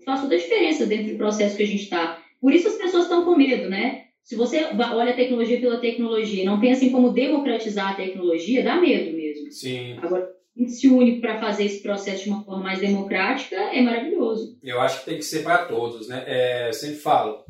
Faz 0.05 0.21
toda 0.21 0.35
a 0.35 0.37
diferença 0.37 0.85
dentro 0.85 1.11
do 1.11 1.17
processo 1.17 1.55
que 1.55 1.63
a 1.63 1.67
gente 1.67 1.83
está. 1.83 2.19
Por 2.39 2.53
isso 2.53 2.67
as 2.67 2.75
pessoas 2.75 3.03
estão 3.03 3.23
com 3.23 3.35
medo, 3.35 3.69
né? 3.69 4.05
Se 4.23 4.35
você 4.35 4.63
olha 4.93 5.11
a 5.11 5.15
tecnologia 5.15 5.59
pela 5.59 5.79
tecnologia 5.79 6.45
não 6.45 6.59
pensa 6.59 6.85
em 6.85 6.89
como 6.89 7.11
democratizar 7.11 7.91
a 7.91 7.95
tecnologia, 7.95 8.63
dá 8.63 8.79
medo 8.79 9.15
mesmo. 9.15 9.51
Sim. 9.51 9.93
Agora, 10.01 10.27
se 10.67 10.87
une 10.87 11.21
para 11.21 11.39
fazer 11.39 11.65
esse 11.65 11.81
processo 11.81 12.23
de 12.23 12.29
uma 12.29 12.43
forma 12.43 12.63
mais 12.63 12.79
democrática, 12.79 13.55
é 13.55 13.81
maravilhoso. 13.81 14.57
Eu 14.61 14.79
acho 14.81 14.99
que 14.99 15.05
tem 15.05 15.17
que 15.17 15.23
ser 15.23 15.43
para 15.43 15.65
todos, 15.65 16.07
né? 16.07 16.23
É, 16.27 16.71
sempre 16.71 16.97
falo, 16.97 17.43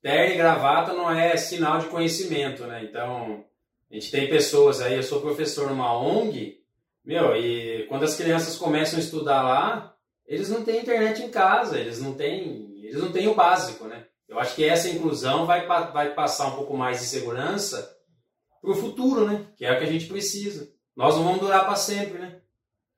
terno 0.00 0.34
e 0.34 0.36
gravata 0.36 0.92
não 0.92 1.10
é 1.10 1.36
sinal 1.36 1.78
de 1.78 1.86
conhecimento, 1.86 2.64
né? 2.64 2.84
Então, 2.84 3.44
a 3.90 3.94
gente 3.94 4.10
tem 4.10 4.28
pessoas 4.28 4.80
aí, 4.80 4.94
eu 4.94 5.02
sou 5.02 5.20
professor 5.20 5.68
numa 5.68 5.98
ONG, 5.98 6.60
meu, 7.04 7.36
e 7.36 7.86
quando 7.88 8.04
as 8.04 8.16
crianças 8.16 8.56
começam 8.56 8.98
a 8.98 9.02
estudar 9.02 9.42
lá, 9.42 9.94
eles 10.26 10.48
não 10.48 10.62
têm 10.62 10.80
internet 10.80 11.22
em 11.22 11.30
casa, 11.30 11.78
eles 11.78 12.00
não 12.00 12.14
têm, 12.14 12.72
eles 12.82 13.00
não 13.00 13.10
têm 13.10 13.28
o 13.28 13.34
básico, 13.34 13.86
né? 13.86 14.06
Eu 14.28 14.38
acho 14.38 14.54
que 14.54 14.64
essa 14.64 14.88
inclusão 14.88 15.44
vai, 15.44 15.66
vai 15.66 16.14
passar 16.14 16.46
um 16.48 16.56
pouco 16.56 16.76
mais 16.76 17.00
de 17.00 17.06
segurança 17.06 17.96
para 18.60 18.70
o 18.70 18.74
futuro, 18.74 19.26
né? 19.26 19.46
Que 19.56 19.64
é 19.64 19.72
o 19.72 19.78
que 19.78 19.84
a 19.84 19.92
gente 19.92 20.06
precisa. 20.06 20.72
Nós 20.96 21.16
não 21.16 21.24
vamos 21.24 21.40
durar 21.40 21.64
para 21.64 21.74
sempre, 21.74 22.18
né? 22.18 22.40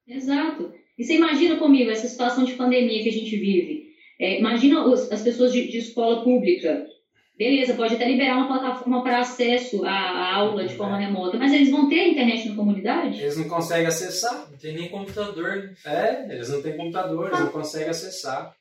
Exato. 0.06 0.72
E 0.98 1.04
você 1.04 1.14
imagina 1.14 1.56
comigo 1.56 1.90
essa 1.90 2.06
situação 2.06 2.44
de 2.44 2.52
pandemia 2.54 3.02
que 3.02 3.08
a 3.08 3.12
gente 3.12 3.36
vive. 3.36 3.84
É, 4.20 4.38
imagina 4.38 4.86
os, 4.86 5.10
as 5.10 5.22
pessoas 5.22 5.52
de, 5.52 5.68
de, 5.68 5.78
escola 5.78 6.22
pública. 6.22 6.86
Beleza, 7.36 7.74
pode 7.74 7.94
até 7.94 8.08
liberar 8.08 8.36
uma 8.36 8.46
plataforma 8.46 9.02
para 9.02 9.18
acesso 9.18 9.84
à 9.84 10.36
aula 10.36 10.66
de 10.66 10.76
forma 10.76 10.96
remota, 10.96 11.36
mas 11.36 11.52
eles 11.52 11.68
vão 11.68 11.88
ter 11.88 12.10
internet 12.10 12.48
na 12.48 12.54
comunidade? 12.54 13.20
Eles 13.20 13.36
não 13.36 13.48
conseguem 13.48 13.86
acessar. 13.86 14.48
Não 14.48 14.56
tem 14.56 14.72
nem 14.72 14.88
computador. 14.88 15.74
É, 15.84 16.32
eles 16.32 16.48
não 16.48 16.62
têm 16.62 16.76
computador, 16.76 17.26
eles 17.26 17.40
não 17.40 17.50
conseguem 17.50 17.88
acessar. 17.88 18.54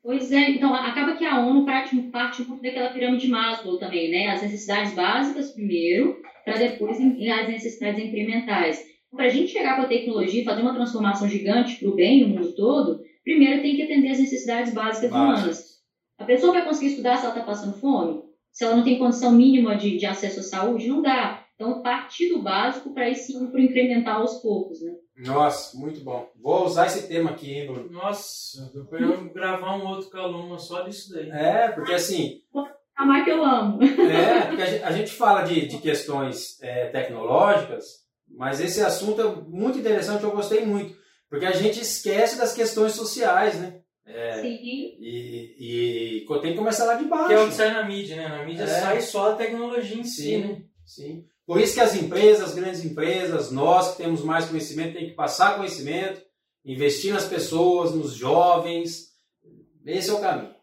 Pois 0.00 0.30
é, 0.30 0.50
então 0.50 0.72
acaba 0.74 1.16
que 1.16 1.24
a 1.24 1.40
ONU 1.40 1.64
parte, 1.64 1.96
parte 2.12 2.42
um 2.42 2.44
pouco 2.44 2.62
daquela 2.62 2.90
pirâmide 2.90 3.26
de 3.26 3.32
Maslow 3.32 3.78
também, 3.78 4.10
né? 4.10 4.28
As 4.28 4.42
necessidades 4.42 4.92
básicas 4.92 5.50
primeiro, 5.50 6.20
para 6.44 6.58
depois 6.58 6.98
as 7.00 7.48
necessidades 7.48 8.04
incrementais. 8.04 8.93
Para 9.14 9.26
a 9.26 9.28
gente 9.28 9.52
chegar 9.52 9.76
com 9.76 9.82
a 9.82 9.88
tecnologia 9.88 10.42
e 10.42 10.44
fazer 10.44 10.62
uma 10.62 10.74
transformação 10.74 11.28
gigante 11.28 11.76
para 11.76 11.88
o 11.88 11.94
bem 11.94 12.22
no 12.22 12.34
mundo 12.34 12.54
todo, 12.54 13.00
primeiro 13.22 13.62
tem 13.62 13.76
que 13.76 13.82
atender 13.82 14.10
as 14.10 14.18
necessidades 14.18 14.74
básicas 14.74 15.10
humanas. 15.10 15.74
A 16.18 16.24
pessoa 16.24 16.52
vai 16.52 16.64
conseguir 16.64 16.90
estudar 16.90 17.16
se 17.16 17.24
ela 17.24 17.34
está 17.34 17.44
passando 17.44 17.78
fome? 17.78 18.22
Se 18.52 18.64
ela 18.64 18.76
não 18.76 18.84
tem 18.84 18.98
condição 18.98 19.32
mínima 19.32 19.76
de, 19.76 19.96
de 19.96 20.06
acesso 20.06 20.40
à 20.40 20.42
saúde? 20.42 20.86
Não 20.86 21.02
dá. 21.02 21.44
Então, 21.54 21.82
partir 21.82 22.30
do 22.30 22.42
básico 22.42 22.92
para 22.92 23.08
ir 23.08 23.14
sim 23.14 23.46
para 23.50 23.60
incrementar 23.60 24.16
aos 24.16 24.42
poucos, 24.42 24.82
né? 24.82 24.92
Nossa, 25.16 25.78
muito 25.78 26.00
bom. 26.00 26.28
Vou 26.40 26.64
usar 26.64 26.86
esse 26.86 27.06
tema 27.06 27.30
aqui, 27.30 27.52
hein, 27.52 27.66
Bruno? 27.66 27.90
Nossa, 27.90 28.72
eu 28.74 28.84
vou 28.84 29.32
gravar 29.32 29.76
um 29.76 29.86
outro 29.86 30.10
caluma 30.10 30.58
só 30.58 30.82
disso 30.82 31.12
daí. 31.12 31.30
É, 31.30 31.68
porque 31.68 31.94
assim. 31.94 32.40
A 32.96 33.04
mais 33.04 33.24
que 33.24 33.30
eu 33.30 33.44
amo. 33.44 33.80
É, 33.82 34.46
porque 34.46 34.62
a 34.62 34.90
gente 34.90 35.10
fala 35.12 35.42
de, 35.42 35.66
de 35.66 35.78
questões 35.78 36.60
é, 36.60 36.86
tecnológicas, 36.86 38.03
mas 38.36 38.60
esse 38.60 38.80
assunto 38.80 39.20
é 39.20 39.34
muito 39.48 39.78
interessante, 39.78 40.24
eu 40.24 40.30
gostei 40.32 40.64
muito. 40.64 40.96
Porque 41.28 41.46
a 41.46 41.52
gente 41.52 41.80
esquece 41.80 42.38
das 42.38 42.52
questões 42.52 42.92
sociais, 42.92 43.58
né? 43.58 43.80
É, 44.06 44.42
Sim. 44.42 44.58
E, 44.60 46.20
e 46.20 46.40
tem 46.42 46.52
que 46.52 46.58
começar 46.58 46.84
lá 46.84 46.94
de 46.94 47.06
baixo. 47.06 47.28
Que 47.28 47.34
é 47.34 47.40
o 47.40 47.48
que 47.48 47.54
sai 47.54 47.72
na 47.72 47.84
mídia, 47.84 48.16
né? 48.16 48.28
Na 48.28 48.44
mídia 48.44 48.64
é. 48.64 48.66
sai 48.66 49.00
só 49.00 49.32
a 49.32 49.36
tecnologia 49.36 49.96
em 49.96 50.04
sim, 50.04 50.22
si, 50.22 50.38
né? 50.38 50.62
Sim. 50.84 51.24
Por 51.46 51.60
isso 51.60 51.74
que 51.74 51.80
as 51.80 51.94
empresas, 51.94 52.50
as 52.50 52.54
grandes 52.54 52.84
empresas, 52.84 53.50
nós 53.50 53.92
que 53.92 54.02
temos 54.02 54.22
mais 54.22 54.46
conhecimento, 54.46 54.94
tem 54.94 55.08
que 55.08 55.14
passar 55.14 55.56
conhecimento, 55.56 56.22
investir 56.64 57.12
nas 57.12 57.26
pessoas, 57.26 57.94
nos 57.94 58.14
jovens. 58.14 59.08
Esse 59.84 60.10
é 60.10 60.12
o 60.12 60.20
caminho. 60.20 60.53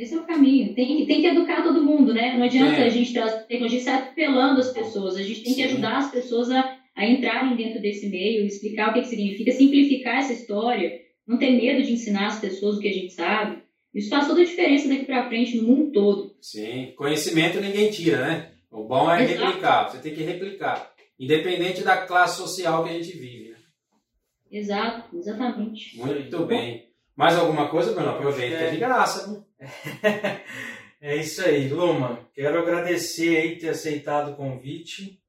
Esse 0.00 0.14
é 0.14 0.18
o 0.18 0.24
caminho. 0.24 0.74
Tem, 0.74 1.04
tem 1.04 1.20
que 1.20 1.26
educar 1.26 1.62
todo 1.62 1.84
mundo, 1.84 2.14
né? 2.14 2.34
Não 2.34 2.44
adianta 2.44 2.76
é. 2.76 2.86
a 2.86 2.88
gente 2.88 3.12
trazer 3.12 3.44
tecnologia 3.44 3.80
se 3.80 3.90
atropelando 3.90 4.58
as 4.58 4.72
pessoas. 4.72 5.14
A 5.14 5.22
gente 5.22 5.42
tem 5.42 5.54
que 5.54 5.62
ajudar 5.62 5.98
as 5.98 6.10
pessoas 6.10 6.50
a, 6.50 6.78
a 6.96 7.06
entrarem 7.06 7.54
dentro 7.54 7.82
desse 7.82 8.08
meio, 8.08 8.46
explicar 8.46 8.90
o 8.90 8.94
que, 8.94 9.02
que 9.02 9.08
significa, 9.08 9.52
simplificar 9.52 10.20
essa 10.20 10.32
história, 10.32 10.98
não 11.26 11.38
ter 11.38 11.50
medo 11.50 11.82
de 11.82 11.92
ensinar 11.92 12.28
as 12.28 12.40
pessoas 12.40 12.76
o 12.76 12.80
que 12.80 12.88
a 12.88 12.92
gente 12.92 13.12
sabe. 13.12 13.62
Isso 13.94 14.08
faz 14.08 14.26
toda 14.26 14.40
a 14.40 14.44
diferença 14.44 14.88
daqui 14.88 15.04
para 15.04 15.28
frente 15.28 15.58
no 15.58 15.64
mundo 15.64 15.92
todo. 15.92 16.34
Sim, 16.40 16.94
conhecimento 16.96 17.60
ninguém 17.60 17.90
tira, 17.90 18.26
né? 18.26 18.52
O 18.70 18.84
bom 18.84 19.10
é 19.10 19.22
Exato. 19.22 19.44
replicar, 19.44 19.90
você 19.90 19.98
tem 19.98 20.14
que 20.14 20.22
replicar, 20.22 20.94
independente 21.18 21.82
da 21.82 22.06
classe 22.06 22.38
social 22.38 22.84
que 22.84 22.90
a 22.90 22.92
gente 22.94 23.18
vive. 23.18 23.50
Né? 23.50 23.56
Exato, 24.50 25.14
exatamente. 25.14 25.98
Muito 25.98 26.46
bem. 26.46 26.88
Mais 27.14 27.36
alguma 27.36 27.68
coisa, 27.68 27.92
Bruno? 27.92 28.10
Aproveita, 28.10 28.56
é 28.56 28.70
de 28.70 28.78
graça. 28.78 29.44
é 31.00 31.16
isso 31.16 31.44
aí, 31.44 31.68
Luma. 31.68 32.28
Quero 32.34 32.58
agradecer 32.58 33.36
aí 33.36 33.58
ter 33.58 33.68
aceitado 33.68 34.32
o 34.32 34.36
convite. 34.36 35.20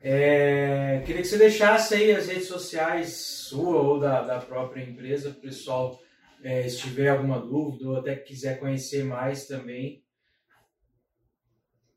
É, 0.00 1.02
queria 1.06 1.22
que 1.22 1.28
você 1.28 1.38
deixasse 1.38 1.94
aí 1.94 2.12
as 2.12 2.28
redes 2.28 2.46
sociais 2.46 3.16
sua 3.48 3.80
ou 3.80 3.98
da, 3.98 4.22
da 4.22 4.38
própria 4.38 4.82
empresa, 4.82 5.30
para 5.30 5.38
o 5.38 5.42
pessoal, 5.42 5.98
é, 6.42 6.68
se 6.68 6.78
tiver 6.78 7.08
alguma 7.08 7.40
dúvida 7.40 7.88
ou 7.88 7.96
até 7.96 8.14
quiser 8.14 8.60
conhecer 8.60 9.02
mais 9.04 9.46
também. 9.46 10.04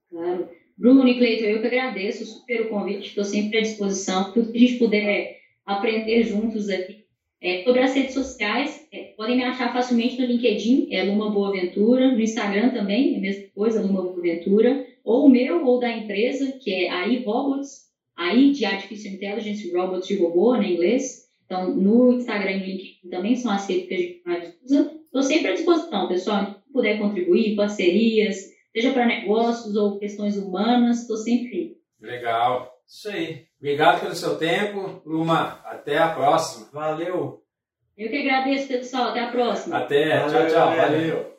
Claro. 0.10 0.50
Bruno 0.78 1.08
e 1.08 1.18
Cleiton, 1.18 1.46
eu 1.48 1.60
que 1.60 1.68
agradeço 1.68 2.26
super 2.26 2.62
o 2.62 2.70
convite, 2.70 3.08
estou 3.08 3.26
sempre 3.26 3.58
à 3.58 3.62
disposição. 3.62 4.32
Tudo 4.32 4.52
que 4.52 4.58
a 4.58 4.62
gente 4.62 4.80
puder 4.80 5.38
aprender 5.66 6.24
juntos 6.24 6.70
aqui. 6.70 7.06
É, 7.42 7.64
sobre 7.64 7.82
as 7.82 7.94
redes 7.94 8.14
sociais, 8.14 8.87
é, 8.87 8.87
podem 9.18 9.36
me 9.36 9.44
achar 9.44 9.74
facilmente 9.74 10.22
no 10.22 10.28
LinkedIn, 10.28 10.90
é 10.92 11.04
Luma 11.04 11.32
Boa 11.32 11.52
Ventura, 11.52 12.12
no 12.12 12.22
Instagram 12.22 12.70
também, 12.70 13.16
é 13.16 13.18
a 13.18 13.22
mesma 13.22 13.48
coisa, 13.56 13.82
Luma 13.82 14.04
Boa 14.04 14.22
Ventura, 14.22 14.86
ou 15.04 15.26
o 15.26 15.30
meu 15.30 15.66
ou 15.66 15.80
da 15.80 15.92
empresa, 15.92 16.52
que 16.52 16.72
é 16.72 16.90
AI 16.90 17.24
Robots, 17.24 17.88
AI 18.16 18.52
de 18.52 18.64
Artificial 18.64 19.16
Intelligence, 19.16 19.72
Robots 19.76 20.08
de 20.08 20.18
robô, 20.18 20.56
né, 20.56 20.68
em 20.68 20.74
inglês. 20.74 21.28
Então, 21.46 21.74
no 21.74 22.14
Instagram 22.14 22.52
e 22.52 22.60
no 22.60 22.66
LinkedIn 22.66 23.10
também 23.10 23.36
são 23.36 23.52
as 23.52 23.68
redes 23.68 23.88
que 23.88 23.94
a 23.94 23.98
gente 23.98 24.22
mais 24.24 24.54
usa. 24.64 24.92
Estou 25.06 25.24
sempre 25.24 25.48
à 25.48 25.54
disposição, 25.54 26.08
pessoal. 26.08 26.46
Se 26.46 26.72
puder 26.72 27.00
contribuir, 27.00 27.56
parcerias, 27.56 28.52
seja 28.72 28.92
para 28.92 29.06
negócios 29.06 29.76
ou 29.76 29.98
questões 29.98 30.38
humanas, 30.38 31.02
estou 31.02 31.18
sempre 31.18 31.78
Legal. 32.00 32.72
Isso 32.86 33.10
aí. 33.10 33.46
Obrigado 33.60 34.02
pelo 34.02 34.14
seu 34.14 34.38
tempo. 34.38 35.02
Luma, 35.06 35.60
até 35.66 35.98
a 35.98 36.10
próxima. 36.10 36.70
Valeu. 36.72 37.47
Eu 37.98 38.10
que 38.10 38.18
agradeço, 38.18 38.68
pessoal. 38.68 39.10
Até 39.10 39.22
a 39.22 39.28
próxima. 39.32 39.78
Até. 39.80 40.20
Valeu, 40.20 40.48
tchau, 40.48 40.48
tchau. 40.48 40.76
Valeu. 40.76 41.37